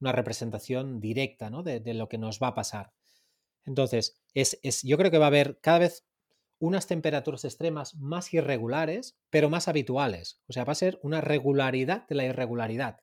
representación 0.00 0.98
directa 0.98 1.48
¿no? 1.48 1.62
de, 1.62 1.94
lo 1.94 2.08
que 2.08 2.18
nos 2.18 2.42
va 2.42 2.48
a 2.48 2.54
pasar. 2.54 2.92
Entonces, 3.64 4.20
es, 4.34 4.58
es, 4.64 4.82
yo 4.82 4.96
creo 4.96 5.12
que 5.12 5.18
va 5.18 5.26
a 5.26 5.28
haber 5.28 5.60
cada 5.60 5.78
vez 5.78 6.05
unas 6.58 6.86
temperaturas 6.86 7.44
extremas 7.44 7.94
más 7.96 8.32
irregulares, 8.32 9.16
pero 9.30 9.50
más 9.50 9.68
habituales. 9.68 10.40
O 10.48 10.52
sea, 10.52 10.64
va 10.64 10.72
a 10.72 10.76
ser 10.76 10.98
una 11.02 11.20
regularidad 11.20 12.06
de 12.08 12.14
la 12.14 12.24
irregularidad, 12.24 13.00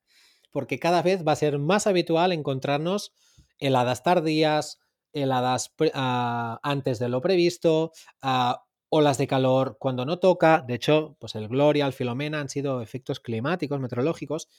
porque 0.51 0.80
cada 0.80 1.01
vez 1.01 1.26
va 1.28 1.34
a 1.34 1.38
ser 1.38 1.60
más 1.60 1.88
habitual 1.88 2.32
encontrarnos 2.32 3.14
heladas 3.60 4.04
tardías, 4.04 4.80
heladas 5.14 5.74
ah, 5.93 6.60
antes 6.64 6.99
de 6.99 7.10
lo 7.10 7.22
previsto, 7.22 7.91
ah, 8.22 8.64
olas 8.89 9.18
de 9.18 9.28
calor 9.28 9.78
cuando 9.80 10.06
no 10.06 10.20
toca. 10.20 10.64
De 10.68 10.76
hecho, 10.76 11.16
pues 11.20 11.36
el 11.36 11.47
Gloria, 11.47 11.86
el 11.86 11.93
Filomena 11.93 12.39
han 12.39 12.49
sido 12.49 12.82
efectos 12.82 13.20
climáticos, 13.20 13.80
meteorológicos, 13.80 14.49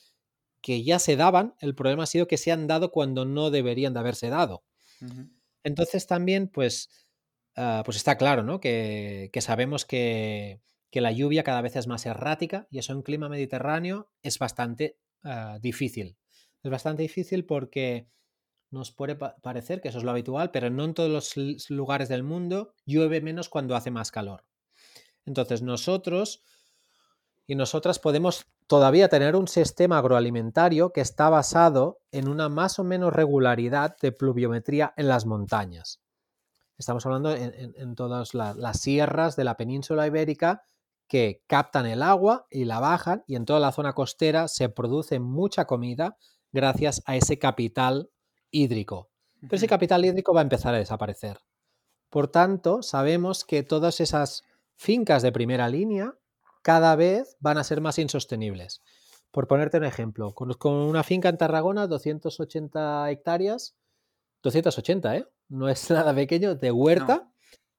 que 0.61 0.83
ya 0.83 0.99
se 0.99 1.17
daban, 1.17 1.55
el 1.61 1.75
problema 1.75 2.05
ha 2.05 2.07
sido 2.07 2.27
que 2.27 2.39
se 2.39 2.51
han 2.51 2.67
dado 2.67 2.91
cuando 2.91 3.27
no 3.27 3.51
deberían 3.51 3.93
de 3.93 4.01
haberse 4.01 4.31
dado. 4.31 4.65
Entonces 5.63 6.07
también, 6.07 6.49
pues, 6.49 6.89
ah, 7.57 7.83
pues 7.85 7.97
está 7.97 8.17
claro, 8.17 8.43
¿no? 8.43 8.61
Que, 8.61 9.31
sabemos 9.41 9.85
que, 9.85 10.61
la 10.93 11.13
lluvia 11.13 11.43
cada 11.43 11.61
vez 11.61 11.75
es 11.77 11.89
más 11.89 12.07
errática 12.07 12.69
y 12.71 12.79
eso 12.79 12.93
en 12.93 13.03
clima 13.03 13.29
mediterráneo 13.29 14.11
es 14.23 14.39
bastante 14.39 14.97
ah, 15.25 15.59
difícil. 15.61 16.17
Es 16.63 16.71
bastante 16.71 17.03
difícil 17.03 17.45
porque 17.45 18.09
nos 18.71 18.93
puede 18.93 19.17
parecer 19.17 19.81
que 19.81 19.89
eso 19.89 19.99
es 19.99 20.05
lo 20.05 20.11
habitual, 20.11 20.51
pero 20.51 20.71
no 20.71 20.85
en 20.85 20.95
todos 20.95 21.11
los 21.11 21.71
lugares 21.71 22.09
del 22.09 22.23
mundo 22.23 22.75
llueve 22.87 23.21
menos 23.21 23.49
cuando 23.49 23.77
hace 23.77 23.91
más 23.91 24.11
calor. 24.11 24.45
Entonces 25.27 25.63
nosotros 25.63 26.43
y 27.47 27.55
nosotras 27.57 27.99
podemos 27.99 28.47
todavía 28.67 29.09
tener 29.09 29.37
un 29.37 29.49
sistema 29.49 29.99
agroalimentario 29.99 30.93
que 30.93 31.01
está 31.01 31.29
basado 31.29 32.01
en 32.11 32.29
una 32.29 32.49
más 32.49 32.79
o 32.79 32.85
menos 32.85 33.13
regularidad 33.13 33.97
de 34.01 34.13
pluviometría 34.13 34.95
en 34.97 35.09
las 35.09 35.27
montañas. 35.27 36.04
Estamos 36.79 37.07
hablando 37.07 37.33
en, 37.35 37.95
todas 37.95 38.35
las 38.35 38.81
sierras 38.81 39.37
de 39.37 39.45
la 39.45 39.57
península 39.57 40.07
ibérica 40.07 40.65
que 41.07 41.43
captan 41.47 41.87
el 41.87 42.03
agua 42.03 42.47
y 42.51 42.65
la 42.65 42.81
bajan 42.81 43.23
y 43.27 43.37
en 43.37 43.45
toda 43.45 43.61
la 43.61 43.73
zona 43.73 43.93
costera 43.93 44.49
se 44.49 44.69
produce 44.69 45.21
mucha 45.21 45.67
comida 45.67 46.17
gracias 46.53 47.03
a 47.07 47.17
ese 47.17 47.39
capital 47.39 48.11
hídrico. 48.51 49.11
Pero 49.41 49.57
ese 49.57 49.69
capital 49.69 50.05
hídrico 50.05 50.33
va 50.33 50.41
a 50.41 50.43
empezar 50.43 50.75
a 50.75 50.79
desaparecer. 50.79 51.39
Por 52.11 52.29
tanto, 52.29 52.83
sabemos 52.83 53.45
que 53.45 53.63
todas 53.63 54.01
esas 54.01 54.43
fincas 54.77 55.23
de 55.23 55.33
primera 55.33 55.69
línea 55.69 56.15
cada 56.63 56.97
vez 56.97 57.37
van 57.41 57.59
a 57.59 57.65
ser 57.65 57.81
más 57.81 57.99
insostenibles. 57.99 58.83
Por 59.31 59.49
ponerte 59.49 59.79
un 59.79 59.85
ejemplo, 59.85 60.33
con, 60.33 60.73
una 60.73 61.03
finca 61.03 61.29
en 61.29 61.37
Tarragona, 61.37 61.87
280 61.87 63.11
hectáreas, 63.11 63.77
280, 64.45 65.17
¿eh? 65.17 65.27
No 65.49 65.69
es 65.69 65.91
nada 65.91 66.15
pequeño, 66.15 66.55
de 66.55 66.71
huerta, 66.71 67.33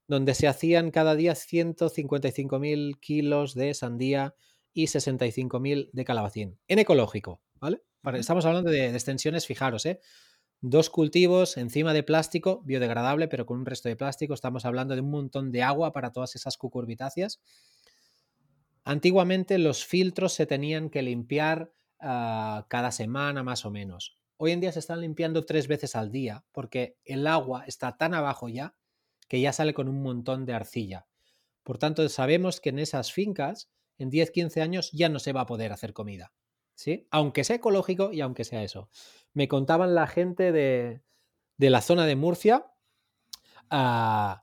donde 0.07 0.34
se 0.34 0.49
hacían 0.49 0.91
cada 0.91 1.16
día 1.16 1.32
155.000 1.32 2.99
kilos 2.99 3.53
de 3.53 3.74
sandía 3.74 4.36
y 4.74 4.88
65.000 4.88 5.89
de 5.93 6.05
calabacín, 6.05 6.59
en 6.68 6.80
ecológico, 6.80 7.41
¿vale? 7.61 7.82
Estamos 8.16 8.45
hablando 8.45 8.70
de, 8.70 8.89
extensiones, 8.89 9.47
fijaros, 9.47 9.86
¿eh? 9.86 10.01
Dos 10.59 10.89
cultivos 10.89 11.55
encima 11.55 11.93
de 11.93 12.03
plástico, 12.03 12.61
biodegradable, 12.66 13.30
pero 13.30 13.45
con 13.45 13.59
un 13.59 13.66
resto 13.66 13.88
de 13.88 13.95
plástico. 13.95 14.34
Estamos 14.34 14.66
hablando 14.66 14.95
de 14.95 15.01
un 15.01 15.11
montón 15.11 15.51
de 15.51 15.63
agua 15.63 15.93
para 15.93 16.11
todas 16.11 16.36
esas 16.36 16.57
cucurbitáceas 16.57 17.39
Antiguamente 18.86 19.57
los 19.57 19.84
filtros 19.84 20.34
se 20.34 20.45
tenían 20.45 20.91
que 20.91 21.01
limpiar 21.01 21.74
ah, 21.99 22.68
cada 22.70 22.91
semana 22.91 23.41
más 23.41 23.66
o 23.66 23.72
menos. 23.72 24.20
Hoy 24.38 24.51
en 24.51 24.59
día 24.59 24.71
se 24.71 24.79
están 24.79 25.01
limpiando 25.01 25.45
tres 25.45 25.67
veces 25.67 25.95
al 25.95 26.11
día 26.11 26.43
porque 26.51 26.97
el 27.05 27.25
agua 27.27 27.63
está 27.67 27.97
tan 27.97 28.13
abajo 28.13 28.49
ya 28.49 28.75
que 29.27 29.39
ya 29.39 29.53
sale 29.53 29.73
con 29.73 29.88
un 29.88 30.01
montón 30.01 30.45
de 30.45 30.53
arcilla. 30.53 31.07
Por 31.63 31.77
tanto, 31.77 32.07
sabemos 32.09 32.61
que 32.61 32.69
en 32.69 32.79
esas 32.79 33.11
fincas 33.11 33.71
en 33.97 34.11
10-15 34.11 34.61
años 34.61 34.91
ya 34.91 35.09
no 35.09 35.19
se 35.19 35.33
va 35.33 35.41
a 35.41 35.45
poder 35.45 35.71
hacer 35.71 35.93
comida. 35.93 36.33
¿sí? 36.75 37.07
Aunque 37.11 37.43
sea 37.43 37.55
ecológico 37.55 38.11
y 38.11 38.21
aunque 38.21 38.43
sea 38.43 38.63
eso. 38.63 38.89
Me 39.33 39.47
contaban 39.47 39.95
la 39.95 40.07
gente 40.07 40.51
de, 40.51 41.01
la 41.57 41.81
zona 41.81 42.05
de 42.05 42.15
Murcia 42.15 42.65
uh, 43.71 44.36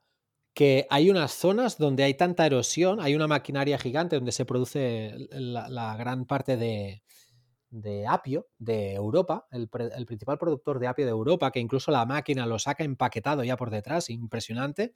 que 0.54 0.86
hay 0.90 1.10
unas 1.10 1.32
zonas 1.32 1.78
donde 1.78 2.02
hay 2.02 2.14
tanta 2.14 2.46
erosión, 2.46 3.00
hay 3.00 3.14
una 3.14 3.26
maquinaria 3.26 3.78
gigante 3.78 4.16
donde 4.16 4.32
se 4.32 4.44
produce 4.44 5.14
la, 5.30 5.96
gran 5.96 6.26
parte 6.26 6.56
de, 6.56 7.02
apio 8.06 8.48
de 8.58 8.94
Europa, 8.94 9.46
el, 9.50 9.68
principal 9.68 10.38
productor 10.38 10.78
de 10.78 10.86
apio 10.86 11.04
de 11.04 11.10
Europa, 11.10 11.50
que 11.50 11.60
incluso 11.60 11.90
la 11.90 12.06
máquina 12.06 12.46
lo 12.46 12.58
saca 12.58 12.84
empaquetado 12.84 13.44
ya 13.44 13.56
por 13.56 13.70
detrás, 13.70 14.10
impresionante, 14.10 14.94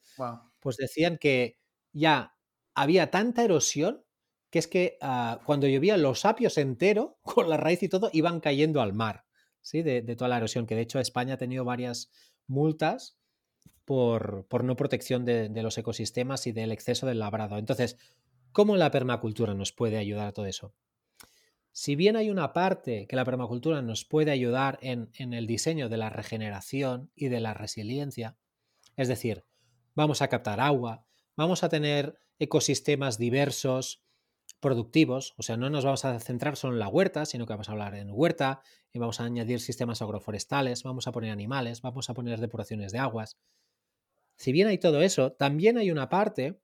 pues 0.61 0.77
decían 0.77 1.19
que 1.19 1.59
ya 1.93 2.35
había 2.75 3.11
tanta 3.11 3.45
erosión 3.45 4.03
que 4.51 4.61
es 4.61 4.69
que 4.69 4.97
ah, 5.01 5.41
cuando 5.45 5.67
llovía 5.67 5.97
los 5.97 6.25
apios 6.25 6.57
entero, 6.57 7.19
con 7.23 7.51
la 7.51 7.57
raíz 7.57 7.83
y 7.83 7.89
todo, 7.89 8.11
iban 8.13 8.41
cayendo 8.41 8.81
al 8.81 8.93
mar, 8.93 9.25
¿sí? 9.61 9.83
De, 9.83 10.03
de 10.03 10.17
toda 10.17 10.29
la 10.29 10.37
erosión, 10.37 10.67
que 10.67 10.77
de 10.77 10.83
hecho 10.83 11.01
España 11.01 11.35
ha 11.35 11.39
tenido 11.39 11.65
varias 11.65 12.11
multas 12.47 13.19
por, 13.87 14.65
no 14.65 14.77
protección 14.77 15.25
de, 15.25 15.49
los 15.63 15.79
ecosistemas 15.79 16.47
y 16.47 16.53
del 16.53 16.73
exceso 16.73 17.07
del 17.07 17.21
labrado. 17.21 17.57
Entonces, 17.57 17.97
¿cómo 18.53 18.77
la 18.77 18.91
permacultura 18.91 19.55
nos 19.55 19.73
puede 19.73 19.97
ayudar 19.97 20.27
a 20.27 20.33
todo 20.33 20.47
eso? 20.47 20.75
Si 21.79 21.95
bien 21.95 22.17
hay 22.17 22.31
una 22.31 22.55
parte 22.55 23.07
que 23.07 23.17
la 23.17 23.27
permacultura 23.27 23.83
nos 23.83 24.07
puede 24.07 24.31
ayudar 24.31 24.79
en, 24.81 25.11
el 25.35 25.47
diseño 25.47 25.91
de 25.91 25.99
la 25.99 26.09
regeneración 26.09 27.11
y 27.15 27.29
de 27.29 27.39
la 27.39 27.53
resiliencia, 27.53 28.39
es 28.97 29.09
decir, 29.09 29.45
vamos 29.95 30.23
a 30.23 30.29
captar 30.29 30.59
agua, 30.59 31.05
vamos 31.37 31.63
a 31.63 31.69
tener 31.69 32.19
ecosistemas 32.39 33.19
diversos, 33.19 34.03
productivos, 34.59 35.35
o 35.37 35.43
sea, 35.43 35.59
no 35.59 35.69
nos 35.69 35.85
vamos 35.85 36.07
a 36.07 36.19
centrar 36.19 36.57
solo 36.57 36.73
en 36.73 36.79
la 36.79 36.89
huerta, 36.89 37.27
sino 37.27 37.45
que 37.45 37.53
vamos 37.53 37.69
a 37.69 37.73
hablar 37.73 37.95
en 37.95 38.09
huerta 38.11 38.63
y 38.91 38.99
vamos 38.99 39.21
a 39.21 39.25
añadir 39.25 39.61
sistemas 39.61 40.01
agroforestales, 40.01 40.83
vamos 40.83 41.07
a 41.07 41.13
poner 41.13 41.31
animales, 41.31 41.83
vamos 41.83 42.09
a 42.09 42.15
poner 42.15 42.41
depuraciones 42.41 42.91
de 42.91 43.01
aguas, 43.01 43.37
si 44.37 44.51
bien 44.51 44.69
hay 44.69 44.79
todo 44.79 45.03
eso, 45.03 45.33
también 45.33 45.77
hay 45.77 45.91
una 45.91 46.09
parte 46.09 46.59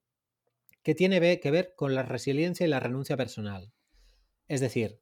que 0.83 0.95
tiene 0.95 1.39
que 1.39 1.51
ver 1.51 1.75
con 1.77 1.95
la 1.95 2.03
resiliencia 2.03 2.65
y 2.65 2.71
la 2.71 2.81
renuncia 2.81 3.19
personal. 3.19 3.75
Es 4.49 4.61
decir, 4.61 5.02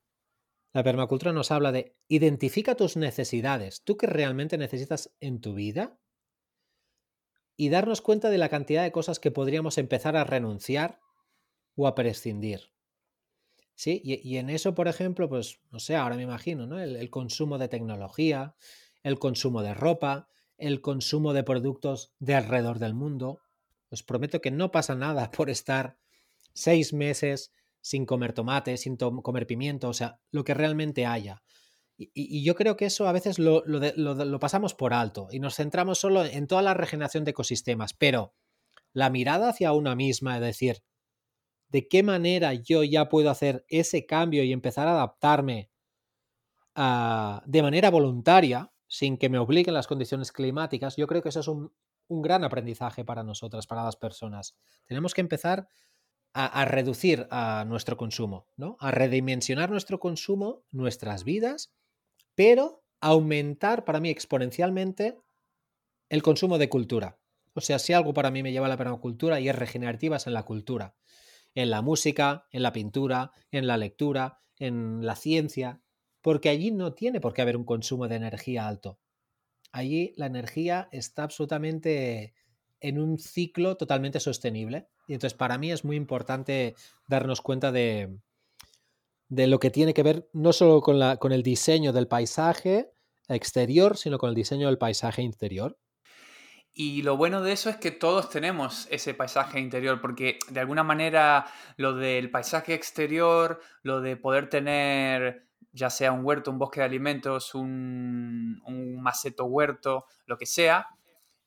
la 0.72 0.82
permacultura 0.82 1.32
nos 1.32 1.50
habla 1.50 1.72
de 1.72 1.96
identifica 2.08 2.74
tus 2.74 2.96
necesidades, 2.96 3.82
tú 3.82 3.96
que 3.96 4.06
realmente 4.06 4.58
necesitas 4.58 5.14
en 5.20 5.40
tu 5.40 5.54
vida, 5.54 5.98
y 7.56 7.68
darnos 7.68 8.00
cuenta 8.00 8.30
de 8.30 8.38
la 8.38 8.48
cantidad 8.48 8.82
de 8.82 8.92
cosas 8.92 9.20
que 9.20 9.30
podríamos 9.30 9.76
empezar 9.76 10.16
a 10.16 10.24
renunciar 10.24 11.00
o 11.74 11.86
a 11.86 11.94
prescindir. 11.94 12.72
¿Sí? 13.74 14.00
Y, 14.04 14.36
en 14.36 14.50
eso, 14.50 14.74
por 14.74 14.88
ejemplo, 14.88 15.28
pues, 15.28 15.60
no 15.70 15.78
sé, 15.78 15.96
ahora 15.96 16.16
me 16.16 16.22
imagino, 16.22 16.66
¿no? 16.66 16.78
el 16.78 17.10
consumo 17.10 17.56
de 17.56 17.68
tecnología, 17.68 18.54
el 19.02 19.18
consumo 19.18 19.62
de 19.62 19.74
ropa, 19.74 20.28
el 20.60 20.80
consumo 20.80 21.32
de 21.32 21.42
productos 21.42 22.12
de 22.18 22.34
alrededor 22.34 22.78
del 22.78 22.94
mundo. 22.94 23.40
Os 23.90 24.02
prometo 24.02 24.40
que 24.40 24.50
no 24.50 24.70
pasa 24.70 24.94
nada 24.94 25.30
por 25.36 25.50
estar 25.50 25.98
seis 26.52 26.92
meses 26.92 27.52
sin 27.80 28.06
comer 28.06 28.32
tomate, 28.32 28.76
sin 28.76 28.96
comer 28.96 29.46
pimiento, 29.46 29.88
o 29.88 29.94
sea, 29.94 30.20
lo 30.30 30.44
que 30.44 30.54
realmente 30.54 31.06
haya. 31.06 31.42
Y, 31.96 32.42
yo 32.42 32.54
creo 32.54 32.76
que 32.76 32.86
eso 32.86 33.06
a 33.08 33.12
veces 33.12 33.38
lo, 33.38 33.62
pasamos 34.40 34.74
por 34.74 34.94
alto 34.94 35.28
y 35.30 35.38
nos 35.38 35.56
centramos 35.56 35.98
solo 35.98 36.24
en 36.24 36.46
toda 36.46 36.62
la 36.62 36.72
regeneración 36.72 37.24
de 37.24 37.32
ecosistemas, 37.32 37.92
pero 37.92 38.34
la 38.92 39.10
mirada 39.10 39.50
hacia 39.50 39.72
una 39.72 39.94
misma, 39.94 40.36
es 40.36 40.42
decir, 40.42 40.82
de 41.68 41.88
qué 41.88 42.02
manera 42.02 42.54
yo 42.54 42.82
ya 42.84 43.08
puedo 43.08 43.30
hacer 43.30 43.64
ese 43.68 44.06
cambio 44.06 44.42
y 44.44 44.52
empezar 44.52 44.88
a 44.88 44.92
adaptarme 44.92 45.70
de 46.74 47.62
manera 47.62 47.90
voluntaria, 47.90 48.72
sin 48.86 49.18
que 49.18 49.28
me 49.28 49.38
obliguen 49.38 49.74
las 49.74 49.86
condiciones 49.86 50.32
climáticas, 50.32 50.96
yo 50.96 51.06
creo 51.06 51.22
que 51.22 51.28
eso 51.28 51.40
es 51.40 51.48
un, 51.48 51.72
gran 52.08 52.42
aprendizaje 52.42 53.04
para 53.04 53.22
nosotras, 53.22 53.68
para 53.68 53.84
las 53.84 53.94
personas. 53.94 54.56
Tenemos 54.86 55.14
que 55.14 55.20
empezar 55.20 55.68
a, 56.32 56.64
reducir 56.64 57.26
a 57.30 57.64
nuestro 57.66 57.96
consumo, 57.96 58.46
¿no? 58.56 58.76
A 58.80 58.90
redimensionar 58.90 59.70
nuestro 59.70 59.98
consumo, 59.98 60.62
nuestras 60.70 61.24
vidas, 61.24 61.72
pero 62.34 62.84
aumentar 63.00 63.84
para 63.84 64.00
mí 64.00 64.10
exponencialmente 64.10 65.18
el 66.08 66.22
consumo 66.22 66.58
de 66.58 66.68
cultura. 66.68 67.18
O 67.54 67.60
sea, 67.60 67.78
si 67.78 67.92
algo 67.92 68.14
para 68.14 68.30
mí 68.30 68.42
me 68.42 68.52
lleva 68.52 68.66
a 68.66 68.68
la 68.68 68.76
permacultura 68.76 69.40
y 69.40 69.48
es 69.48 69.56
regenerativas 69.56 70.26
en 70.26 70.34
la 70.34 70.44
cultura, 70.44 70.94
en 71.54 71.70
la 71.70 71.82
música, 71.82 72.46
en 72.52 72.62
la 72.62 72.72
pintura, 72.72 73.32
en 73.50 73.66
la 73.66 73.76
lectura, 73.76 74.40
en 74.56 75.04
la 75.04 75.16
ciencia, 75.16 75.80
porque 76.20 76.48
allí 76.48 76.70
no 76.70 76.92
tiene 76.92 77.20
por 77.20 77.32
qué 77.32 77.42
haber 77.42 77.56
un 77.56 77.64
consumo 77.64 78.06
de 78.06 78.16
energía 78.16 78.68
alto. 78.68 79.00
Allí 79.72 80.12
la 80.16 80.26
energía 80.26 80.88
está 80.92 81.22
absolutamente 81.24 82.34
en 82.80 82.98
un 82.98 83.18
ciclo 83.18 83.76
totalmente 83.76 84.20
sostenible. 84.20 84.88
Y 85.06 85.14
entonces 85.14 85.36
para 85.36 85.58
mí 85.58 85.70
es 85.70 85.84
muy 85.84 85.96
importante 85.96 86.74
darnos 87.06 87.40
cuenta 87.40 87.72
de, 87.72 88.18
de 89.28 89.46
lo 89.46 89.60
que 89.60 89.70
tiene 89.70 89.94
que 89.94 90.02
ver 90.02 90.28
no 90.32 90.52
solo 90.52 90.80
con, 90.80 90.98
la, 90.98 91.16
con 91.16 91.32
el 91.32 91.42
diseño 91.42 91.92
del 91.92 92.08
paisaje 92.08 92.90
exterior, 93.28 93.96
sino 93.96 94.18
con 94.18 94.28
el 94.30 94.34
diseño 94.34 94.66
del 94.66 94.78
paisaje 94.78 95.22
interior. 95.22 95.78
Y 96.72 97.02
lo 97.02 97.16
bueno 97.16 97.42
de 97.42 97.52
eso 97.52 97.68
es 97.68 97.76
que 97.76 97.90
todos 97.90 98.30
tenemos 98.30 98.86
ese 98.90 99.12
paisaje 99.14 99.58
interior, 99.58 100.00
porque 100.00 100.38
de 100.48 100.60
alguna 100.60 100.82
manera 100.84 101.46
lo 101.76 101.94
del 101.94 102.30
paisaje 102.30 102.74
exterior, 102.74 103.60
lo 103.82 104.00
de 104.00 104.16
poder 104.16 104.48
tener 104.48 105.48
ya 105.72 105.90
sea 105.90 106.12
un 106.12 106.24
huerto, 106.24 106.50
un 106.50 106.58
bosque 106.58 106.80
de 106.80 106.86
alimentos, 106.86 107.54
un, 107.54 108.60
un 108.64 109.00
maceto 109.00 109.44
huerto, 109.44 110.06
lo 110.26 110.36
que 110.36 110.46
sea, 110.46 110.88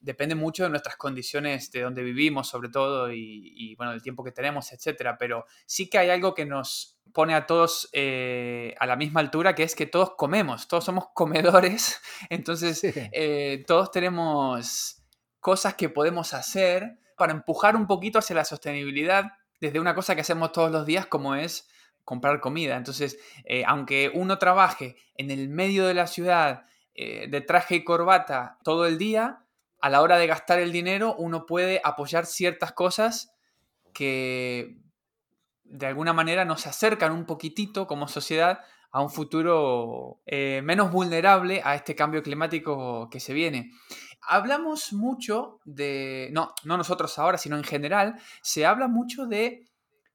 depende 0.04 0.36
mucho 0.36 0.64
de 0.64 0.70
nuestras 0.70 0.98
condiciones, 0.98 1.72
de 1.72 1.82
donde 1.82 2.04
vivimos 2.04 2.50
sobre 2.50 2.70
todo 2.70 3.12
y, 3.12 3.74
bueno, 3.78 3.94
del 3.94 4.04
tiempo 4.04 4.24
que 4.24 4.32
tenemos, 4.32 4.72
etcétera. 4.72 5.18
Pero 5.18 5.46
sí 5.66 5.90
que 5.90 5.98
hay 5.98 6.10
algo 6.10 6.34
que 6.36 6.46
nos 6.46 7.00
pone 7.14 7.34
a 7.34 7.46
todos 7.46 7.90
eh, 7.94 8.76
a 8.80 8.86
la 8.86 8.98
misma 8.98 9.22
altura, 9.22 9.56
que 9.56 9.64
es 9.64 9.76
que 9.76 9.86
todos 9.86 10.16
comemos, 10.18 10.68
todos 10.68 10.84
somos 10.84 11.06
comedores, 11.14 12.02
entonces 12.30 12.82
eh, 12.84 13.64
todos 13.66 13.92
tenemos 13.92 15.02
cosas 15.40 15.76
que 15.76 15.90
podemos 15.90 16.34
hacer 16.34 17.00
para 17.18 17.32
empujar 17.32 17.76
un 17.76 17.88
poquito 17.88 18.20
hacia 18.20 18.36
la 18.36 18.46
sostenibilidad 18.46 19.32
desde 19.62 19.80
una 19.80 19.96
cosa 19.96 20.16
que 20.16 20.22
hacemos 20.22 20.52
todos 20.52 20.72
los 20.72 20.86
días 20.86 21.06
como 21.06 21.36
es 21.36 21.70
comprar 22.04 22.42
comida. 22.42 22.76
Entonces, 22.76 23.18
eh, 23.46 23.64
aunque 23.66 24.12
uno 24.14 24.38
trabaje 24.38 24.98
en 25.16 25.32
el 25.32 25.48
medio 25.48 25.88
de 25.88 25.94
la 25.94 26.08
ciudad 26.08 26.66
de 26.96 27.42
traje 27.42 27.78
y 27.78 27.84
corbata 27.84 28.60
todo 28.64 28.86
el 28.86 29.00
día, 29.00 29.43
a 29.84 29.90
la 29.90 30.02
hora 30.02 30.18
de 30.18 30.28
gastar 30.28 30.60
el 30.60 30.72
dinero 30.72 31.14
uno 31.18 31.46
puede 31.46 31.82
apoyar 31.84 32.26
ciertas 32.26 32.72
cosas 32.72 33.34
que 33.94 34.78
de 35.66 35.86
alguna 35.86 36.14
manera 36.14 36.46
nos 36.46 36.66
acercan 36.68 37.12
un 37.12 37.26
poquitito 37.26 37.86
como 37.86 38.08
sociedad 38.08 38.62
a 38.92 39.02
un 39.02 39.10
futuro 39.10 40.22
eh, 40.26 40.62
menos 40.64 40.90
vulnerable 40.90 41.62
a 41.66 41.76
este 41.76 41.96
cambio 41.96 42.24
climático 42.24 43.10
que 43.10 43.20
se 43.20 43.34
viene. 43.34 43.72
Hablamos 44.22 44.94
mucho 44.94 45.60
de, 45.66 46.30
no, 46.32 46.54
no 46.64 46.78
nosotros 46.78 47.20
ahora, 47.20 47.38
sino 47.38 47.58
en 47.58 47.66
general, 47.66 48.16
se 48.42 48.66
habla 48.66 48.88
mucho 48.88 49.26
de 49.26 49.68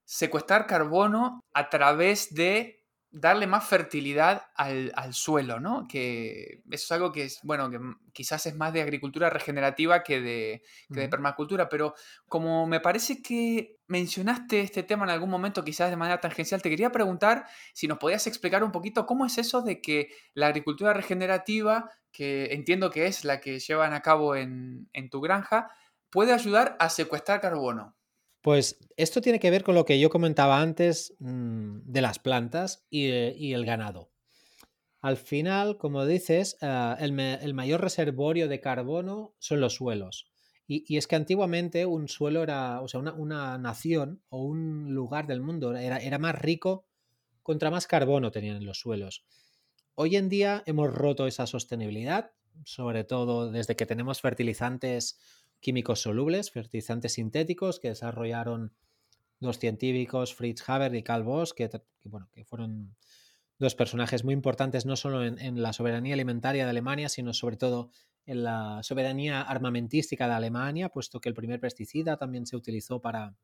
secuestrar 0.06 0.66
carbono 0.66 1.44
a 1.52 1.68
través 1.68 2.32
de 2.32 2.77
darle 3.10 3.46
más 3.46 3.66
fertilidad 3.66 4.42
al, 4.54 4.92
suelo, 5.14 5.60
¿no? 5.60 5.86
Que 5.88 6.62
eso 6.70 6.84
es 6.84 6.92
algo 6.92 7.10
que 7.10 7.24
es, 7.24 7.40
bueno, 7.42 7.70
que 7.70 7.78
quizás 8.12 8.44
es 8.46 8.54
más 8.54 8.72
de 8.72 8.82
agricultura 8.82 9.30
regenerativa 9.30 10.02
que 10.02 10.20
de, 10.20 10.62
de 10.88 11.08
permacultura, 11.08 11.68
pero 11.68 11.94
como 12.28 12.66
me 12.66 12.80
parece 12.80 13.22
que 13.22 13.78
mencionaste 13.86 14.60
este 14.60 14.82
tema 14.82 15.04
en 15.04 15.10
algún 15.10 15.30
momento, 15.30 15.64
quizás 15.64 15.90
de 15.90 15.96
manera 15.96 16.20
tangencial, 16.20 16.60
te 16.60 16.70
quería 16.70 16.92
preguntar 16.92 17.46
si 17.72 17.88
nos 17.88 17.98
podías 17.98 18.26
explicar 18.26 18.62
un 18.62 18.72
poquito 18.72 19.06
cómo 19.06 19.24
es 19.24 19.38
eso 19.38 19.62
de 19.62 19.80
que 19.80 20.10
la 20.34 20.48
agricultura 20.48 20.92
regenerativa, 20.92 21.90
que 22.12 22.52
entiendo 22.52 22.90
que 22.90 23.06
es 23.06 23.24
la 23.24 23.40
que 23.40 23.58
llevan 23.58 23.94
a 23.94 24.02
cabo 24.02 24.36
en, 24.36 24.88
en 24.92 25.08
tu 25.08 25.20
granja, 25.20 25.70
puede 26.10 26.32
ayudar 26.32 26.76
a 26.78 26.90
secuestrar 26.90 27.40
carbono. 27.40 27.97
Pues 28.48 28.78
esto 28.96 29.20
tiene 29.20 29.40
que 29.40 29.50
ver 29.50 29.62
con 29.62 29.74
lo 29.74 29.84
que 29.84 30.00
yo 30.00 30.08
comentaba 30.08 30.62
antes 30.62 31.14
mm, 31.18 31.80
de 31.84 32.00
las 32.00 32.18
plantas 32.18 32.86
eh, 32.90 33.34
y, 33.36 33.52
el 33.52 33.66
ganado. 33.66 34.10
Al 35.02 35.18
final, 35.18 35.76
como 35.76 36.06
dices, 36.06 36.56
ah, 36.62 36.96
el, 36.98 37.12
mayor 37.12 37.82
reservorio 37.82 38.48
de 38.48 38.58
carbono 38.62 39.34
son 39.38 39.60
los 39.60 39.74
suelos. 39.74 40.32
Y, 40.66 40.96
es 40.96 41.06
que 41.06 41.16
antiguamente 41.16 41.84
un 41.84 42.08
suelo 42.08 42.42
era, 42.42 42.80
o 42.80 42.88
sea, 42.88 43.00
una, 43.00 43.58
nación 43.58 44.22
o 44.30 44.42
un 44.42 44.94
lugar 44.94 45.26
del 45.26 45.42
mundo 45.42 45.76
era, 45.76 45.98
era, 45.98 46.18
más 46.18 46.34
rico 46.34 46.86
contra 47.42 47.70
más 47.70 47.86
carbono 47.86 48.30
tenían 48.30 48.64
los 48.64 48.78
suelos. 48.78 49.26
Hoy 49.94 50.16
en 50.16 50.30
día 50.30 50.62
hemos 50.64 50.90
roto 50.90 51.26
esa 51.26 51.46
sostenibilidad, 51.46 52.32
sobre 52.64 53.04
todo 53.04 53.50
desde 53.50 53.76
que 53.76 53.84
tenemos 53.84 54.22
fertilizantes 54.22 55.18
químicos 55.60 56.00
solubles, 56.00 56.50
fertilizantes 56.50 57.14
sintéticos 57.14 57.80
que 57.80 57.88
desarrollaron 57.88 58.72
dos 59.40 59.58
científicos, 59.58 60.34
Fritz 60.34 60.68
Haber 60.68 60.94
y 60.94 61.02
Carl 61.02 61.22
Bosch, 61.22 61.52
que, 61.54 61.70
bueno, 62.04 62.28
que 62.32 62.44
fueron 62.44 62.96
dos 63.58 63.74
personajes 63.74 64.24
muy 64.24 64.34
importantes 64.34 64.86
no 64.86 64.96
solo 64.96 65.24
en, 65.24 65.62
la 65.62 65.72
soberanía 65.72 66.14
alimentaria 66.14 66.64
de 66.64 66.70
Alemania, 66.70 67.08
sino 67.08 67.32
sobre 67.32 67.56
todo 67.56 67.90
en 68.26 68.44
la 68.44 68.82
soberanía 68.82 69.42
armamentística 69.42 70.28
de 70.28 70.34
Alemania, 70.34 70.90
puesto 70.90 71.20
que 71.20 71.28
el 71.28 71.34
primer 71.34 71.60
pesticida 71.60 72.16
también 72.16 72.46
se 72.46 72.56
utilizó 72.56 73.00
para, 73.00 73.34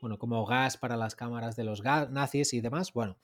bueno, 0.00 0.18
como 0.18 0.44
gas 0.46 0.76
para 0.76 0.96
las 0.96 1.14
cámaras 1.14 1.54
de 1.54 1.64
los 1.64 1.82
nazis 1.82 2.54
y 2.54 2.60
demás. 2.60 2.92
Bueno, 2.92 3.18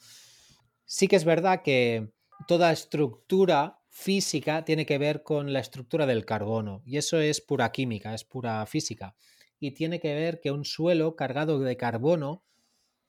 sí 0.84 1.08
que 1.08 1.16
es 1.16 1.24
verdad 1.24 1.62
que 1.62 2.12
toda 2.46 2.72
estructura 2.72 3.81
física 3.94 4.64
tiene 4.64 4.86
que 4.86 4.96
ver 4.96 5.22
con 5.22 5.52
la 5.52 5.60
estructura 5.60 6.06
del 6.06 6.24
carbono 6.24 6.82
y 6.86 6.96
eso 6.96 7.20
es 7.20 7.42
pura 7.42 7.70
química, 7.72 8.14
es 8.14 8.24
pura 8.24 8.64
física 8.64 9.14
y 9.60 9.72
tiene 9.72 10.00
que 10.00 10.14
ver 10.14 10.40
que 10.40 10.50
un 10.50 10.64
suelo 10.64 11.14
cargado 11.14 11.58
de 11.58 11.76
carbono 11.76 12.42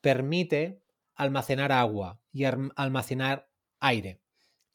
permite 0.02 0.84
almacenar 1.16 1.72
agua 1.72 2.20
y 2.34 2.44
almacenar 2.44 3.50
aire. 3.80 4.20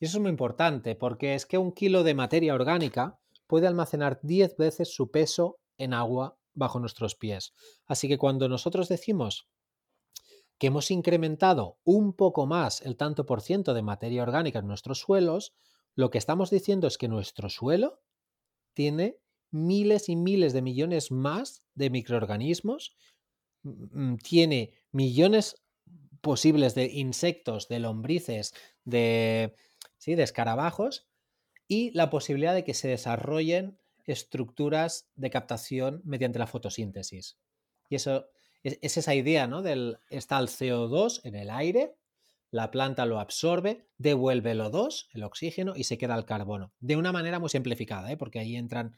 Y 0.01 0.07
eso 0.07 0.17
es 0.17 0.23
muy 0.23 0.31
importante 0.31 0.97
porque 0.97 1.35
es 1.35 1.45
que 1.45 1.59
un 1.59 1.73
kilo 1.73 2.03
de 2.03 2.15
materia 2.15 2.55
orgánica 2.55 3.21
puede 3.47 3.67
almacenar 3.67 4.19
10 4.23 4.57
veces 4.57 4.95
su 4.95 5.11
peso 5.11 5.61
en 5.77 5.93
agua 5.93 6.39
bajo 6.55 6.81
nuestros 6.81 7.17
pies. 7.17 7.53
Así 7.85 8.09
que 8.09 8.17
cuando 8.17 8.49
nosotros 8.49 8.89
decimos 8.89 9.47
que 10.57 10.69
hemos 10.69 10.91
incrementado 10.91 11.79
un 11.85 12.15
poco 12.15 12.47
más 12.47 12.81
el 12.81 12.97
tanto 12.97 13.27
por 13.27 13.43
ciento 13.43 13.75
de 13.75 13.83
materia 13.83 14.23
orgánica 14.23 14.61
en 14.61 14.67
nuestros 14.67 15.01
suelos, 15.01 15.55
lo 15.99 16.11
que 16.11 16.19
estamos 16.19 16.49
diciendo 16.51 16.87
es 16.87 16.97
que 16.97 17.09
nuestro 17.09 17.51
suelo 17.51 18.01
tiene 18.73 19.19
miles 19.51 20.09
y 20.09 20.15
miles 20.15 20.53
de 20.53 20.63
millones 20.63 21.11
más 21.11 21.65
de 21.75 21.91
microorganismos, 21.91 22.95
mm, 23.65 24.15
tiene 24.19 24.75
millones 24.93 25.61
posibles 26.21 26.77
de 26.77 26.85
insectos, 26.85 27.67
de 27.67 27.81
lombrices, 27.81 28.55
de, 28.85 29.57
de 30.07 30.23
escarabajos 30.23 31.09
y 31.67 31.91
la 31.95 32.11
posibilidad 32.11 32.55
de 32.55 32.63
que 32.63 32.75
se 32.75 32.87
desarrollen 32.87 33.81
estructuras 34.05 35.11
de 35.17 35.31
captación 35.31 36.01
mediante 36.05 36.39
la 36.39 36.47
fotosíntesis. 36.47 37.41
Y 37.89 37.97
eso 37.97 38.31
es, 38.63 38.79
es 38.83 38.99
esa 38.99 39.17
idea, 39.17 39.49
¿no? 39.49 39.63
Del, 39.63 39.99
está 40.11 40.39
el 40.39 40.47
CO2 40.47 41.23
en 41.25 41.35
el 41.35 41.51
aire 41.51 41.97
la 42.51 42.71
planta 42.71 43.07
lo 43.07 43.21
absorbe, 43.21 43.89
devuelve 43.99 44.53
el 44.53 44.61
O2, 44.61 45.09
el 45.13 45.25
oxígeno, 45.25 45.75
y 45.77 45.85
se 45.85 45.99
queda 45.99 46.17
el 46.17 46.25
carbono. 46.25 46.73
De 46.81 46.97
una 46.97 47.13
manera 47.13 47.39
muy 47.39 47.51
simplificada, 47.51 48.11
¿eh? 48.11 48.17
porque 48.17 48.39
ahí 48.39 48.57
entran 48.57 48.97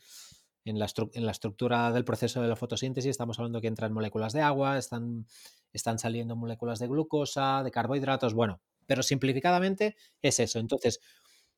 en 0.65 0.79
la, 0.79 0.85
estructura 0.85 1.91
del 1.91 2.05
proceso 2.05 2.43
de 2.43 2.49
la 2.49 2.57
fotosíntesis, 2.57 3.11
estamos 3.11 3.39
hablando 3.39 3.61
que 3.61 3.67
entran 3.67 3.93
moléculas 3.93 4.33
de 4.33 4.43
agua, 4.43 4.79
están, 4.79 5.27
están 5.73 5.99
saliendo 5.99 6.37
moléculas 6.37 6.79
de 6.79 6.87
glucosa, 6.87 7.63
de 7.63 7.71
carbohidratos, 7.71 8.35
bueno, 8.35 8.61
pero 8.87 9.03
simplificadamente 9.03 9.97
es 10.23 10.39
eso. 10.39 10.59
Entonces, 10.59 11.01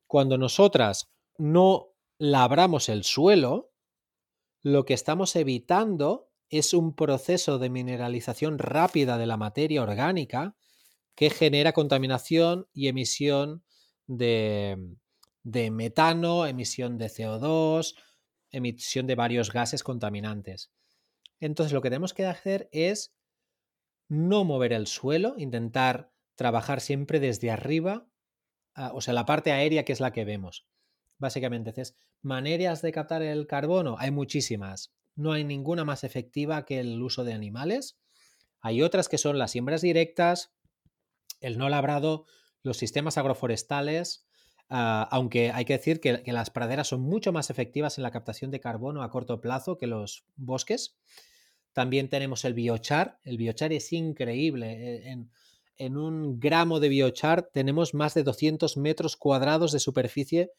cuando 0.07 0.37
nosotras 0.37 1.11
no 1.37 1.89
labramos 2.17 2.89
el 2.89 3.03
suelo, 3.03 3.71
lo 4.61 4.85
que 4.85 4.93
estamos 4.93 5.35
evitando 5.35 6.29
es 6.49 6.73
un 6.73 6.95
proceso 6.95 7.59
de 7.59 7.69
mineralización 7.69 8.57
rápida 8.57 9.17
de 9.17 9.25
la 9.25 9.37
materia 9.37 9.81
orgánica 9.81 10.55
que 11.15 11.29
genera 11.29 11.73
contaminación 11.73 12.67
y 12.73 12.87
emisión 12.87 13.63
de, 14.07 14.77
metano, 15.43 16.45
emisión 16.45 16.97
de 16.97 17.07
CO2, 17.07 17.95
emisión 18.51 19.07
de 19.07 19.15
varios 19.15 19.51
gases 19.51 19.83
contaminantes. 19.83 20.71
Entonces 21.39 21.73
lo 21.73 21.81
que 21.81 21.89
tenemos 21.89 22.13
que 22.13 22.25
hacer 22.25 22.69
es 22.71 23.13
no 24.07 24.43
mover 24.43 24.73
el 24.73 24.87
suelo, 24.87 25.35
intentar 25.37 26.11
trabajar 26.35 26.81
siempre 26.81 27.19
desde 27.19 27.51
arriba, 27.51 28.07
ah, 28.75 28.91
o 28.93 29.01
sea, 29.01 29.13
la 29.13 29.25
parte 29.25 29.51
aérea 29.51 29.85
que 29.85 29.93
es 29.93 29.99
la 29.99 30.11
que 30.11 30.25
vemos. 30.25 30.67
Básicamente, 31.17 31.69
entonces, 31.69 31.95
maneras 32.21 32.81
de 32.81 32.91
captar 32.91 33.21
el 33.21 33.47
carbono 33.47 33.95
hay 33.99 34.11
muchísimas. 34.11 34.93
No 35.15 35.31
hay 35.31 35.43
ninguna 35.43 35.85
más 35.85 36.03
efectiva 36.03 36.65
que 36.65 36.79
el 36.79 37.01
uso 37.01 37.23
de 37.23 37.33
animales. 37.33 37.97
Hay 38.61 38.81
otras 38.81 39.09
que 39.09 39.17
son 39.17 39.37
las 39.37 39.51
siembras 39.51 39.81
directas, 39.81 40.53
el 41.43 41.57
no 41.57 41.69
labrado, 41.69 42.25
los 42.63 42.77
sistemas 42.77 43.17
agroforestales, 43.17 44.25
ah, 44.69 45.07
aunque 45.11 45.51
hay 45.51 45.65
que 45.65 45.73
decir 45.77 45.99
que, 45.99 46.23
las 46.25 46.49
praderas 46.49 46.87
son 46.87 47.01
mucho 47.01 47.31
más 47.31 47.49
efectivas 47.49 47.97
en 47.97 48.03
la 48.03 48.11
captación 48.11 48.49
de 48.49 48.61
carbono 48.61 49.03
a 49.03 49.11
corto 49.11 49.41
plazo 49.41 49.77
que 49.77 49.87
los 49.87 50.25
bosques. 50.35 50.97
También 51.73 52.09
tenemos 52.09 52.45
el 52.45 52.53
biochar. 52.53 53.19
El 53.23 53.37
biochar 53.37 53.73
es 53.73 53.91
increíble. 53.93 54.71
E, 54.71 55.27
en, 55.77 55.97
un 55.97 56.39
gramo 56.39 56.79
de 56.79 56.87
biochar 56.87 57.49
tenemos 57.51 57.93
más 57.93 58.13
de 58.13 58.23
200 58.23 58.77
metros 58.77 59.17
cuadrados 59.17 59.71
de 59.71 59.79
superficie 59.79 60.51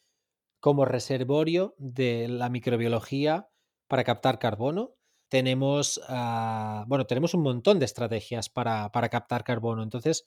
como 0.61 0.85
reservorio 0.85 1.74
de 1.78 2.28
la 2.28 2.51
microbiología 2.51 3.49
para 3.89 4.05
captar 4.05 4.39
carbono. 4.39 4.97
Tenemos, 5.28 6.01
ah, 6.09 6.85
bueno, 6.89 7.07
tenemos 7.07 7.32
un 7.32 7.43
montón 7.43 7.78
de 7.78 7.87
estrategias 7.87 8.51
para, 8.51 8.91
para 8.93 9.09
captar 9.09 9.45
carbono. 9.45 9.82
Entonces, 9.82 10.26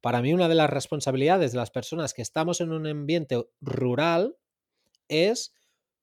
para 0.00 0.22
mí 0.22 0.32
una 0.32 0.48
de 0.48 0.54
las 0.54 0.70
responsabilidades 0.70 1.52
de 1.52 1.58
las 1.58 1.70
personas 1.70 2.14
que 2.14 2.22
estamos 2.22 2.60
en 2.60 2.72
un 2.72 2.86
ambiente 2.86 3.44
rural 3.60 4.36
es 5.08 5.54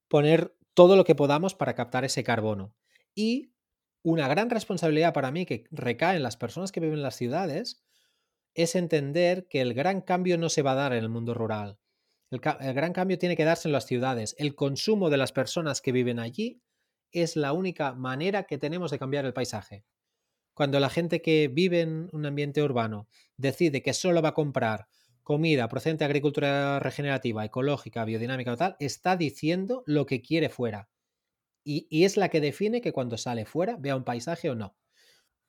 poner 0.08 0.56
todo 0.74 0.96
lo 0.96 1.06
que 1.06 1.16
podamos 1.16 1.56
para 1.56 1.76
captar 1.76 2.06
ese 2.06 2.24
carbono. 2.24 2.74
Y 3.14 3.54
una 4.04 4.28
gran 4.28 4.50
responsabilidad 4.50 5.14
para 5.14 5.32
mí 5.32 5.46
que 5.46 5.64
recae 5.72 6.18
en 6.18 6.24
las 6.24 6.38
personas 6.38 6.72
que 6.72 6.80
viven 6.80 6.98
en 6.98 7.04
las 7.04 7.16
ciudades 7.16 7.84
es 8.54 8.76
entender 8.76 9.48
que 9.48 9.62
el 9.62 9.74
gran 9.74 10.02
cambio 10.02 10.38
no 10.38 10.50
se 10.50 10.62
va 10.62 10.74
a 10.74 10.76
dar 10.76 10.94
en 10.94 11.00
el 11.00 11.10
mundo 11.10 11.34
rural. 11.34 11.80
El, 12.32 12.40
gran 12.40 12.94
cambio 12.94 13.18
tiene 13.18 13.36
que 13.36 13.46
darse 13.46 13.68
en 13.68 13.72
las 13.72 13.86
ciudades. 13.86 14.36
El 14.38 14.56
consumo 14.56 15.10
de 15.10 15.18
las 15.18 15.32
personas 15.32 15.82
que 15.82 15.92
viven 15.92 16.20
allí 16.20 16.62
es 17.12 17.36
la 17.36 17.54
única 17.54 17.94
manera 17.94 18.44
que 18.44 18.58
tenemos 18.58 18.92
de 18.92 19.00
cambiar 19.00 19.26
el 19.26 19.34
paisaje. 19.34 19.86
Cuando 20.56 20.80
la 20.80 20.90
gente 20.90 21.22
que 21.22 21.50
vive 21.50 21.82
en 21.82 22.10
un 22.14 22.26
ambiente 22.26 22.64
urbano 22.64 23.08
decide 23.38 23.84
que 23.84 23.94
solo 23.94 24.22
va 24.22 24.30
a 24.30 24.34
comprar 24.34 24.88
comida 25.22 25.68
procedente 25.68 26.04
de 26.04 26.06
agricultura 26.06 26.80
regenerativa, 26.80 27.44
ecológica, 27.44 28.06
biodinámica 28.06 28.54
o 28.54 28.58
tal, 28.58 28.78
está 28.80 29.18
diciendo 29.18 29.84
lo 29.86 30.06
que 30.06 30.22
quiere 30.22 30.50
fuera. 30.50 30.90
Y, 31.64 32.04
es 32.06 32.16
la 32.16 32.30
que 32.30 32.42
define 32.42 32.80
que 32.80 32.94
cuando 32.94 33.18
sale 33.18 33.46
fuera 33.46 33.76
vea 33.78 33.96
un 33.96 34.04
paisaje 34.04 34.50
o 34.50 34.56
no. 34.56 34.76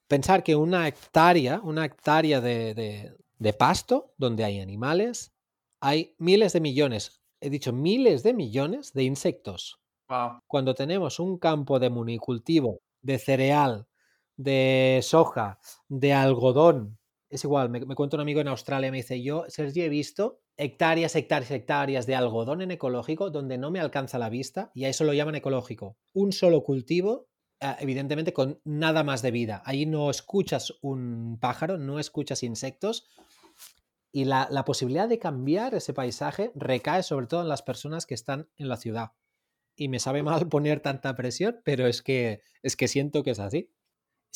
Pensar 0.09 0.43
que 0.43 0.57
una 0.57 0.89
hectárea, 0.89 1.61
una 1.63 1.85
hectárea 1.85 2.41
de, 2.41 3.15
de 3.39 3.53
pasto 3.53 4.15
donde 4.17 4.45
hay 4.45 4.61
animales, 4.61 5.35
hay 5.81 6.15
miles 6.19 6.53
de 6.53 6.61
millones, 6.61 7.23
he 7.41 7.51
dicho 7.51 7.73
miles 7.73 8.23
de 8.23 8.35
millones 8.35 8.93
de 8.93 9.05
insectos. 9.05 9.79
Cuando 10.47 10.75
tenemos 10.75 11.21
un 11.21 11.39
campo 11.39 11.79
de 11.79 11.91
municultivo, 11.91 12.81
de 13.03 13.19
cereal, 13.19 13.87
de 14.37 15.01
soja, 15.03 15.59
de 15.89 16.13
algodón, 16.13 16.99
es 17.29 17.45
igual, 17.45 17.71
me, 17.71 17.81
cuento 17.95 18.17
un 18.17 18.21
amigo 18.21 18.41
en 18.41 18.49
Australia, 18.49 18.91
me 18.91 18.99
dice, 18.99 19.23
yo, 19.23 19.45
Sergio, 19.49 19.85
he 19.85 19.89
visto 19.89 20.41
hectáreas, 20.57 21.15
hectáreas, 21.17 21.51
hectáreas 21.51 22.07
de 22.07 22.15
algodón 22.15 22.63
en 22.63 22.71
ecológico 22.71 23.31
donde 23.31 23.59
no 23.59 23.71
me 23.71 23.81
alcanza 23.81 24.19
la 24.19 24.31
vista 24.31 24.71
y 24.75 24.85
a 24.85 24.89
eso 24.89 25.05
lo 25.05 25.13
llaman 25.13 25.35
ecológico. 25.35 25.97
Un 26.15 26.33
solo 26.33 26.63
cultivo, 26.63 27.29
ah, 27.61 27.77
evidentemente 27.81 28.33
con 28.33 28.61
nada 28.65 29.03
más 29.05 29.23
de 29.23 29.33
vida. 29.33 29.63
Ahí 29.65 29.87
no 29.87 30.09
escuchas 30.09 30.73
un 30.83 31.39
pájaro, 31.41 31.79
no 31.79 31.99
escuchas 31.99 32.43
insectos, 32.43 33.09
y 34.17 34.25
la, 34.25 34.65
posibilidad 34.65 35.11
de 35.11 35.19
cambiar 35.19 35.75
ese 35.75 35.93
paisaje 35.93 36.51
recae 36.55 37.03
sobre 37.03 37.27
todo 37.27 37.43
en 37.43 37.49
las 37.49 37.61
personas 37.61 38.07
que 38.07 38.15
están 38.15 38.49
en 38.57 38.71
la 38.71 38.79
ciudad. 38.79 39.13
Y 39.77 39.89
me 39.89 39.99
sabe 39.99 40.23
mal 40.23 40.49
poner 40.49 40.81
tanta 40.81 41.15
presión, 41.15 41.61
pero 41.65 41.87
es 41.87 42.01
que, 42.01 42.41
es 42.63 42.77
que 42.77 42.89
siento 42.89 43.23
que 43.23 43.33
es 43.33 43.41
así. 43.41 43.71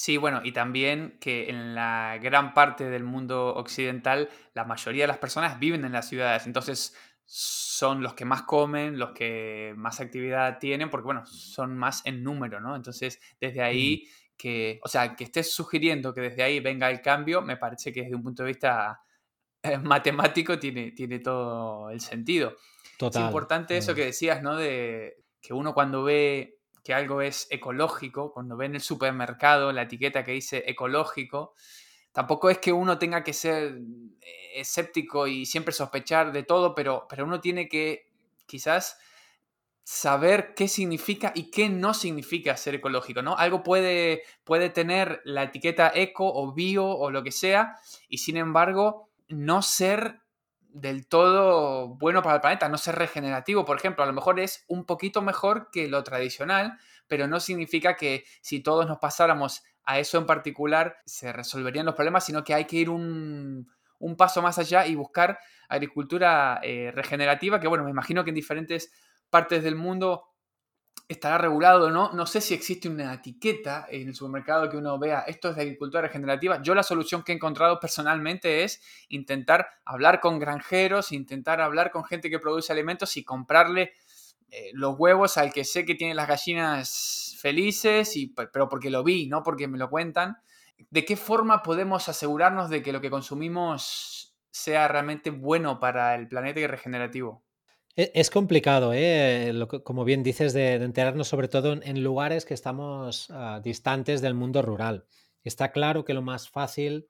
Sí, 0.01 0.17
bueno, 0.17 0.41
y 0.43 0.53
también 0.53 1.19
que 1.21 1.51
en 1.51 1.75
la 1.75 2.17
gran 2.23 2.55
parte 2.55 2.89
del 2.89 3.05
mundo 3.05 3.55
occidental 3.55 4.31
la 4.55 4.65
mayoría 4.65 5.03
de 5.03 5.09
las 5.09 5.19
personas 5.19 5.61
viven 5.61 5.85
en 5.85 5.93
las 5.93 6.09
ciudades, 6.09 6.47
entonces 6.47 6.97
son 7.27 8.03
los 8.03 8.15
que 8.15 8.25
más 8.25 8.45
comen, 8.45 8.99
los 8.99 9.11
que 9.11 9.75
más 9.77 10.01
actividad 10.01 10.59
tienen, 10.59 10.89
porque 10.89 11.05
bueno, 11.05 11.27
son 11.27 11.77
más 11.77 12.01
en 12.07 12.25
número, 12.25 12.63
¿no? 12.63 12.77
Entonces, 12.77 13.21
desde 13.39 13.61
ahí 13.61 14.09
que, 14.39 14.81
o 14.83 14.89
sea, 14.89 15.15
que 15.15 15.25
estés 15.25 15.53
sugiriendo 15.53 16.15
que 16.15 16.23
desde 16.23 16.45
ahí 16.45 16.61
venga 16.61 16.91
el 16.91 17.03
cambio, 17.03 17.43
me 17.43 17.59
parece 17.59 17.93
que 17.93 18.01
desde 18.01 18.15
un 18.15 18.23
punto 18.23 18.43
de 18.43 18.47
vista 18.47 19.03
matemático 19.83 20.59
tiene, 20.59 20.93
tiene 20.93 21.19
todo 21.19 21.91
el 21.91 22.01
sentido. 22.01 22.57
Es 22.99 23.17
importante 23.17 23.77
eso 23.77 23.95
que 23.95 24.07
decías, 24.07 24.43
¿no? 24.43 24.57
De 24.57 25.19
que 25.43 25.53
uno 25.53 25.75
cuando 25.75 26.05
ve 26.05 26.60
que 26.83 26.95
algo 26.95 27.23
es 27.23 27.47
ecológico, 27.51 28.33
cuando 28.33 28.57
ve 28.57 28.67
en 28.67 28.77
el 28.77 28.81
supermercado 28.81 29.73
la 29.73 29.83
etiqueta 29.83 30.25
que 30.25 30.33
dice 30.33 30.65
ecológico, 30.67 31.55
tampoco 32.13 32.51
es 32.51 32.59
que 32.59 32.73
uno 32.73 32.99
tenga 32.99 33.23
que 33.23 33.33
ser 33.33 33.79
eh, 34.21 34.61
escéptico 34.61 35.27
y 35.27 35.47
siempre 35.47 35.73
sospechar 35.73 36.33
de 36.33 36.43
todo, 36.43 36.75
pero, 36.75 37.07
pero 37.09 37.25
uno 37.25 37.41
tiene 37.41 37.69
que 37.69 38.09
quizás 38.47 38.99
saber 39.85 40.55
qué 40.55 40.69
significa 40.69 41.33
y 41.35 41.51
qué 41.51 41.69
no 41.69 41.95
significa 41.95 42.57
ser 42.57 42.77
ecológico, 42.77 43.23
¿no? 43.23 43.37
Algo 43.37 43.63
puede, 43.63 44.23
puede 44.45 44.71
tener 44.71 45.21
la 45.25 45.45
etiqueta 45.45 45.91
eco 45.95 46.33
o 46.33 46.53
bio 46.53 46.87
o 46.87 47.11
lo 47.11 47.23
que 47.23 47.33
sea, 47.33 47.77
y 48.09 48.19
sin 48.19 48.37
embargo 48.37 49.11
no 49.29 49.63
ser 49.63 50.21
del 50.73 51.07
todo 51.07 51.89
bueno 51.89 52.23
para 52.23 52.37
el 52.37 52.41
planeta, 52.41 52.69
no 52.69 52.79
ser 52.79 52.97
regenerativo, 52.97 53.65
por 53.65 53.77
ejemplo, 53.77 54.05
a 54.05 54.07
lo 54.07 54.13
mejor 54.13 54.41
es 54.41 54.65
un 54.69 54.85
poquito 54.85 55.23
mejor 55.23 55.71
que 55.71 55.89
lo 55.89 56.03
tradicional, 56.05 56.79
pero 57.09 57.27
no 57.27 57.41
significa 57.41 57.97
que 57.97 58.25
si 58.41 58.61
todos 58.61 58.87
nos 58.87 58.99
pasáramos 58.99 59.63
a 59.85 59.99
eso 59.99 60.19
en 60.19 60.27
particular 60.27 60.99
se 61.05 61.33
resolverían 61.33 61.87
los 61.87 61.95
problemas, 61.95 62.25
sino 62.25 62.45
que 62.45 62.55
hay 62.55 62.67
que 62.67 62.77
ir 62.77 62.91
un, 62.91 63.67
paso 64.17 64.43
más 64.43 64.59
allá 64.59 64.87
y 64.87 64.95
buscar 64.95 65.39
agricultura 65.69 66.61
eh, 66.63 66.93
regenerativa, 66.95 67.61
que 67.61 67.69
bueno, 67.69 67.85
me 67.85 67.91
imagino 67.91 68.25
que 68.25 68.31
en 68.31 68.37
diferentes 68.37 68.93
partes 69.29 69.63
del 69.63 69.77
mundo 69.77 70.30
estará 71.11 71.39
regulado 71.39 71.91
no. 71.91 72.13
No 72.13 72.25
sé 72.25 72.41
si 72.41 72.55
existe 72.55 72.89
una 72.89 73.15
etiqueta 73.15 73.87
en 73.91 74.09
el 74.09 74.15
supermercado 74.15 74.71
que 74.71 74.77
uno 74.77 74.97
vea 74.99 75.21
esto 75.27 75.51
es 75.51 75.57
de 75.57 75.63
agricultura 75.63 76.03
regenerativa. 76.03 76.63
Yo 76.63 76.75
la 76.75 76.85
solución 76.85 77.25
que 77.25 77.33
he 77.33 77.35
encontrado 77.35 77.81
personalmente 77.81 78.63
es 78.63 78.81
intentar 79.09 79.67
hablar 79.85 80.21
con 80.21 80.39
granjeros, 80.39 81.11
intentar 81.11 81.61
hablar 81.61 81.91
con 81.91 82.05
gente 82.05 82.31
que 82.31 82.39
produce 82.39 82.73
alimentos 82.73 83.17
y 83.17 83.25
comprarle 83.25 83.93
eh, 84.53 84.71
los 84.73 84.97
huevos 84.99 85.37
al 85.37 85.53
que 85.53 85.65
sé 85.65 85.85
que 85.85 85.97
tiene 85.97 86.15
las 86.15 86.29
gallinas 86.29 87.37
felices, 87.41 88.17
y, 88.17 88.29
pero 88.29 88.69
porque 88.69 88.91
lo 88.91 89.03
vi, 89.03 89.27
no 89.27 89.43
porque 89.43 89.69
me 89.69 89.79
lo 89.79 89.91
cuentan. 89.91 90.39
¿De 90.91 91.05
qué 91.05 91.17
forma 91.17 91.63
podemos 91.63 92.09
asegurarnos 92.09 92.71
de 92.71 92.83
que 92.83 92.93
lo 92.93 93.01
que 93.01 93.11
consumimos 93.11 94.37
sea 94.51 94.89
realmente 94.89 95.31
bueno 95.31 95.79
para 95.81 96.15
el 96.15 96.29
planeta 96.29 96.61
y 96.61 96.67
regenerativo? 96.67 97.45
E, 97.97 98.13
es 98.15 98.31
complicado, 98.31 98.93
¿eh? 98.95 99.53
como 99.85 100.05
bien 100.05 100.23
dices, 100.23 100.53
de, 100.53 100.75
enterarnos 100.75 101.29
sobre 101.29 101.49
todo 101.49 101.73
en, 101.73 102.03
lugares 102.03 102.45
que 102.45 102.55
estamos 102.55 103.29
ah, 103.31 103.61
distantes 103.63 104.21
del 104.21 104.35
mundo 104.35 104.63
rural. 104.63 105.05
Está 105.43 105.73
claro 105.73 106.05
que 106.05 106.15
lo 106.15 106.23
más 106.23 106.49
fácil 106.49 107.09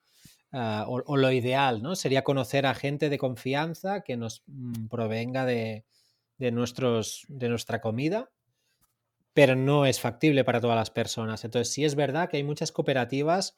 ah, 0.53 0.85
o, 0.89 1.17
lo 1.17 1.31
ideal 1.33 1.83
¿no? 1.83 1.97
sería 1.97 2.25
conocer 2.25 2.67
a 2.67 2.75
gente 2.75 3.11
de 3.11 3.19
confianza 3.19 4.03
que 4.03 4.17
nos 4.17 4.43
mm, 4.47 4.87
provenga 4.87 5.45
de, 5.45 5.85
nuestros, 6.39 7.27
de 7.29 7.49
nuestra 7.49 7.81
comida, 7.81 8.31
pero 9.35 9.57
no 9.57 9.87
es 9.87 10.01
factible 10.01 10.45
para 10.45 10.61
todas 10.61 10.77
las 10.77 10.91
personas. 10.91 11.45
Entonces, 11.45 11.73
sí 11.73 11.85
es 11.85 11.95
verdad 11.95 12.29
que 12.29 12.39
hay 12.39 12.45
muchas 12.45 12.73
cooperativas 12.73 13.57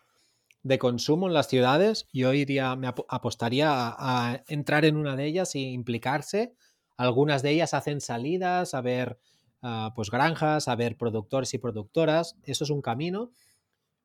de 0.64 0.78
consumo 0.78 1.28
en 1.28 1.34
las 1.34 1.48
ciudades. 1.48 2.08
Yo 2.12 2.34
iría, 2.34 2.76
me 2.76 2.88
apostaría 2.88 3.70
a 3.70 4.42
entrar 4.48 4.84
en 4.84 4.96
una 4.96 5.16
de 5.16 5.26
ellas 5.26 5.54
e 5.54 5.60
implicarse 5.60 6.54
algunas 6.96 7.42
de 7.42 7.50
ellas 7.50 7.74
hacen 7.74 8.00
salidas 8.00 8.74
a 8.74 8.80
ver 8.80 9.18
ah, 9.62 9.92
pues 9.94 10.10
granjas, 10.10 10.68
a 10.68 10.76
ver 10.76 10.96
productores 10.96 11.54
y 11.54 11.58
productoras. 11.58 12.36
Eso 12.44 12.64
es 12.64 12.70
un 12.70 12.82
camino. 12.82 13.30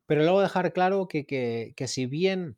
Pero 0.05 0.23
luego 0.23 0.41
dejar 0.41 0.73
claro 0.73 1.07
que, 1.07 1.73
si 1.87 2.05
bien 2.05 2.57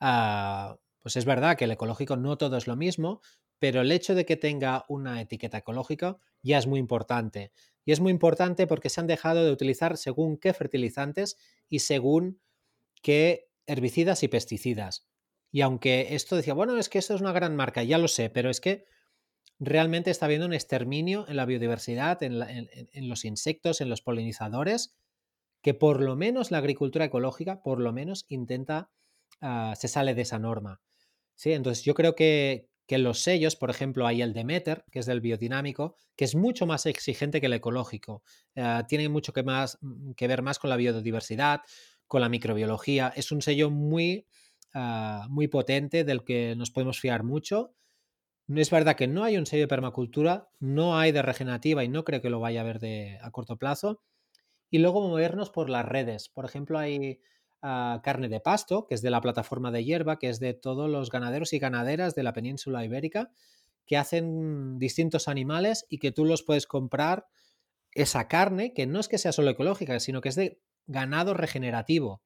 ah, 0.00 0.78
pues 1.00 1.16
es 1.16 1.24
verdad 1.24 1.56
que 1.56 1.64
el 1.64 1.70
ecológico 1.72 2.16
no 2.16 2.36
todo 2.38 2.56
es 2.56 2.66
lo 2.66 2.76
mismo, 2.76 3.20
pero 3.58 3.80
el 3.80 3.92
hecho 3.92 4.14
de 4.14 4.26
que 4.26 4.36
tenga 4.36 4.84
una 4.88 5.20
etiqueta 5.20 5.58
ecológica 5.58 6.18
ya 6.42 6.58
es 6.58 6.66
muy 6.66 6.78
importante. 6.78 7.52
Y 7.84 7.92
es 7.92 8.00
muy 8.00 8.10
importante 8.10 8.66
porque 8.66 8.90
se 8.90 9.00
han 9.00 9.06
dejado 9.06 9.44
de 9.44 9.52
utilizar 9.52 9.96
según 9.96 10.36
qué 10.36 10.52
fertilizantes 10.52 11.36
y 11.68 11.78
según 11.78 12.40
qué 13.02 13.48
herbicidas 13.66 14.22
y 14.22 14.28
pesticidas. 14.28 15.06
Y 15.52 15.60
aunque 15.60 16.14
esto 16.14 16.36
decía, 16.36 16.54
bueno, 16.54 16.76
es 16.76 16.88
que 16.88 16.98
esto 16.98 17.14
es 17.14 17.20
una 17.20 17.32
gran 17.32 17.56
marca, 17.56 17.82
ya 17.82 17.98
lo 17.98 18.08
sé, 18.08 18.28
pero 18.28 18.50
es 18.50 18.60
que 18.60 18.84
realmente 19.58 20.10
está 20.10 20.26
habiendo 20.26 20.46
un 20.46 20.52
exterminio 20.52 21.26
en 21.28 21.36
la 21.36 21.46
biodiversidad, 21.46 22.22
en, 22.22 23.08
los 23.08 23.24
insectos, 23.24 23.80
en 23.80 23.88
los 23.88 24.02
polinizadores, 24.02 24.94
que 25.62 25.74
por 25.74 26.02
lo 26.02 26.16
menos 26.16 26.50
la 26.50 26.58
agricultura 26.58 27.06
ecológica, 27.06 27.62
por 27.62 27.80
lo 27.80 27.92
menos 27.92 28.26
intenta, 28.28 28.90
ah, 29.40 29.74
se 29.76 29.88
sale 29.88 30.14
de 30.14 30.22
esa 30.22 30.38
norma. 30.38 30.80
¿sí? 31.34 31.52
Entonces 31.52 31.84
yo 31.84 31.94
creo 31.94 32.14
que, 32.14 32.68
los 32.88 33.18
sellos, 33.18 33.56
por 33.56 33.70
ejemplo, 33.70 34.06
hay 34.06 34.22
el 34.22 34.32
Demeter, 34.32 34.84
que 34.92 35.00
es 35.00 35.06
del 35.06 35.20
biodinámico, 35.20 35.96
que 36.14 36.24
es 36.24 36.36
mucho 36.36 36.66
más 36.66 36.86
exigente 36.86 37.40
que 37.40 37.46
el 37.46 37.54
ecológico. 37.54 38.22
Ah, 38.54 38.84
tiene 38.86 39.08
mucho 39.08 39.32
que, 39.32 39.42
más, 39.42 39.78
mm, 39.80 40.12
que 40.12 40.28
ver 40.28 40.42
más 40.42 40.58
con 40.60 40.70
la 40.70 40.76
biodiversidad, 40.76 41.62
con 42.06 42.20
la 42.20 42.28
microbiología. 42.28 43.12
Es 43.16 43.32
un 43.32 43.42
sello 43.42 43.70
muy, 43.70 44.26
ah, 44.74 45.26
muy 45.30 45.48
potente 45.48 46.04
del 46.04 46.22
que 46.22 46.54
nos 46.54 46.70
podemos 46.70 47.00
fiar 47.00 47.24
mucho 47.24 47.74
es 48.54 48.70
verdad 48.70 48.96
que 48.96 49.08
no 49.08 49.24
hay 49.24 49.36
un 49.36 49.46
sello 49.46 49.64
de 49.64 49.68
permacultura, 49.68 50.48
no 50.60 50.98
hay 50.98 51.12
de 51.12 51.22
regenerativa 51.22 51.82
y 51.82 51.88
no 51.88 52.04
creo 52.04 52.20
que 52.20 52.30
lo 52.30 52.40
vaya 52.40 52.60
a 52.60 52.62
haber 52.62 52.78
de, 52.78 53.18
a 53.20 53.30
corto 53.30 53.56
plazo. 53.56 54.00
Y 54.70 54.78
luego 54.78 55.06
movernos 55.06 55.50
por 55.50 55.68
las 55.68 55.84
redes. 55.84 56.28
Por 56.28 56.44
ejemplo, 56.44 56.78
hay 56.78 57.20
ah, 57.62 58.00
carne 58.04 58.28
de 58.28 58.40
pasto, 58.40 58.86
que 58.86 58.94
es 58.94 59.02
de 59.02 59.10
la 59.10 59.20
plataforma 59.20 59.70
de 59.70 59.84
hierba, 59.84 60.18
que 60.18 60.28
es 60.28 60.40
de 60.40 60.54
todos 60.54 60.88
los 60.88 61.10
ganaderos 61.10 61.52
y 61.52 61.58
ganaderas 61.58 62.14
de 62.14 62.22
la 62.22 62.32
península 62.32 62.84
ibérica, 62.84 63.30
que 63.84 63.96
hacen 63.96 64.78
distintos 64.78 65.28
animales 65.28 65.86
y 65.88 65.98
que 65.98 66.12
tú 66.12 66.24
los 66.24 66.42
puedes 66.42 66.66
comprar 66.66 67.26
esa 67.92 68.28
carne, 68.28 68.74
que 68.74 68.86
no 68.86 69.00
es 69.00 69.08
que 69.08 69.18
sea 69.18 69.32
solo 69.32 69.50
ecológica, 69.50 69.98
sino 70.00 70.20
que 70.20 70.28
es 70.28 70.34
de 70.34 70.60
ganado 70.86 71.34
regenerativo. 71.34 72.22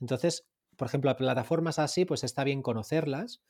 Entonces, 0.00 0.46
por 0.76 0.88
ejemplo, 0.88 1.14
plataformas 1.16 1.78
así, 1.78 2.04
pues 2.04 2.24
está 2.24 2.42
bien 2.42 2.62
conocerlas 2.62 3.42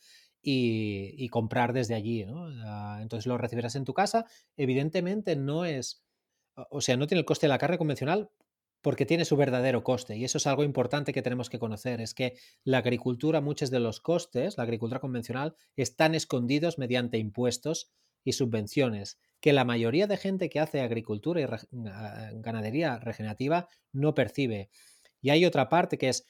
y, 0.44 1.28
comprar 1.30 1.72
desde 1.72 1.94
allí. 1.94 2.24
¿no? 2.24 2.46
Ah, 2.64 2.98
entonces 3.00 3.26
lo 3.26 3.38
recibirás 3.38 3.74
en 3.76 3.84
tu 3.84 3.94
casa. 3.94 4.26
Evidentemente 4.56 5.36
no 5.36 5.64
es, 5.64 6.04
o 6.70 6.80
sea, 6.80 6.96
no 6.96 7.06
tiene 7.06 7.20
el 7.20 7.24
coste 7.24 7.46
de 7.46 7.50
la 7.50 7.58
carne 7.58 7.78
convencional 7.78 8.30
porque 8.82 9.06
tiene 9.06 9.24
su 9.24 9.36
verdadero 9.36 9.82
coste. 9.82 10.16
Y 10.16 10.24
eso 10.24 10.36
es 10.36 10.46
algo 10.46 10.62
importante 10.62 11.14
que 11.14 11.22
tenemos 11.22 11.48
que 11.48 11.58
conocer, 11.58 12.02
es 12.02 12.12
que 12.12 12.36
la 12.64 12.78
agricultura, 12.78 13.40
muchos 13.40 13.70
de 13.70 13.80
los 13.80 14.00
costes, 14.00 14.58
la 14.58 14.64
agricultura 14.64 15.00
convencional, 15.00 15.56
están 15.74 16.14
escondidos 16.14 16.76
mediante 16.78 17.16
impuestos 17.16 17.90
y 18.24 18.32
subvenciones 18.32 19.18
que 19.40 19.54
la 19.54 19.64
mayoría 19.64 20.06
de 20.06 20.18
gente 20.18 20.50
que 20.50 20.60
hace 20.60 20.80
agricultura 20.80 21.40
y 21.40 21.46
ganadería 22.40 22.98
regenerativa 22.98 23.68
no 23.92 24.14
percibe. 24.14 24.70
Y 25.20 25.30
hay 25.30 25.46
otra 25.46 25.70
parte 25.70 25.96
que 25.96 26.10
es 26.10 26.26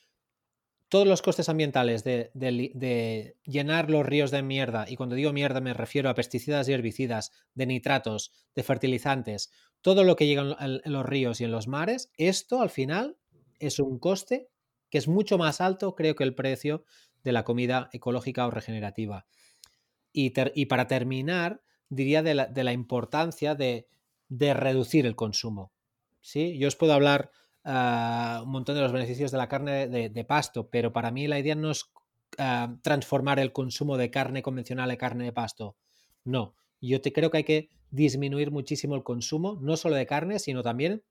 todos 0.88 1.06
los 1.06 1.22
costes 1.22 1.48
ambientales 1.48 2.04
de, 2.04 3.36
llenar 3.44 3.90
los 3.90 4.06
ríos 4.06 4.30
de 4.30 4.42
mierda, 4.42 4.86
y 4.88 4.96
cuando 4.96 5.14
digo 5.14 5.32
mierda 5.32 5.60
me 5.60 5.74
refiero 5.74 6.08
a 6.08 6.14
pesticidas 6.14 6.68
y 6.68 6.72
herbicidas, 6.72 7.32
de 7.54 7.66
nitratos, 7.66 8.32
de 8.54 8.62
fertilizantes, 8.62 9.50
todo 9.80 10.04
lo 10.04 10.16
que 10.16 10.26
llega 10.26 10.56
en 10.60 10.92
los 10.92 11.04
ríos 11.06 11.40
y 11.40 11.44
en 11.44 11.50
los 11.50 11.68
mares, 11.68 12.10
esto 12.16 12.62
al 12.62 12.70
final 12.70 13.16
es 13.58 13.78
un 13.78 13.98
coste 13.98 14.48
que 14.90 14.98
es 14.98 15.08
mucho 15.08 15.38
más 15.38 15.60
alto, 15.60 15.94
creo 15.94 16.14
que 16.14 16.24
el 16.24 16.34
precio 16.34 16.84
de 17.24 17.32
la 17.32 17.42
comida 17.42 17.90
ecológica 17.92 18.46
o 18.46 18.50
regenerativa. 18.50 19.26
Y, 20.12 20.30
para 20.66 20.86
terminar, 20.86 21.64
diría 21.88 22.22
de 22.22 22.34
la, 22.34 22.72
importancia 22.72 23.56
de, 23.56 23.88
reducir 24.30 25.06
el 25.06 25.16
consumo. 25.16 25.72
¿sí? 26.20 26.56
Yo 26.58 26.68
os 26.68 26.76
puedo 26.76 26.92
hablar 26.92 27.32
ah, 27.64 28.42
un 28.44 28.50
montón 28.50 28.74
de 28.74 28.82
los 28.82 28.92
beneficios 28.92 29.30
de 29.30 29.38
la 29.38 29.48
carne 29.48 29.88
de, 29.88 30.24
pasto, 30.24 30.68
pero 30.68 30.92
para 30.92 31.10
mí 31.10 31.26
la 31.26 31.38
idea 31.38 31.54
no 31.54 31.70
es 31.70 31.90
ah, 32.38 32.76
transformar 32.82 33.38
el 33.38 33.52
consumo 33.52 33.96
de 33.96 34.10
carne 34.10 34.42
convencional 34.42 34.90
en 34.90 34.96
carne 34.96 35.24
de 35.24 35.32
pasto. 35.32 35.76
No, 36.24 36.54
yo 36.80 37.00
te 37.00 37.12
creo 37.12 37.30
que 37.30 37.38
hay 37.38 37.44
que 37.44 37.70
disminuir 37.90 38.50
muchísimo 38.50 38.94
el 38.94 39.04
consumo, 39.04 39.58
no 39.60 39.76
solo 39.76 39.96
de 39.96 40.06
carne, 40.06 40.38
sino 40.38 40.62
también 40.62 41.02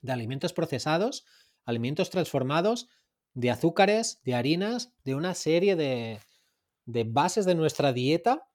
de 0.00 0.12
alimentos 0.12 0.52
procesados, 0.52 1.24
alimentos 1.64 2.10
transformados, 2.10 2.88
de 3.34 3.50
azúcares, 3.50 4.20
de 4.24 4.34
harinas, 4.34 4.92
de 5.04 5.14
una 5.14 5.34
serie 5.34 5.76
de, 5.76 6.20
bases 6.86 7.44
de 7.46 7.54
nuestra 7.54 7.92
dieta 7.92 8.46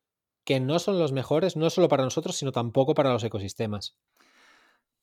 que 0.45 0.59
no 0.59 0.79
son 0.79 0.97
los 0.97 1.11
mejores, 1.11 1.55
no 1.55 1.69
solo 1.69 1.89
para 1.89 2.03
nosotros, 2.03 2.37
sino 2.37 2.51
tampoco 2.51 2.93
para 2.93 3.11
los 3.11 3.23
ecosistemas. 3.23 3.97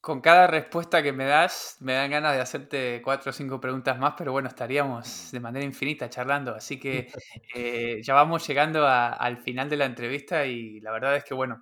Con 0.00 0.20
cada 0.20 0.46
respuesta 0.46 1.02
que 1.02 1.12
me 1.12 1.24
das, 1.24 1.78
me 1.80 1.94
dan 1.94 2.10
ganas 2.12 2.34
de 2.34 2.40
hacerte 2.40 3.02
cuatro 3.02 3.30
o 3.30 3.32
cinco 3.32 3.60
preguntas 3.60 3.98
más, 3.98 4.14
pero 4.16 4.30
bueno, 4.30 4.46
estaríamos 4.48 5.32
de 5.32 5.40
manera 5.40 5.64
infinita 5.64 6.08
charlando, 6.08 6.54
así 6.54 6.78
que 6.78 7.08
eh, 7.54 8.00
ya 8.04 8.14
vamos 8.14 8.46
llegando 8.46 8.86
al 8.86 9.38
final 9.38 9.68
de 9.68 9.76
la 9.76 9.84
entrevista 9.86 10.46
y 10.46 10.80
la 10.80 10.92
verdad 10.92 11.16
es 11.16 11.24
que 11.24 11.34
bueno, 11.34 11.60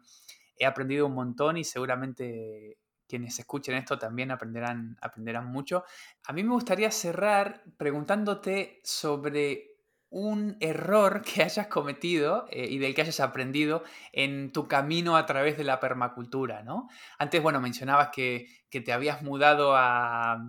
he 0.58 0.66
aprendido 0.66 1.06
un 1.06 1.14
montón 1.14 1.56
y 1.56 1.64
seguramente 1.64 2.76
quienes 3.08 3.38
escuchen 3.38 3.76
esto 3.76 3.98
también 3.98 4.30
aprenderán, 4.30 4.96
aprenderán 5.00 5.46
mucho. 5.46 5.84
A 6.24 6.32
mí 6.34 6.44
me 6.44 6.52
gustaría 6.52 6.90
cerrar 6.90 7.62
preguntándote 7.78 8.80
sobre 8.84 9.73
un 10.14 10.56
error 10.60 11.22
que 11.34 11.42
hayas 11.42 11.66
cometido 11.66 12.46
eh, 12.50 12.66
y 12.70 12.78
del 12.78 12.94
que 12.94 13.02
hayas 13.02 13.20
aprendido 13.20 13.82
en 14.12 14.52
tu 14.52 14.68
camino 14.68 15.16
a 15.16 15.26
través 15.26 15.58
de 15.58 15.64
la 15.64 15.80
permacultura, 15.80 16.62
¿no? 16.62 16.88
Antes, 17.18 17.42
bueno, 17.42 17.60
mencionabas 17.60 18.10
que, 18.10 18.46
te 18.70 18.92
habías 18.92 19.22
mudado 19.22 19.76
a, 19.76 20.48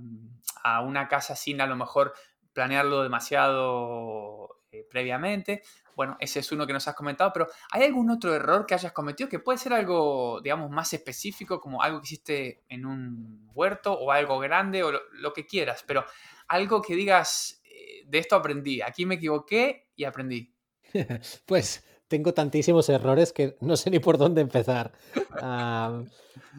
a, 0.63 0.81
una 0.81 1.07
casa 1.07 1.35
sin 1.35 1.61
a 1.61 1.67
lo 1.67 1.75
mejor 1.75 2.15
planearlo 2.53 3.03
demasiado 3.03 4.63
eh, 4.71 4.85
previamente. 4.89 5.61
Bueno, 5.95 6.17
ese 6.19 6.39
es 6.39 6.51
uno 6.51 6.67
que 6.67 6.73
nos 6.73 6.87
has 6.87 6.95
comentado, 6.95 7.31
pero 7.31 7.47
¿hay 7.71 7.83
algún 7.83 8.09
otro 8.09 8.33
error 8.33 8.65
que 8.65 8.73
hayas 8.73 8.91
cometido 8.91 9.29
que 9.29 9.39
puede 9.39 9.57
ser 9.57 9.73
algo, 9.73 10.41
digamos, 10.41 10.69
más 10.69 10.91
específico, 10.93 11.61
como 11.61 11.81
algo 11.81 12.01
que 12.01 12.05
hiciste 12.05 12.63
en 12.67 12.85
un 12.85 13.49
huerto 13.53 13.93
o 13.93 14.11
algo 14.11 14.39
grande 14.39 14.83
o 14.83 14.91
lo, 14.91 15.33
que 15.33 15.45
quieras, 15.45 15.85
pero 15.87 16.03
algo 16.47 16.81
que 16.81 16.95
digas, 16.95 17.61
de 18.05 18.19
esto 18.19 18.35
aprendí, 18.35 18.81
aquí 18.81 19.05
me 19.05 19.15
equivoqué 19.15 19.89
y 19.95 20.03
aprendí? 20.03 20.53
pues 21.45 21.83
tengo 22.07 22.33
tantísimos 22.33 22.87
errores 22.89 23.33
que 23.33 23.57
no 23.61 23.75
sé 23.77 23.89
ni 23.89 23.99
por 23.99 24.17
dónde 24.17 24.41
empezar. 24.41 24.91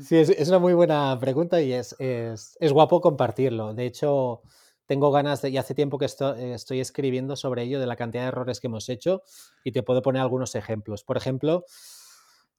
sí, 0.03 0.17
es, 0.17 0.49
una 0.49 0.59
muy 0.59 0.75
buena 0.75 1.19
pregunta 1.19 1.61
y 1.61 1.73
es, 1.73 1.95
es, 1.99 2.57
es 2.61 2.73
guapo 2.73 3.01
compartirlo. 3.01 3.75
De 3.75 3.87
hecho, 3.87 4.43
tengo 4.87 5.11
ganas 5.11 5.43
de, 5.43 5.51
y 5.51 5.59
hace 5.59 5.75
tiempo 5.75 5.99
que 5.99 6.07
estoy, 6.07 6.81
escribiendo 6.81 7.37
sobre 7.37 7.63
ello, 7.63 7.81
de 7.81 7.87
la 7.87 7.97
cantidad 7.97 8.23
de 8.23 8.29
errores 8.29 8.61
que 8.61 8.69
hemos 8.69 8.89
hecho, 8.89 9.23
y 9.65 9.73
te 9.73 9.83
puedo 9.83 10.01
poner 10.01 10.23
algunos 10.23 10.55
ejemplos. 10.55 11.03
Por 11.03 11.17
ejemplo, 11.17 11.65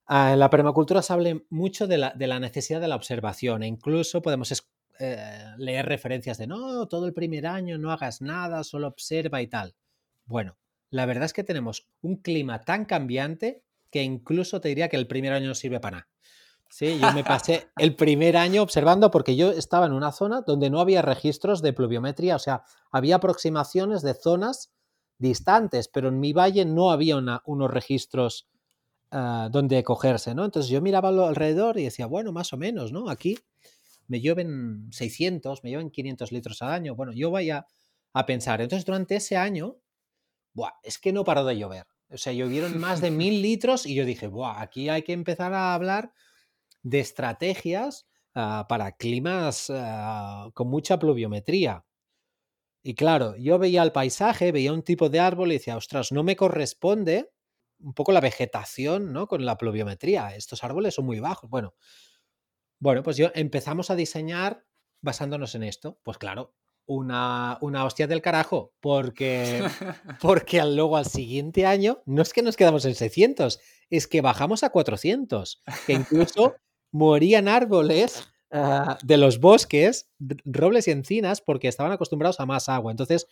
ah, 0.06 0.34
en 0.34 0.40
la 0.40 0.50
permacultura 0.50 1.02
se 1.02 1.14
habla 1.14 1.42
mucho 1.50 1.88
de 1.88 1.98
la, 1.98 2.40
necesidad 2.40 2.82
de 2.82 2.90
la 2.90 2.96
observación, 2.96 3.64
e 3.64 3.68
incluso 3.68 4.22
podemos 4.22 4.52
eh, 5.00 5.54
leer 5.58 5.86
referencias 5.86 6.38
de 6.38 6.48
no, 6.48 6.88
todo 6.88 7.06
el 7.06 7.14
primer 7.14 7.48
año 7.48 7.78
no 7.78 7.92
hagas 7.92 8.22
nada, 8.22 8.64
solo 8.64 8.88
observa 8.88 9.42
y 9.42 9.48
tal. 9.48 9.76
Bueno, 10.26 10.58
la 10.90 11.06
verdad 11.06 11.26
es 11.26 11.34
que 11.34 11.44
tenemos 11.44 11.88
un 12.02 12.18
clima 12.18 12.64
tan 12.64 12.86
cambiante 12.86 13.64
que 13.92 14.04
incluso 14.04 14.62
te 14.62 14.70
diría 14.70 14.90
que 14.90 14.98
el 14.98 15.08
primer 15.08 15.34
año 15.34 15.48
no 15.48 15.56
sirve 15.56 15.80
para 15.80 15.98
nada. 15.98 16.10
Sí, 16.70 17.00
yo 17.00 17.14
me 17.14 17.24
pasé 17.24 17.70
el 17.78 17.96
primer 17.96 18.36
año 18.36 18.62
observando 18.62 19.10
porque 19.10 19.36
yo 19.36 19.52
estaba 19.52 19.86
en 19.86 19.94
una 19.94 20.12
zona 20.12 20.42
donde 20.42 20.70
no 20.70 20.82
había 20.82 21.02
registros 21.02 21.62
de 21.62 21.72
pluviometría, 21.72 22.36
o 22.36 22.40
sea, 22.40 22.64
había 22.92 23.16
aproximaciones 23.16 24.02
de 24.02 24.14
zonas 24.14 24.74
distantes, 25.18 25.88
pero 25.88 26.10
en 26.10 26.20
mi 26.20 26.34
valle 26.34 26.66
no 26.66 26.92
había 26.92 27.18
unos 27.46 27.72
registros 27.72 28.50
ah, 29.12 29.48
donde 29.52 29.84
cogerse, 29.84 30.36
¿no? 30.36 30.44
Entonces 30.44 30.70
yo 30.70 30.82
miraba 30.82 31.10
alrededor 31.10 31.80
y 31.80 31.86
decía, 31.86 32.06
bueno, 32.06 32.34
más 32.34 32.52
o 32.52 32.58
menos, 32.58 32.92
¿no? 32.92 33.10
Aquí 33.10 33.38
me 34.08 34.22
llueven 34.22 34.88
600, 34.92 35.64
me 35.64 35.72
llueven 35.72 35.92
500 35.92 36.32
litros 36.32 36.62
al 36.62 36.72
año. 36.72 36.96
Bueno, 36.96 37.14
yo 37.14 37.32
vaya 37.32 37.66
a 38.14 38.26
pensar. 38.26 38.62
Entonces 38.62 38.86
durante 38.86 39.16
ese 39.16 39.38
año, 39.38 39.78
buah, 40.54 40.74
es 40.84 40.98
que 40.98 41.14
no 41.14 41.24
paró 41.24 41.46
de 41.46 41.58
llover. 41.58 41.86
O 42.10 42.18
sea, 42.18 42.34
llovieron 42.34 42.78
más 42.80 43.02
de 43.02 43.12
mil 43.12 43.42
litros 43.42 43.86
y 43.86 43.96
yo 43.96 44.06
dije, 44.06 44.28
buah, 44.28 44.62
aquí 44.62 44.90
hay 44.90 45.04
que 45.04 45.14
empezar 45.14 45.54
a 45.54 45.74
hablar 45.74 46.14
de 46.84 47.00
estrategias 47.00 48.08
ah, 48.34 48.66
para 48.70 48.94
climas 48.94 49.70
ah, 49.70 50.50
con 50.54 50.70
mucha 50.70 50.98
pluviometría. 51.00 51.86
Y 52.84 52.96
claro, 52.96 53.36
yo 53.36 53.60
veía 53.60 53.84
el 53.84 53.92
paisaje, 53.92 54.54
veía 54.54 54.72
un 54.72 54.84
tipo 54.84 55.10
de 55.10 55.20
árbol 55.20 55.52
y 55.52 55.56
decía, 55.56 55.76
ostras, 55.76 56.12
no 56.14 56.24
me 56.24 56.38
corresponde 56.38 57.30
un 57.80 57.94
poco 57.94 58.12
la 58.12 58.22
vegetación 58.22 59.12
¿no? 59.14 59.28
con 59.28 59.46
la 59.46 59.58
pluviometría. 59.58 60.36
Estos 60.36 60.64
árboles 60.64 60.96
son 60.96 61.06
muy 61.06 61.20
bajos. 61.20 61.50
Bueno, 61.50 61.76
bueno, 62.80 63.04
pues 63.04 63.18
yo 63.18 63.32
empezamos 63.34 63.90
a 63.90 63.96
diseñar 63.96 64.66
basándonos 65.02 65.56
en 65.56 65.64
esto. 65.64 66.00
Pues 66.04 66.18
claro, 66.18 66.54
una, 66.88 67.58
una 67.62 67.86
hostia 67.86 68.08
del 68.08 68.22
carajo, 68.22 68.74
porque, 68.80 69.62
porque 70.22 70.64
luego 70.64 70.98
al 70.98 71.06
siguiente 71.06 71.66
año 71.66 72.02
no 72.06 72.22
es 72.22 72.34
que 72.34 72.42
nos 72.42 72.56
quedamos 72.56 72.86
en 72.86 72.96
600, 72.96 73.60
es 73.90 74.08
que 74.08 74.22
bajamos 74.22 74.64
a 74.64 74.70
400, 74.70 75.64
que 75.86 75.94
incluso 75.94 76.56
morían 76.92 77.48
árboles 77.48 78.28
ah, 78.52 78.98
de 79.04 79.18
los 79.18 79.40
bosques, 79.40 80.10
robles 80.46 80.88
y 80.88 80.92
encinas, 80.92 81.42
porque 81.42 81.68
estaban 81.68 81.92
acostumbrados 81.92 82.40
a 82.40 82.46
más 82.46 82.70
agua. 82.70 82.92
Entonces, 82.92 83.28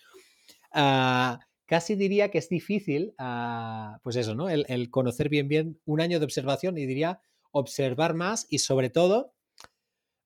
ah, 0.73 1.39
casi 1.65 1.95
diría 1.95 2.31
que 2.31 2.37
es 2.37 2.49
difícil, 2.49 3.13
ah, 3.17 3.99
pues 4.03 4.17
eso, 4.17 4.35
¿no? 4.35 4.49
El, 4.49 4.89
conocer 4.89 5.29
bien, 5.29 5.47
bien 5.47 5.79
un 5.85 6.01
año 6.01 6.19
de 6.19 6.25
observación 6.25 6.77
y 6.77 6.85
diría 6.85 7.21
observar 7.51 8.13
más 8.15 8.47
y 8.49 8.59
sobre 8.59 8.89
todo, 8.89 9.33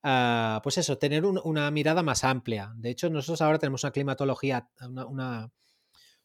pues 0.01 0.77
eso, 0.77 0.97
tener 0.97 1.25
una 1.25 1.71
mirada 1.71 2.03
más 2.03 2.23
amplia. 2.23 2.71
De 2.75 2.89
hecho, 2.89 3.09
nosotros 3.09 3.41
ahora 3.41 3.59
tenemos 3.59 3.83
una 3.83 3.91
climatología, 3.91 4.69
una, 5.07 5.51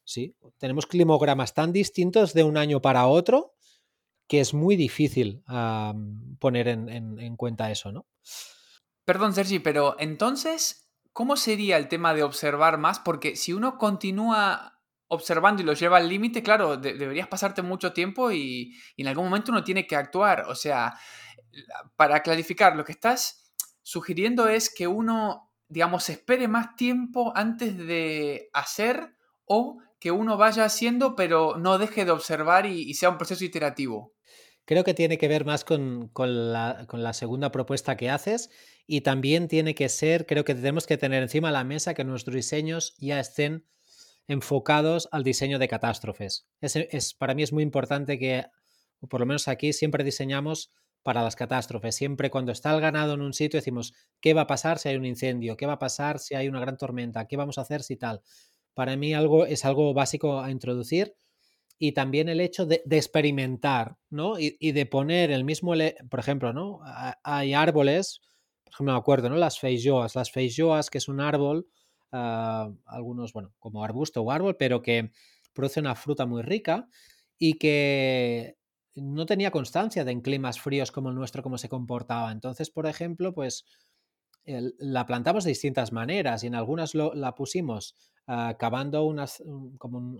sí, 0.03 0.35
tenemos 0.57 0.85
climogramas 0.85 1.53
tan 1.53 1.73
distintos 1.73 2.33
de 2.33 2.43
un 2.43 2.57
año 2.57 2.81
para 2.81 3.07
otro 3.07 3.55
que 4.27 4.39
es 4.39 4.53
muy 4.53 4.75
difícil 4.75 5.43
poner 6.39 6.67
en, 6.67 7.35
cuenta 7.37 7.71
eso, 7.71 7.91
¿no? 7.91 8.07
Perdón, 9.05 9.33
Sergi, 9.33 9.59
pero 9.59 9.95
entonces, 9.99 10.89
¿cómo 11.13 11.37
sería 11.37 11.77
el 11.77 11.87
tema 11.87 12.13
de 12.15 12.23
observar 12.23 12.79
más? 12.79 12.99
Porque 12.99 13.35
si 13.35 13.53
uno 13.53 13.77
continúa 13.77 14.79
observando 15.07 15.61
y 15.61 15.65
lo 15.65 15.73
lleva 15.73 15.97
al 15.97 16.09
límite, 16.09 16.41
claro, 16.41 16.77
deberías 16.77 17.27
pasarte 17.27 17.61
mucho 17.61 17.93
tiempo 17.93 18.31
y, 18.31 18.73
en 18.97 19.07
algún 19.07 19.25
momento 19.25 19.51
uno 19.51 19.63
tiene 19.63 19.85
que 19.85 19.95
actuar. 19.95 20.45
O 20.47 20.55
sea, 20.55 20.97
para 21.95 22.21
clarificar, 22.23 22.75
lo 22.75 22.83
que 22.83 22.93
estás 22.93 23.44
sugiriendo 23.85 24.47
es 24.47 24.73
que 24.73 24.87
uno, 24.87 25.51
digamos, 25.67 26.09
espere 26.09 26.47
más 26.47 26.75
tiempo 26.75 27.31
antes 27.35 27.77
de 27.77 28.49
hacer 28.51 29.15
o 29.45 29.77
que 29.99 30.09
uno 30.09 30.37
vaya 30.37 30.65
haciendo, 30.65 31.15
pero 31.15 31.57
no 31.57 31.77
deje 31.77 32.03
de 32.03 32.09
observar 32.09 32.65
y, 32.65 32.95
sea 32.95 33.11
un 33.11 33.17
proceso 33.17 33.45
iterativo. 33.45 34.11
Creo 34.65 34.83
que 34.83 34.95
tiene 34.95 35.19
que 35.19 35.27
ver 35.27 35.45
más 35.45 35.63
con, 35.63 36.11
la, 36.15 37.13
segunda 37.13 37.51
propuesta 37.51 37.95
que 37.95 38.09
haces 38.09 38.49
y 38.87 39.01
también 39.01 39.47
tiene 39.47 39.75
que 39.75 39.87
ser, 39.87 40.25
creo 40.25 40.43
que 40.43 40.55
tenemos 40.55 40.87
que 40.87 40.97
tener 40.97 41.21
encima 41.21 41.49
de 41.49 41.53
la 41.53 41.63
mesa 41.63 41.93
que 41.93 42.03
nuestros 42.03 42.35
diseños 42.35 42.95
ya 42.97 43.19
estén 43.19 43.67
enfocados 44.27 45.07
al 45.11 45.23
diseño 45.23 45.59
de 45.59 45.67
catástrofes. 45.67 46.47
Es, 46.59 47.13
para 47.13 47.35
mí 47.35 47.43
es 47.43 47.53
muy 47.53 47.61
importante 47.61 48.17
que, 48.17 48.47
por 49.07 49.19
lo 49.19 49.27
menos 49.27 49.47
aquí, 49.47 49.73
siempre 49.73 50.03
diseñamos 50.03 50.71
para 51.05 51.21
las 51.21 51.35
catástrofes. 51.35 51.95
Siempre 51.95 52.31
cuando 52.31 52.51
está 52.51 52.73
el 52.73 52.81
ganado 52.81 53.13
en 53.13 53.21
un 53.21 53.33
sitio 53.33 53.59
decimos, 53.59 53.93
¿qué 54.19 54.33
va 54.33 54.41
a 54.41 54.47
pasar 54.47 54.79
si 54.79 54.89
hay 54.89 54.95
un 54.95 55.05
incendio? 55.05 55.55
¿Qué 55.55 55.67
va 55.67 55.73
a 55.73 55.79
pasar 55.79 56.17
si 56.17 56.33
hay 56.33 56.47
una 56.47 56.59
gran 56.59 56.77
tormenta? 56.77 57.27
¿Qué 57.27 57.37
vamos 57.37 57.59
a 57.59 57.61
hacer 57.61 57.83
si 57.83 57.95
tal? 57.95 58.21
para 58.75 58.95
mí 58.97 59.13
algo, 59.15 59.47
es 59.47 59.65
algo 59.65 59.95
básico 59.95 60.39
a 60.39 60.51
introducir. 60.51 61.15
y 61.77 61.91
también 61.91 62.29
el 62.29 62.39
hecho 62.39 62.65
de, 62.65 62.83
experimentar, 62.91 63.97
¿no? 64.09 64.39
Y, 64.39 64.71
de 64.71 64.85
poner 64.85 65.31
el 65.31 65.43
mismo, 65.43 65.73
por 66.09 66.19
ejemplo, 66.21 66.53
¿no? 66.53 66.79
Hay 67.23 67.53
árboles, 67.53 68.21
por 68.63 68.73
ejemplo, 68.73 68.93
me 68.93 68.99
acuerdo, 68.99 69.29
¿no? 69.29 69.35
Las 69.35 69.59
feijoas, 69.59 70.15
las 70.15 70.31
feijoas, 70.31 70.89
que 70.89 70.99
es 70.99 71.09
un 71.09 71.19
árbol, 71.19 71.67
ah, 72.13 72.71
algunos, 72.85 73.33
bueno, 73.33 73.53
como 73.59 73.83
arbusto 73.83 74.21
o 74.21 74.31
árbol, 74.31 74.55
pero 74.57 74.81
que 74.81 75.11
produce 75.53 75.81
una 75.81 75.95
fruta 75.95 76.25
muy 76.25 76.43
rica 76.43 76.87
y 77.37 77.55
que 77.55 78.57
no 78.95 79.25
tenía 79.25 79.51
constancia 79.51 80.05
de 80.05 80.11
en 80.11 80.21
climas 80.21 80.59
fríos 80.59 80.91
como 80.91 81.09
el 81.09 81.15
nuestro 81.15 81.43
cómo 81.43 81.57
se 81.57 81.69
comportaba. 81.69 82.31
Entonces, 82.31 82.69
por 82.69 82.87
ejemplo, 82.87 83.33
pues 83.33 83.65
la 84.45 85.05
plantamos 85.05 85.43
de 85.43 85.49
distintas 85.49 85.91
maneras 85.91 86.43
y 86.43 86.47
en 86.47 86.55
algunas 86.55 86.93
la 86.93 87.35
pusimos 87.35 87.95
ah, 88.27 88.55
cavando 88.59 89.03
unas, 89.03 89.43
como, 89.77 90.17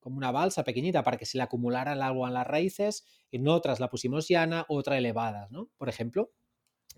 como, 0.00 0.16
una 0.16 0.30
balsa 0.30 0.62
pequeñita 0.62 1.02
para 1.02 1.16
que 1.16 1.26
se 1.26 1.38
le 1.38 1.42
acumulara 1.42 1.94
el 1.94 2.02
agua 2.02 2.28
en 2.28 2.34
las 2.34 2.46
raíces, 2.46 3.04
en 3.32 3.48
otras 3.48 3.80
la 3.80 3.90
pusimos 3.90 4.28
llana, 4.28 4.64
otra 4.68 4.96
elevada, 4.96 5.48
¿no? 5.50 5.70
Por 5.76 5.88
ejemplo. 5.88 6.30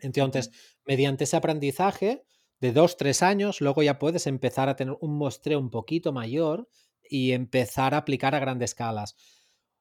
Entonces, 0.00 0.50
mediante 0.84 1.24
ese 1.24 1.36
aprendizaje 1.36 2.24
de 2.60 2.72
dos, 2.72 2.96
tres 2.96 3.22
años, 3.22 3.60
luego 3.60 3.82
ya 3.82 3.98
puedes 3.98 4.26
empezar 4.26 4.68
a 4.68 4.76
tener 4.76 4.96
un 5.00 5.16
mostreo 5.16 5.58
un 5.58 5.70
poquito 5.70 6.12
mayor 6.12 6.68
y 7.08 7.32
empezar 7.32 7.94
a 7.94 7.98
aplicar 7.98 8.34
a 8.34 8.38
grandes 8.38 8.70
escalas. 8.70 9.16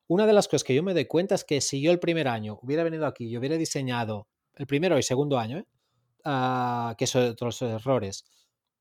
Una 0.08 0.28
de 0.28 0.34
las 0.34 0.48
cosas 0.48 0.64
que 0.64 0.76
yo 0.76 0.84
me 0.84 0.94
doy 0.94 1.06
cuenta 1.06 1.36
es 1.36 1.44
que 1.44 1.62
si 1.62 1.82
yo 1.82 1.92
el 1.92 2.00
primer 2.00 2.28
año 2.28 2.60
hubiera 2.62 2.84
venido 2.84 3.06
aquí 3.06 3.26
y 3.28 3.38
hubiera 3.38 3.58
diseñado 3.58 4.28
el 4.56 4.68
primero 4.68 4.98
y 4.98 5.04
segundo 5.04 5.38
año. 5.38 5.66
Ah, 6.24 6.96
que 6.98 7.06
son 7.06 7.30
otros 7.30 7.62
errores, 7.62 8.26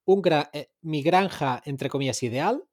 eh, 0.07 0.71
mi 0.81 1.03
granja, 1.03 1.61
entre 1.67 1.91
comillas, 1.91 2.23
ideal, 2.23 2.65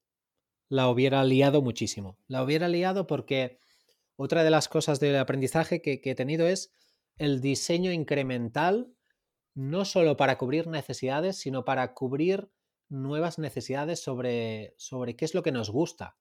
la 0.69 0.87
hubiera 0.87 1.25
liado 1.25 1.61
muchísimo. 1.61 2.17
La 2.27 2.41
hubiera 2.41 2.69
liado 2.69 3.05
porque 3.05 3.59
otra 4.15 4.45
de 4.45 4.49
las 4.49 4.69
cosas 4.69 5.01
del 5.01 5.17
aprendizaje 5.17 5.81
que, 5.81 5.99
que 5.99 6.11
he 6.11 6.15
tenido 6.15 6.47
es 6.47 6.71
el 7.17 7.41
diseño 7.41 7.91
incremental, 7.91 8.93
no 9.53 9.83
solo 9.83 10.15
para 10.15 10.37
cubrir 10.37 10.67
necesidades, 10.67 11.37
sino 11.37 11.65
para 11.65 11.93
cubrir 11.93 12.49
nuevas 12.87 13.39
necesidades 13.39 14.01
sobre, 14.01 14.73
sobre 14.77 15.17
qué 15.17 15.25
es 15.25 15.33
lo 15.33 15.43
que 15.43 15.51
nos 15.51 15.69
gusta. 15.69 16.15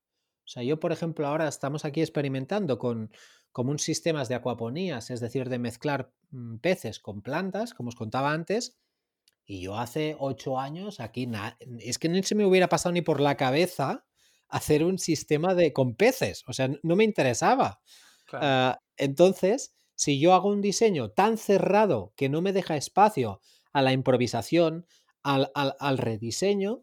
O 0.50 0.52
sea, 0.52 0.64
yo, 0.64 0.80
por 0.80 0.90
ejemplo, 0.90 1.28
ahora 1.28 1.46
estamos 1.46 1.84
aquí 1.84 2.00
experimentando 2.00 2.76
con 2.76 3.12
como 3.52 3.70
un 3.70 3.78
sistemas 3.78 4.28
de 4.28 4.34
acuaponías, 4.34 5.10
es 5.10 5.20
decir, 5.20 5.48
de 5.48 5.60
mezclar 5.60 6.12
mm, 6.30 6.56
peces 6.56 6.98
con 6.98 7.22
plantas, 7.22 7.72
como 7.72 7.90
os 7.90 7.94
contaba 7.94 8.32
antes, 8.32 8.76
y 9.46 9.60
yo 9.60 9.76
hace 9.76 10.16
ocho 10.18 10.58
años 10.58 10.98
aquí, 10.98 11.28
es 11.78 12.00
que 12.00 12.08
no 12.08 12.20
se 12.24 12.34
me 12.34 12.44
hubiera 12.44 12.68
pasado 12.68 12.92
ni 12.92 13.00
por 13.00 13.20
la 13.20 13.36
cabeza 13.36 14.04
hacer 14.48 14.82
un 14.82 14.98
sistema 14.98 15.54
de 15.54 15.72
con 15.72 15.94
peces, 15.94 16.42
o 16.48 16.52
sea, 16.52 16.68
no 16.82 16.96
me 16.96 17.04
interesaba. 17.04 17.80
Ah, 18.32 18.80
entonces, 18.96 19.72
si 19.94 20.18
yo 20.18 20.34
hago 20.34 20.48
un 20.48 20.62
diseño 20.62 21.10
tan 21.10 21.38
cerrado 21.38 22.12
que 22.16 22.28
no 22.28 22.42
me 22.42 22.52
deja 22.52 22.76
espacio 22.76 23.40
a 23.72 23.82
la 23.82 23.92
improvisación, 23.92 24.84
al, 25.22 25.52
al 25.54 25.98
rediseño, 25.98 26.82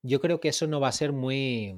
yo 0.00 0.18
creo 0.20 0.40
que 0.40 0.48
eso 0.48 0.66
no 0.66 0.80
va 0.80 0.88
a 0.88 0.92
ser 0.92 1.12
muy, 1.12 1.74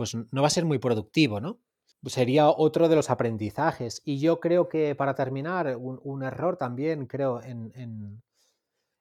pues 0.00 0.14
no 0.14 0.40
va 0.40 0.46
a 0.46 0.50
ser 0.50 0.64
muy 0.64 0.78
productivo, 0.78 1.42
¿no? 1.42 1.60
sería 2.06 2.48
otro 2.48 2.88
de 2.88 2.96
los 2.96 3.10
aprendizajes. 3.10 4.00
Y 4.02 4.18
yo 4.18 4.40
creo 4.40 4.66
que 4.66 4.94
para 4.94 5.14
terminar, 5.14 5.76
un, 5.76 6.22
error 6.22 6.56
también, 6.56 7.04
creo, 7.04 7.42
en, 7.42 7.70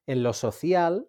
en, 0.05 0.23
lo 0.23 0.33
social, 0.33 1.07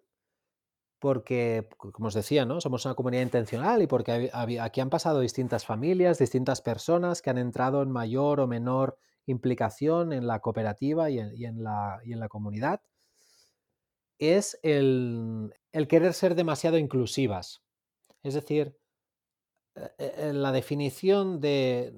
porque, 0.97 1.67
como 1.77 2.07
os 2.07 2.13
decía, 2.13 2.45
¿no? 2.45 2.61
somos 2.61 2.85
una 2.85 2.95
comunidad 2.95 3.23
intencional 3.23 3.81
y 3.81 3.87
porque 3.87 4.31
aquí 4.61 4.79
han 4.79 4.89
pasado 4.89 5.19
distintas 5.19 5.65
familias, 5.65 6.19
distintas 6.19 6.61
personas 6.61 7.21
que 7.21 7.29
han 7.29 7.37
entrado 7.37 7.81
en 7.81 7.91
mayor 7.91 8.39
o 8.39 8.47
menor 8.47 8.97
implicación 9.25 10.13
en 10.13 10.25
la 10.25 10.39
cooperativa 10.39 11.09
y 11.09 11.19
en, 11.19 11.63
la, 11.65 11.99
y 12.05 12.13
en 12.13 12.19
la, 12.21 12.29
comunidad, 12.29 12.81
es 14.19 14.57
el, 14.63 15.53
el 15.73 15.89
querer 15.89 16.13
ser 16.13 16.33
demasiado 16.35 16.77
inclusivas. 16.77 17.61
Es 18.23 18.35
decir, 18.35 18.77
la 19.75 20.51
definición 20.51 21.39
de, 21.39 21.93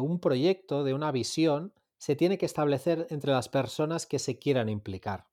un 0.00 0.20
proyecto, 0.20 0.84
de 0.84 0.94
una 0.94 1.12
visión, 1.12 1.72
se 1.98 2.16
tiene 2.16 2.38
que 2.38 2.46
establecer 2.46 3.06
entre 3.10 3.32
las 3.32 3.48
personas 3.48 4.06
que 4.06 4.18
se 4.18 4.38
quieran 4.38 4.68
implicar. 4.68 5.26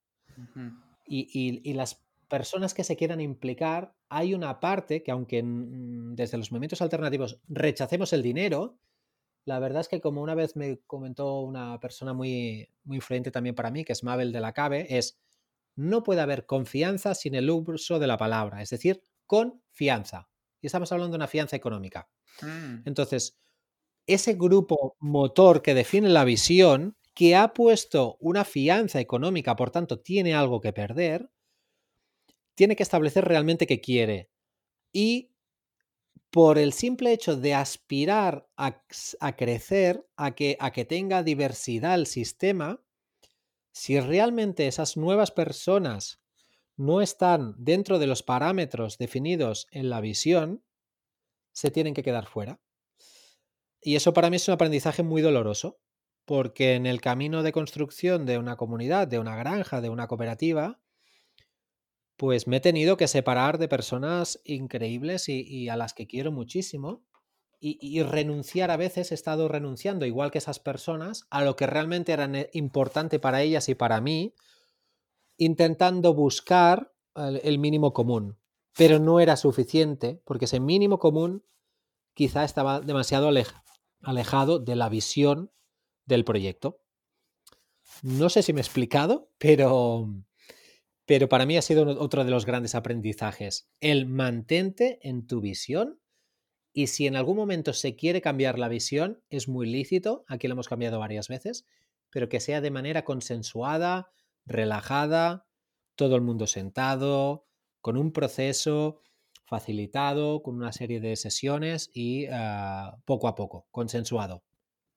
y, 1.06 1.72
las 1.74 2.04
personas 2.28 2.74
que 2.74 2.84
se 2.84 2.96
quieran 2.96 3.20
implicar, 3.20 3.94
hay 4.08 4.34
una 4.34 4.60
parte 4.60 5.02
que 5.02 5.10
aunque 5.10 5.42
desde 5.44 6.38
los 6.38 6.52
movimientos 6.52 6.80
alternativos 6.80 7.40
rechacemos 7.48 8.12
el 8.12 8.22
dinero, 8.22 8.78
la 9.44 9.58
verdad 9.58 9.80
es 9.80 9.88
que 9.88 10.00
como 10.00 10.22
una 10.22 10.36
vez 10.36 10.54
me 10.54 10.78
comentó 10.86 11.40
una 11.40 11.80
persona 11.80 12.12
muy, 12.12 12.68
muy 12.84 12.96
influyente 12.96 13.32
también 13.32 13.56
para 13.56 13.70
mí, 13.70 13.84
que 13.84 13.92
es 13.92 14.04
Mabel 14.04 14.32
de 14.32 14.40
la 14.40 14.52
Cabe, 14.52 14.96
es 14.96 15.18
no 15.74 16.02
puede 16.02 16.20
haber 16.20 16.46
confianza 16.46 17.14
sin 17.14 17.34
el 17.34 17.50
uso 17.50 17.98
de 17.98 18.06
la 18.06 18.16
palabra, 18.16 18.62
es 18.62 18.70
decir, 18.70 19.02
confianza. 19.26 20.29
Y 20.60 20.66
estamos 20.66 20.90
hablando 20.92 21.12
de 21.12 21.16
una 21.16 21.26
fianza 21.26 21.56
económica. 21.56 22.08
Mm. 22.42 22.82
Entonces, 22.86 23.38
ese 24.06 24.34
grupo 24.34 24.96
motor 24.98 25.62
que 25.62 25.74
define 25.74 26.08
la 26.08 26.24
visión, 26.24 26.96
que 27.14 27.36
ha 27.36 27.52
puesto 27.52 28.16
una 28.20 28.44
fianza 28.44 29.00
económica, 29.00 29.56
por 29.56 29.70
tanto, 29.70 30.00
tiene 30.00 30.34
algo 30.34 30.60
que 30.60 30.72
perder, 30.72 31.30
tiene 32.54 32.76
que 32.76 32.82
establecer 32.82 33.24
realmente 33.24 33.66
qué 33.66 33.80
quiere. 33.80 34.30
Y 34.92 35.30
por 36.30 36.58
el 36.58 36.72
simple 36.72 37.12
hecho 37.12 37.36
de 37.36 37.54
aspirar 37.54 38.48
a, 38.56 38.82
crecer, 39.36 40.06
a 40.16 40.34
que, 40.34 40.56
a 40.60 40.70
que 40.70 40.84
tenga 40.84 41.22
diversidad 41.22 41.94
el 41.94 42.06
sistema, 42.06 42.80
si 43.72 43.98
realmente 44.00 44.66
esas 44.66 44.96
nuevas 44.96 45.30
personas 45.30 46.20
no 46.80 47.02
están 47.02 47.54
dentro 47.58 47.98
de 47.98 48.06
los 48.06 48.22
parámetros 48.22 48.96
definidos 48.96 49.66
en 49.70 49.90
la 49.90 50.00
visión, 50.00 50.64
se 51.52 51.70
tienen 51.70 51.92
que 51.92 52.02
quedar 52.02 52.26
fuera. 52.26 52.58
Y 53.82 53.96
eso 53.96 54.14
para 54.14 54.30
mí 54.30 54.36
es 54.36 54.48
un 54.48 54.54
aprendizaje 54.54 55.02
muy 55.02 55.20
doloroso, 55.20 55.78
porque 56.24 56.76
en 56.76 56.86
el 56.86 57.02
camino 57.02 57.42
de 57.42 57.52
construcción 57.52 58.24
de 58.24 58.38
una 58.38 58.56
comunidad, 58.56 59.08
de 59.08 59.18
una 59.18 59.36
granja, 59.36 59.82
de 59.82 59.90
una 59.90 60.06
cooperativa, 60.06 60.80
pues 62.16 62.46
me 62.46 62.56
he 62.56 62.60
tenido 62.60 62.96
que 62.96 63.08
separar 63.08 63.58
de 63.58 63.68
personas 63.68 64.40
increíbles 64.44 65.28
y, 65.28 65.68
a 65.68 65.76
las 65.76 65.92
que 65.92 66.06
quiero 66.06 66.32
muchísimo. 66.32 67.04
Y, 67.58 67.78
y, 67.82 68.02
renunciar 68.02 68.70
a 68.70 68.78
veces, 68.78 69.12
he 69.12 69.14
estado 69.14 69.48
renunciando, 69.48 70.06
igual 70.06 70.30
que 70.30 70.38
esas 70.38 70.60
personas, 70.60 71.26
a 71.28 71.44
lo 71.44 71.56
que 71.56 71.66
realmente 71.66 72.12
era 72.12 72.26
importante 72.54 73.18
para 73.18 73.42
ellas 73.42 73.68
y 73.68 73.74
para 73.74 74.00
mí, 74.00 74.34
intentando 75.40 76.12
buscar 76.12 76.92
el 77.14 77.58
mínimo 77.58 77.94
común, 77.94 78.38
pero 78.76 78.98
no 78.98 79.20
era 79.20 79.36
suficiente 79.36 80.20
porque 80.24 80.44
ese 80.44 80.60
mínimo 80.60 80.98
común 80.98 81.42
quizá 82.12 82.44
estaba 82.44 82.80
demasiado 82.80 83.30
alejado 84.02 84.58
de 84.58 84.76
la 84.76 84.90
visión 84.90 85.50
del 86.04 86.24
proyecto. 86.24 86.82
No 88.02 88.28
sé 88.28 88.42
si 88.42 88.52
me 88.52 88.60
he 88.60 88.62
explicado, 88.62 89.30
pero, 89.38 90.12
pero 91.06 91.30
para 91.30 91.46
mí 91.46 91.56
ha 91.56 91.62
sido 91.62 91.88
otro 91.98 92.24
de 92.24 92.30
los 92.30 92.44
grandes 92.44 92.74
aprendizajes. 92.74 93.70
El 93.80 94.04
mantente 94.06 94.98
en 95.02 95.26
tu 95.26 95.40
visión 95.40 96.00
y 96.74 96.88
si 96.88 97.06
en 97.06 97.16
algún 97.16 97.36
momento 97.36 97.72
se 97.72 97.96
quiere 97.96 98.20
cambiar 98.20 98.58
la 98.58 98.68
visión, 98.68 99.22
es 99.30 99.48
muy 99.48 99.66
lícito, 99.66 100.24
aquí 100.28 100.48
lo 100.48 100.52
hemos 100.52 100.68
cambiado 100.68 100.98
varias 100.98 101.28
veces, 101.28 101.66
pero 102.10 102.28
que 102.28 102.40
sea 102.40 102.60
de 102.60 102.70
manera 102.70 103.04
consensuada, 103.04 104.10
relajada, 104.46 105.46
todo 105.96 106.16
el 106.16 106.22
mundo 106.22 106.46
sentado, 106.46 107.46
con 107.80 107.96
un 107.96 108.12
proceso 108.12 109.02
facilitado, 109.44 110.42
con 110.42 110.56
una 110.56 110.72
serie 110.72 111.00
de 111.00 111.16
sesiones 111.16 111.90
y 111.92 112.26
ah, 112.26 112.96
poco 113.04 113.28
a 113.28 113.34
poco, 113.34 113.66
consensuado. 113.70 114.44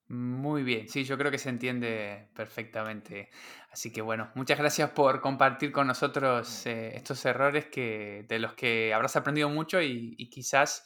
Muy 0.07 0.63
bien, 0.63 0.87
sí, 0.89 1.05
yo 1.05 1.17
creo 1.17 1.31
que 1.31 1.37
se 1.37 1.49
entiende 1.49 2.29
perfectamente. 2.35 3.29
Así 3.71 3.91
que 3.91 4.01
bueno, 4.01 4.31
muchas 4.35 4.59
gracias 4.59 4.91
por 4.91 5.21
compartir 5.21 5.71
con 5.71 5.87
nosotros 5.87 6.65
eh, 6.67 6.95
estos 6.95 7.25
errores 7.25 7.65
que, 7.67 8.25
de 8.27 8.37
los 8.37 8.53
que 8.53 8.93
habrás 8.93 9.15
aprendido 9.15 9.49
mucho 9.49 9.81
y, 9.81 10.29
quizás, 10.29 10.85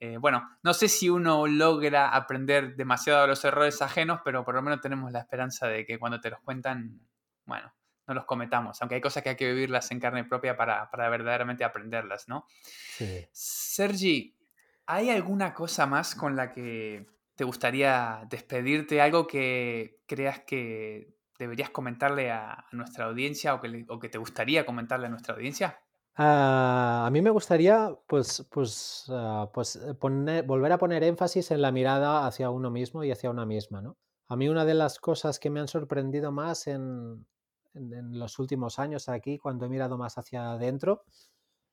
eh, 0.00 0.18
bueno, 0.18 0.42
no 0.62 0.74
sé 0.74 0.88
si 0.88 1.08
uno 1.08 1.46
logra 1.46 2.10
aprender 2.10 2.76
demasiado 2.76 3.22
de 3.22 3.28
los 3.28 3.44
errores 3.44 3.80
ajenos, 3.80 4.20
pero 4.24 4.44
por 4.44 4.54
lo 4.54 4.62
menos 4.62 4.80
tenemos 4.80 5.12
la 5.12 5.20
esperanza 5.20 5.68
de 5.68 5.86
que 5.86 5.98
cuando 5.98 6.20
te 6.20 6.30
los 6.30 6.40
cuentan, 6.40 7.00
bueno, 7.46 7.72
no 8.08 8.14
los 8.14 8.24
cometamos, 8.24 8.80
aunque 8.80 8.96
hay 8.96 9.00
cosas 9.00 9.22
que 9.22 9.28
hay 9.28 9.36
que 9.36 9.52
vivirlas 9.52 9.90
en 9.90 10.00
carne 10.00 10.24
propia 10.24 10.56
para, 10.56 10.88
verdaderamente 10.90 11.62
aprenderlas, 11.62 12.26
¿no? 12.26 12.46
Sí. 12.96 13.26
Sergi, 13.30 14.34
¿hay 14.86 15.10
alguna 15.10 15.54
cosa 15.54 15.86
más 15.86 16.14
con 16.14 16.34
la 16.34 16.50
que 16.50 17.06
te 17.36 17.44
gustaría 17.44 18.26
despedirte? 18.28 19.00
¿Algo 19.02 19.26
que 19.26 20.00
creas 20.06 20.40
que 20.40 21.14
deberías 21.38 21.70
comentarle 21.70 22.32
a, 22.32 22.64
nuestra 22.72 23.04
audiencia 23.04 23.54
o 23.54 23.60
que, 23.60 23.84
o 23.88 23.98
que 23.98 24.08
te 24.08 24.18
gustaría 24.18 24.64
comentarle 24.64 25.06
a 25.06 25.10
nuestra 25.10 25.34
audiencia? 25.34 25.78
Ah, 26.16 27.04
a 27.06 27.10
mí 27.10 27.22
me 27.22 27.30
gustaría, 27.30 27.96
pues, 28.08 28.44
pues, 28.50 29.04
ah, 29.10 29.50
pues 29.52 29.76
eh, 29.76 29.94
poner, 29.94 30.44
volver 30.44 30.72
a 30.72 30.78
poner 30.78 31.04
énfasis 31.04 31.52
en 31.52 31.62
la 31.62 31.70
mirada 31.70 32.26
hacia 32.26 32.50
uno 32.50 32.70
mismo 32.70 33.04
y 33.04 33.12
hacia 33.12 33.30
una 33.30 33.46
misma, 33.46 33.82
¿no? 33.82 33.96
A 34.26 34.34
mí 34.34 34.48
una 34.48 34.64
de 34.64 34.74
las 34.74 34.98
cosas 34.98 35.38
que 35.38 35.48
me 35.48 35.60
han 35.60 35.68
sorprendido 35.68 36.32
más 36.32 36.66
en, 36.66 37.24
en- 37.74 38.18
los 38.18 38.38
últimos 38.38 38.78
años 38.78 39.08
aquí, 39.08 39.38
cuando 39.38 39.66
he 39.66 39.68
mirado 39.68 39.98
más 39.98 40.18
hacia 40.18 40.52
adentro, 40.52 41.04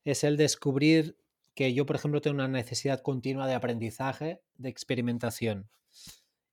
es 0.06 0.24
el 0.24 0.38
descubrir 0.38 1.18
que 1.56 1.74
yo, 1.74 1.86
por 1.86 1.98
ejemplo, 1.98 2.22
tengo 2.22 2.36
una 2.36 2.48
necesidad 2.48 3.02
continua 3.02 3.48
de 3.48 3.56
aprendizaje, 3.56 4.44
de 4.56 4.70
experimentación. 4.70 5.70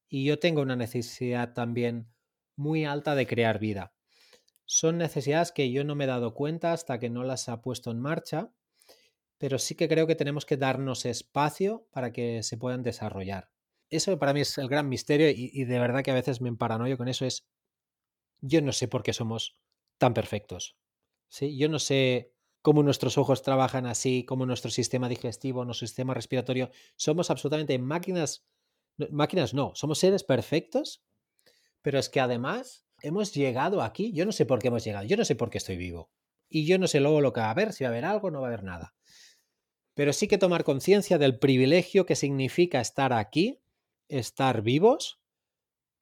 Y 0.08 0.24
yo 0.24 0.38
tengo 0.38 0.62
una 0.62 0.76
necesidad 0.76 1.54
también 1.54 2.12
muy 2.56 2.84
alta 2.84 3.14
de 3.14 3.26
crear 3.26 3.58
vida. 3.58 3.94
Son 4.66 4.98
necesidades 4.98 5.52
que 5.52 5.70
yo 5.72 5.84
no 5.84 5.94
me 5.96 6.04
he 6.04 6.08
dado 6.08 6.34
cuenta 6.34 6.72
hasta 6.72 6.98
que 7.00 7.10
no 7.10 7.24
las 7.24 7.48
ha 7.48 7.62
puesto 7.62 7.90
en 7.90 8.00
marcha, 8.00 8.52
pero 9.38 9.58
sí 9.58 9.74
que 9.74 9.88
creo 9.88 10.06
que 10.06 10.14
tenemos 10.14 10.46
que 10.46 10.56
darnos 10.56 11.04
espacio 11.04 11.88
para 11.92 12.12
que 12.12 12.42
se 12.42 12.56
puedan 12.56 12.82
desarrollar. 12.82 13.50
Eso 13.90 14.18
para 14.18 14.32
mí 14.32 14.40
es 14.40 14.56
el 14.58 14.68
gran 14.68 14.88
misterio 14.88 15.28
y, 15.30 15.50
y 15.52 15.64
de 15.64 15.78
verdad 15.78 16.02
que 16.02 16.10
a 16.12 16.14
veces 16.14 16.40
me 16.40 16.48
emparanoio 16.48 16.96
con 16.96 17.08
eso 17.08 17.26
es, 17.26 17.46
yo 18.42 18.60
no 18.60 18.72
sé 18.72 18.88
por 18.88 19.02
qué 19.02 19.14
somos 19.14 19.56
tan 19.96 20.12
perfectos. 20.12 20.76
Yo 21.40 21.68
no 21.70 21.78
sé 21.78 22.34
cómo 22.60 22.82
nuestros 22.82 23.16
ojos 23.16 23.42
trabajan 23.42 23.86
así, 23.86 24.24
cómo 24.24 24.44
nuestro 24.44 24.70
sistema 24.70 25.08
digestivo, 25.08 25.64
nuestro 25.64 25.86
sistema 25.86 26.12
respiratorio. 26.12 26.70
Somos 26.96 27.30
absolutamente 27.30 27.78
máquinas, 27.78 28.44
máquinas 29.10 29.54
no, 29.54 29.72
somos 29.74 29.98
seres 29.98 30.24
perfectos, 30.24 31.02
pero 31.80 31.98
es 31.98 32.08
que 32.08 32.20
además 32.20 32.84
hemos 33.00 33.32
llegado 33.32 33.80
aquí, 33.80 34.12
yo 34.12 34.26
no 34.26 34.32
sé 34.32 34.44
por 34.44 34.58
qué 34.58 34.68
hemos 34.68 34.84
llegado, 34.84 35.06
yo 35.06 35.16
no 35.16 35.24
sé 35.24 35.34
por 35.34 35.50
qué 35.50 35.58
estoy 35.58 35.76
vivo. 35.76 36.10
Y 36.48 36.66
yo 36.66 36.78
no 36.78 36.86
sé 36.86 37.00
luego 37.00 37.20
lo 37.20 37.32
que 37.32 37.40
va 37.40 37.46
a 37.46 37.50
haber, 37.50 37.72
si 37.72 37.84
va 37.84 37.88
a 37.88 37.92
haber 37.92 38.04
algo, 38.04 38.30
no 38.30 38.40
va 38.40 38.48
a 38.48 38.50
haber 38.50 38.62
nada. 38.62 38.94
Pero 39.94 40.12
sí 40.12 40.28
que 40.28 40.38
tomar 40.38 40.64
conciencia 40.64 41.18
del 41.18 41.38
privilegio 41.38 42.06
que 42.06 42.16
significa 42.16 42.80
estar 42.80 43.12
aquí, 43.12 43.60
estar 44.08 44.62
vivos 44.62 45.20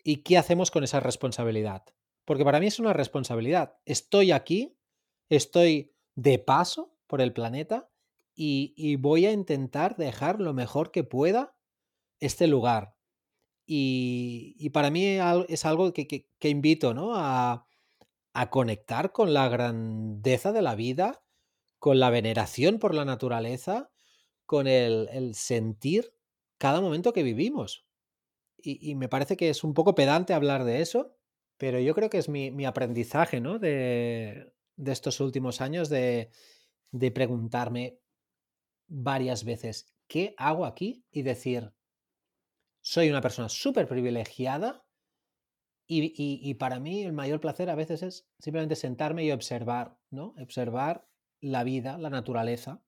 y 0.03 0.19
qué 0.19 0.39
hacemos 0.39 0.71
con 0.71 0.85
esa 0.85 1.01
responsabilidad. 1.01 1.85
Porque 2.31 2.45
para 2.45 2.61
mí 2.61 2.69
es 2.69 2.79
una 2.79 2.93
responsabilidad. 2.93 3.75
Estoy 3.85 4.31
aquí, 4.31 4.79
estoy 5.29 5.93
de 6.15 6.39
paso 6.39 6.95
por 7.09 7.21
el 7.21 7.33
planeta 7.33 7.91
y, 8.37 8.95
voy 9.01 9.27
a 9.27 9.33
intentar 9.33 9.97
dejar 9.97 10.41
lo 10.41 10.55
mejor 10.55 10.93
que 10.93 11.03
pueda 11.03 11.57
este 12.21 12.47
lugar. 12.47 12.95
Y, 13.67 14.71
para 14.71 14.93
mí 14.93 15.19
es 15.49 15.65
algo 15.65 15.93
que, 15.93 16.29
invito 16.43 16.95
¿no? 16.95 17.17
a, 17.17 17.67
conectar 18.51 19.11
con 19.11 19.35
la 19.35 19.49
grandeza 19.49 20.53
de 20.53 20.63
la 20.63 20.77
vida, 20.77 21.25
con 21.81 21.99
la 21.99 22.11
veneración 22.11 22.79
por 22.79 22.95
la 22.95 23.05
naturaleza, 23.05 23.91
con 24.47 24.69
el, 24.69 25.09
el 25.11 25.35
sentir 25.35 26.15
cada 26.59 26.81
momento 26.81 27.13
que 27.13 27.25
vivimos. 27.25 27.85
Y 28.57 28.95
me 28.95 29.09
parece 29.09 29.37
que 29.37 29.51
es 29.51 29.65
un 29.65 29.75
poco 29.75 29.97
pedante 29.97 30.33
hablar 30.33 30.63
de 30.63 30.81
eso, 30.81 31.17
pero 31.61 31.79
yo 31.81 31.95
creo 31.97 32.11
que 32.11 32.19
es 32.19 32.29
mi, 32.31 32.51
mi 32.51 32.67
aprendizaje 32.67 33.41
¿no? 33.41 33.59
de, 33.61 34.55
de 34.77 34.93
estos 34.93 35.21
últimos 35.21 35.61
años 35.61 35.91
de, 35.91 36.31
de 36.93 37.11
preguntarme 37.13 38.01
varias 38.89 39.45
veces, 39.45 39.95
¿qué 40.09 40.35
hago 40.39 40.67
aquí? 40.67 41.07
Y 41.13 41.23
decir, 41.23 41.73
soy 42.83 43.09
una 43.09 43.23
persona 43.23 43.49
súper 43.49 43.89
privilegiada 43.89 44.85
y, 45.87 46.05
y- 46.17 46.41
y 46.51 46.55
para 46.55 46.79
mí 46.81 47.03
el 47.03 47.13
mayor 47.13 47.41
placer 47.41 47.69
a 47.71 47.75
veces 47.75 48.03
es 48.03 48.29
simplemente 48.39 48.77
sentarme 48.77 49.25
y 49.25 49.33
observar, 49.33 49.99
¿no? 50.11 50.35
Observar 50.41 51.09
la 51.41 51.65
vida, 51.65 51.99
la 51.99 52.11
naturaleza. 52.11 52.83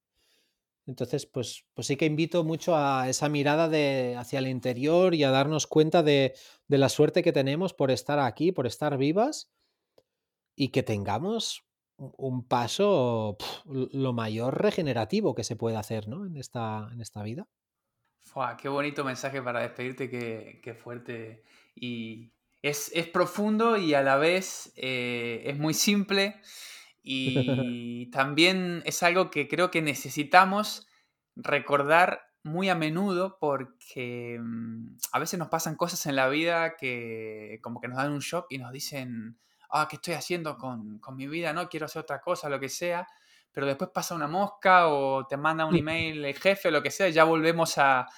Entonces, 0.86 1.26
pues, 1.26 1.64
pues 1.74 1.86
sí 1.86 1.96
que 1.96 2.06
invito 2.06 2.42
mucho 2.44 2.76
a 2.76 3.08
esa 3.08 3.28
mirada 3.28 3.68
de, 3.68 4.16
hacia 4.18 4.40
el 4.40 4.48
interior 4.48 5.14
y 5.14 5.24
a 5.24 5.30
darnos 5.30 5.66
cuenta 5.66 6.02
de, 6.02 6.34
de 6.66 6.78
la 6.78 6.88
suerte 6.88 7.22
que 7.22 7.32
tenemos 7.32 7.72
por 7.72 7.90
estar 7.90 8.18
aquí, 8.18 8.52
por 8.52 8.66
estar 8.66 8.98
vivas 8.98 9.52
y 10.56 10.68
que 10.68 10.82
tengamos 10.82 11.64
un 11.96 12.46
paso 12.46 13.36
lo 13.64 14.12
mayor 14.12 14.60
regenerativo 14.60 15.34
que 15.34 15.44
se 15.44 15.56
puede 15.56 15.76
hacer, 15.76 16.08
¿no? 16.08 16.26
En 16.26 16.36
esta, 16.36 16.88
en 16.92 17.00
esta 17.00 17.22
vida. 17.22 17.48
Fua, 18.24 18.56
qué 18.56 18.68
bonito 18.68 19.04
mensaje 19.04 19.42
para 19.42 19.60
despedirte, 19.60 20.08
qué, 20.10 20.60
qué 20.62 20.74
fuerte. 20.74 21.44
Y 21.74 22.32
es, 22.62 22.90
es 22.94 23.08
profundo 23.08 23.76
y 23.76 23.94
a 23.94 24.02
la 24.02 24.16
vez 24.16 24.72
eh, 24.76 25.42
es 25.46 25.58
muy 25.58 25.74
simple. 25.74 26.40
Y 28.04 28.10
también 28.12 28.82
es 28.86 29.02
algo 29.02 29.30
que 29.30 29.48
creo 29.48 29.70
que 29.70 29.82
necesitamos 29.82 30.86
recordar 31.36 32.22
muy 32.44 32.68
a 32.68 32.74
menudo 32.74 33.38
porque 33.40 34.38
mm, 34.40 34.96
a 35.12 35.18
veces 35.18 35.38
nos 35.38 35.48
pasan 35.48 35.76
cosas 35.76 36.06
en 36.06 36.16
la 36.16 36.28
vida 36.28 36.76
que 36.76 37.58
como 37.62 37.80
que 37.80 37.88
nos 37.88 37.96
dan 37.98 38.12
un 38.12 38.20
shock 38.20 38.46
y 38.50 38.58
nos 38.58 38.72
dicen, 38.72 39.38
ah, 39.70 39.86
¿qué 39.88 39.96
estoy 39.96 40.14
haciendo 40.14 40.56
con, 40.58 40.98
con 40.98 41.16
mi 41.16 41.26
vida? 41.28 41.52
No, 41.52 41.68
quiero 41.68 41.86
hacer 41.86 42.02
otra 42.02 42.20
cosa, 42.20 42.48
lo 42.48 42.60
que 42.60 42.68
sea. 42.68 43.06
Pero 43.52 43.66
después 43.66 43.90
pasa 43.92 44.14
una 44.14 44.28
mosca 44.28 44.88
o 44.88 45.26
te 45.26 45.36
manda 45.36 45.66
un 45.66 45.76
email 45.76 46.24
el 46.24 46.34
jefe 46.38 46.68
o 46.68 46.70
lo 46.70 46.82
que 46.82 46.90
sea, 46.90 47.08
y 47.08 47.12
ya 47.12 47.24
volvemos 47.24 47.78
a, 47.78 48.00
a- 48.02 48.08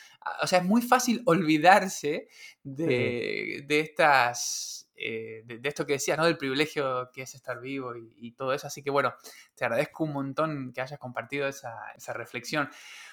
O 0.43 0.47
sea, 0.47 0.61
es 0.61 0.65
muy 0.65 0.83
fácil 0.83 1.23
olvidarse 1.27 2.29
de, 2.63 3.63
de 3.67 3.81
estas... 3.81 4.84
eh, 4.97 5.43
de, 5.45 5.69
esto 5.69 5.87
que 5.87 5.95
decías, 5.95 6.19
¿no? 6.19 6.25
Del 6.25 6.37
privilegio 6.37 7.11
que 7.13 7.23
es 7.23 7.35
estar 7.35 7.61
vivo 7.61 7.95
y, 7.97 8.33
todo 8.33 8.53
eso. 8.53 8.67
Así 8.67 8.83
que 8.83 8.91
bueno, 8.91 9.15
te 9.55 9.65
agradezco 9.65 10.05
un 10.05 10.13
montón 10.13 10.73
que 10.73 10.81
hayas 10.81 10.99
compartido 10.99 11.49
esa, 11.49 11.75
esa 11.97 12.13
reflexión. 12.13 12.69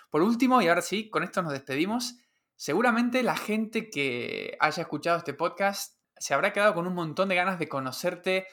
Por 0.09 0.21
último, 0.21 0.61
y 0.61 0.67
ahora 0.67 0.81
sí, 0.81 1.09
con 1.09 1.23
esto 1.23 1.41
nos 1.41 1.53
despedimos. 1.53 2.15
Seguramente 2.55 3.23
la 3.23 3.35
gente 3.35 3.89
que 3.89 4.57
haya 4.59 4.81
escuchado 4.81 5.17
este 5.17 5.33
podcast 5.33 5.97
se 6.17 6.33
habrá 6.33 6.53
quedado 6.53 6.75
con 6.75 6.85
un 6.85 6.93
montón 6.93 7.29
de 7.29 7.35
ganas 7.35 7.57
de 7.57 7.67
conocerte 7.67 8.47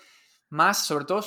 más, 0.49 0.87
sobre 0.87 1.05
todo 1.05 1.23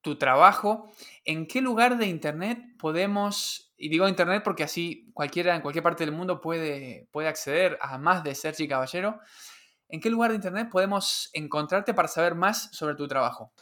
tu 0.00 0.18
trabajo. 0.18 0.90
¿En 1.24 1.46
qué 1.46 1.60
lugar 1.60 1.96
de 1.96 2.06
Internet 2.06 2.58
podemos, 2.78 3.72
y 3.76 3.88
digo 3.88 4.08
Internet 4.08 4.42
porque 4.44 4.64
así 4.64 5.10
cualquiera 5.14 5.54
en 5.54 5.62
cualquier 5.62 5.82
parte 5.82 6.04
del 6.04 6.14
mundo 6.14 6.40
puede, 6.40 7.08
puede 7.12 7.28
acceder 7.28 7.78
a 7.80 7.98
más 7.98 8.24
de 8.24 8.34
Sergi 8.34 8.66
Caballero? 8.66 9.20
¿En 9.94 10.00
qué 10.00 10.10
lugar 10.10 10.30
de 10.30 10.36
Internet 10.36 10.68
podemos 10.70 11.30
encontrarte 11.32 11.94
para 11.94 12.08
saber 12.08 12.34
más 12.34 12.68
sobre 12.72 12.96
tu 12.96 13.06
trabajo? 13.08 13.52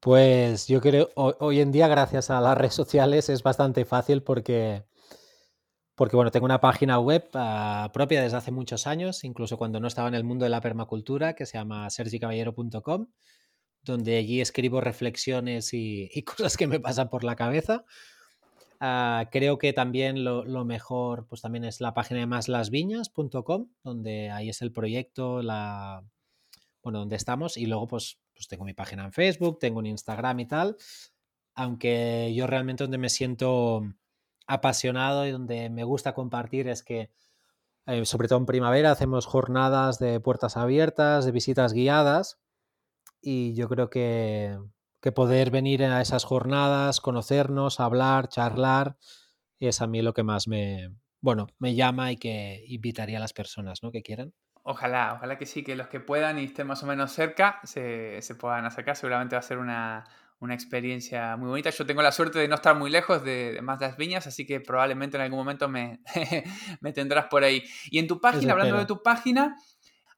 Pues 0.00 0.68
yo 0.68 0.80
creo, 0.80 1.10
ho- 1.16 1.36
hoy 1.40 1.60
en 1.60 1.70
día, 1.72 1.86
gracias 1.88 2.30
a 2.30 2.40
las 2.40 2.56
redes 2.56 2.74
sociales, 2.74 3.28
es 3.28 3.42
bastante 3.42 3.84
fácil 3.84 4.22
porque, 4.22 4.84
porque 5.94 6.16
bueno, 6.16 6.30
tengo 6.30 6.44
una 6.44 6.60
página 6.60 6.98
web 6.98 7.28
ah, 7.34 7.90
propia 7.92 8.22
desde 8.22 8.36
hace 8.36 8.50
muchos 8.50 8.86
años, 8.86 9.24
incluso 9.24 9.56
cuando 9.56 9.80
no 9.80 9.88
estaba 9.88 10.08
en 10.08 10.14
el 10.14 10.24
mundo 10.24 10.44
de 10.44 10.50
la 10.50 10.60
permacultura, 10.60 11.34
que 11.34 11.46
se 11.46 11.56
llama 11.56 11.88
sergicaballero.com, 11.88 13.06
donde 13.82 14.16
allí 14.18 14.40
escribo 14.40 14.80
reflexiones 14.80 15.72
y 15.72 16.10
cosas 16.24 16.56
que 16.56 16.66
me 16.66 16.80
pasan 16.80 17.08
por 17.10 17.24
la 17.24 17.36
cabeza. 17.36 17.84
Ah, 18.80 19.28
creo 19.32 19.58
que 19.58 19.72
también 19.72 20.24
lo, 20.24 20.44
lo 20.44 20.64
mejor, 20.64 21.26
pues 21.26 21.40
también 21.40 21.64
es 21.64 21.80
la 21.80 21.94
página 21.94 22.20
de 22.20 22.26
maslasviñas.com, 22.26 23.68
donde 23.82 24.30
ahí 24.30 24.50
es 24.50 24.60
el 24.62 24.72
proyecto, 24.72 25.42
la, 25.42 26.04
bueno, 26.82 27.00
donde 27.00 27.16
estamos, 27.16 27.56
y 27.56 27.66
luego 27.66 27.86
pues, 27.86 28.18
pues 28.34 28.48
tengo 28.48 28.64
mi 28.64 28.74
página 28.74 29.04
en 29.04 29.12
Facebook, 29.12 29.58
tengo 29.58 29.78
un 29.78 29.86
Instagram 29.86 30.40
y 30.40 30.46
tal, 30.46 30.76
aunque 31.54 32.32
yo 32.34 32.46
realmente 32.46 32.84
donde 32.84 32.98
me 32.98 33.08
siento 33.08 33.82
apasionado 34.46 35.26
y 35.26 35.30
donde 35.32 35.70
me 35.70 35.84
gusta 35.84 36.14
compartir 36.14 36.68
es 36.68 36.82
que, 36.82 37.10
eh, 37.86 38.04
sobre 38.04 38.28
todo 38.28 38.38
en 38.38 38.46
primavera, 38.46 38.90
hacemos 38.90 39.26
jornadas 39.26 39.98
de 39.98 40.20
puertas 40.20 40.56
abiertas, 40.56 41.24
de 41.24 41.32
visitas 41.32 41.72
guiadas, 41.72 42.38
y 43.22 43.54
yo 43.54 43.68
creo 43.68 43.90
que, 43.90 44.58
que 45.00 45.12
poder 45.12 45.50
venir 45.50 45.84
a 45.84 46.00
esas 46.00 46.24
jornadas, 46.24 47.00
conocernos, 47.00 47.80
hablar, 47.80 48.28
charlar, 48.28 48.96
es 49.58 49.80
a 49.80 49.86
mí 49.86 50.02
lo 50.02 50.12
que 50.12 50.22
más 50.22 50.48
me, 50.48 50.90
bueno, 51.20 51.46
me 51.58 51.74
llama 51.74 52.12
y 52.12 52.16
que 52.16 52.64
invitaría 52.68 53.18
a 53.18 53.20
las 53.20 53.32
personas, 53.32 53.82
¿no? 53.82 53.90
Que 53.90 54.02
quieran. 54.02 54.32
Ojalá, 54.62 55.14
ojalá 55.14 55.38
que 55.38 55.46
sí, 55.46 55.62
que 55.62 55.76
los 55.76 55.86
que 55.88 56.00
puedan 56.00 56.38
y 56.38 56.44
estén 56.44 56.66
más 56.66 56.82
o 56.82 56.86
menos 56.86 57.12
cerca 57.12 57.60
se, 57.62 58.20
se 58.20 58.34
puedan 58.34 58.64
acercar. 58.64 58.96
Seguramente 58.96 59.36
va 59.36 59.40
a 59.40 59.42
ser 59.42 59.58
una, 59.58 60.04
una 60.40 60.54
experiencia 60.54 61.36
muy 61.36 61.48
bonita. 61.48 61.70
Yo 61.70 61.86
tengo 61.86 62.02
la 62.02 62.10
suerte 62.10 62.40
de 62.40 62.48
no 62.48 62.56
estar 62.56 62.76
muy 62.76 62.90
lejos 62.90 63.24
de, 63.24 63.52
de 63.52 63.62
más 63.62 63.80
las 63.80 63.96
viñas, 63.96 64.26
así 64.26 64.44
que 64.44 64.60
probablemente 64.60 65.16
en 65.16 65.22
algún 65.22 65.38
momento 65.38 65.68
me, 65.68 66.00
me 66.80 66.92
tendrás 66.92 67.26
por 67.26 67.44
ahí. 67.44 67.62
Y 67.90 67.98
en 67.98 68.08
tu 68.08 68.20
página, 68.20 68.52
hablando 68.52 68.78
de 68.78 68.86
tu 68.86 69.02
página, 69.02 69.56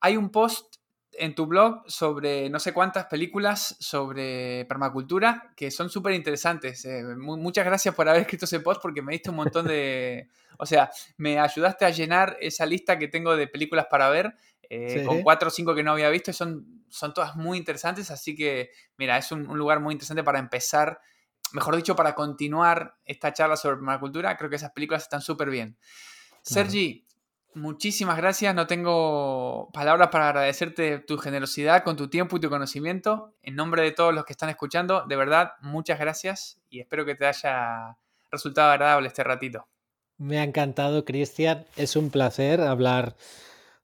hay 0.00 0.16
un 0.16 0.30
post 0.30 0.76
en 1.12 1.34
tu 1.34 1.46
blog 1.46 1.82
sobre 1.86 2.48
no 2.50 2.58
sé 2.60 2.72
cuántas 2.72 3.06
películas 3.06 3.76
sobre 3.80 4.64
permacultura 4.66 5.52
que 5.56 5.70
son 5.70 5.90
súper 5.90 6.12
interesantes. 6.14 6.84
Eh, 6.84 7.02
mu- 7.16 7.36
muchas 7.36 7.64
gracias 7.64 7.94
por 7.94 8.08
haber 8.08 8.22
escrito 8.22 8.44
ese 8.44 8.60
post 8.60 8.80
porque 8.82 9.02
me 9.02 9.12
diste 9.12 9.30
un 9.30 9.36
montón 9.36 9.66
de... 9.66 10.28
O 10.58 10.66
sea, 10.66 10.90
me 11.16 11.38
ayudaste 11.38 11.84
a 11.84 11.90
llenar 11.90 12.36
esa 12.40 12.66
lista 12.66 12.98
que 12.98 13.08
tengo 13.08 13.36
de 13.36 13.46
películas 13.46 13.86
para 13.90 14.08
ver 14.10 14.34
eh, 14.70 15.02
con 15.04 15.22
cuatro 15.22 15.48
o 15.48 15.50
cinco 15.50 15.74
que 15.74 15.82
no 15.82 15.92
había 15.92 16.10
visto 16.10 16.30
y 16.30 16.34
son, 16.34 16.84
son 16.88 17.14
todas 17.14 17.36
muy 17.36 17.58
interesantes. 17.58 18.10
Así 18.10 18.34
que, 18.34 18.70
mira, 18.96 19.16
es 19.18 19.32
un, 19.32 19.48
un 19.48 19.56
lugar 19.56 19.80
muy 19.80 19.92
interesante 19.92 20.22
para 20.24 20.38
empezar 20.38 21.00
mejor 21.52 21.76
dicho, 21.76 21.96
para 21.96 22.14
continuar 22.14 22.96
esta 23.06 23.32
charla 23.32 23.56
sobre 23.56 23.76
permacultura, 23.76 24.36
creo 24.36 24.50
que 24.50 24.56
esas 24.56 24.72
películas 24.72 25.04
están 25.04 25.22
súper 25.22 25.48
bien. 25.48 25.78
Sergi, 26.42 27.06
muchísimas 27.54 28.16
gracias. 28.16 28.54
No 28.54 28.66
tengo 28.66 29.70
palabras 29.72 30.08
para 30.08 30.28
agradecerte 30.28 30.98
tu 30.98 31.18
generosidad 31.18 31.84
con 31.84 31.96
tu 31.96 32.08
tiempo 32.08 32.36
y 32.36 32.40
tu 32.40 32.50
conocimiento. 32.50 33.34
En 33.42 33.56
nombre 33.56 33.82
de 33.82 33.92
todos 33.92 34.14
los 34.14 34.24
que 34.24 34.32
están 34.32 34.50
escuchando, 34.50 35.04
de 35.06 35.16
verdad, 35.16 35.52
muchas 35.60 35.98
gracias 35.98 36.60
y 36.70 36.80
espero 36.80 37.04
que 37.04 37.14
te 37.14 37.26
haya 37.26 37.96
resultado 38.30 38.70
agradable 38.70 39.08
este 39.08 39.24
ratito. 39.24 39.66
Me 40.18 40.40
ha 40.40 40.44
encantado, 40.44 41.04
Cristian. 41.04 41.64
Es 41.76 41.94
un 41.94 42.10
placer 42.10 42.60
hablar 42.60 43.16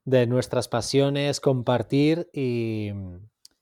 de 0.03 0.27
nuestras 0.27 0.67
pasiones, 0.67 1.39
compartir 1.39 2.29
y, 2.31 2.91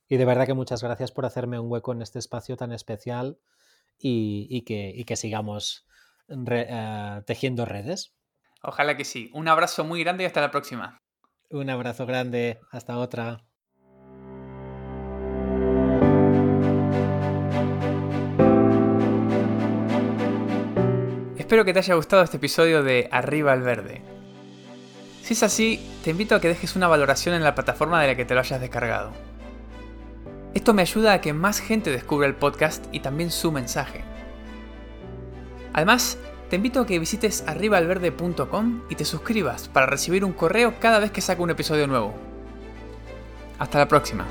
de 0.09 0.25
verdad 0.25 0.45
que 0.45 0.53
muchas 0.53 0.83
gracias 0.83 1.11
por 1.11 1.25
hacerme 1.25 1.59
un 1.59 1.71
hueco 1.71 1.93
en 1.93 2.01
este 2.01 2.19
espacio 2.19 2.57
tan 2.57 2.71
especial 2.71 3.37
y, 3.97 4.63
que, 4.63 5.15
sigamos 5.15 5.85
eh, 6.27 7.21
tejiendo 7.25 7.65
redes. 7.65 8.13
Ojalá 8.63 8.95
que 8.95 9.03
sí. 9.03 9.29
Un 9.33 9.49
abrazo 9.49 9.83
muy 9.83 10.03
grande 10.03 10.23
y 10.23 10.27
hasta 10.27 10.41
la 10.41 10.49
próxima. 10.49 10.97
Un 11.49 11.69
abrazo 11.69 12.05
grande. 12.05 12.59
Hasta 12.71 12.97
otra. 12.97 13.43
Espero 21.37 21.65
que 21.65 21.73
te 21.73 21.79
haya 21.79 21.95
gustado 21.95 22.23
este 22.23 22.37
episodio 22.37 22.83
de 22.83 23.09
Arriba 23.11 23.51
al 23.51 23.61
Verde. 23.61 24.01
Si 25.21 25.33
es 25.33 25.43
así, 25.43 25.79
te 26.03 26.11
invito 26.11 26.33
a 26.33 26.41
que 26.41 26.47
dejes 26.47 26.75
una 26.75 26.87
valoración 26.87 27.35
en 27.35 27.43
la 27.43 27.55
plataforma 27.55 28.01
de 28.01 28.07
la 28.07 28.15
que 28.15 28.25
te 28.25 28.33
lo 28.33 28.39
hayas 28.39 28.61
descargado. 28.61 29.11
Esto 30.53 30.73
me 30.73 30.81
ayuda 30.81 31.13
a 31.13 31.21
que 31.21 31.33
más 31.33 31.59
gente 31.59 31.91
descubra 31.91 32.27
el 32.27 32.35
podcast 32.35 32.85
y 32.91 33.01
también 33.01 33.29
su 33.29 33.51
mensaje. 33.51 34.03
Además, 35.73 36.17
te 36.53 36.57
invito 36.57 36.81
a 36.81 36.85
que 36.85 36.99
visites 36.99 37.43
arribaalverde.com 37.47 38.83
y 38.87 38.93
te 38.93 39.05
suscribas 39.05 39.69
para 39.69 39.87
recibir 39.87 40.23
un 40.23 40.33
correo 40.33 40.75
cada 40.79 40.99
vez 40.99 41.09
que 41.09 41.19
saco 41.19 41.41
un 41.41 41.49
episodio 41.49 41.87
nuevo. 41.87 42.13
Hasta 43.57 43.79
la 43.79 43.87
próxima. 43.87 44.27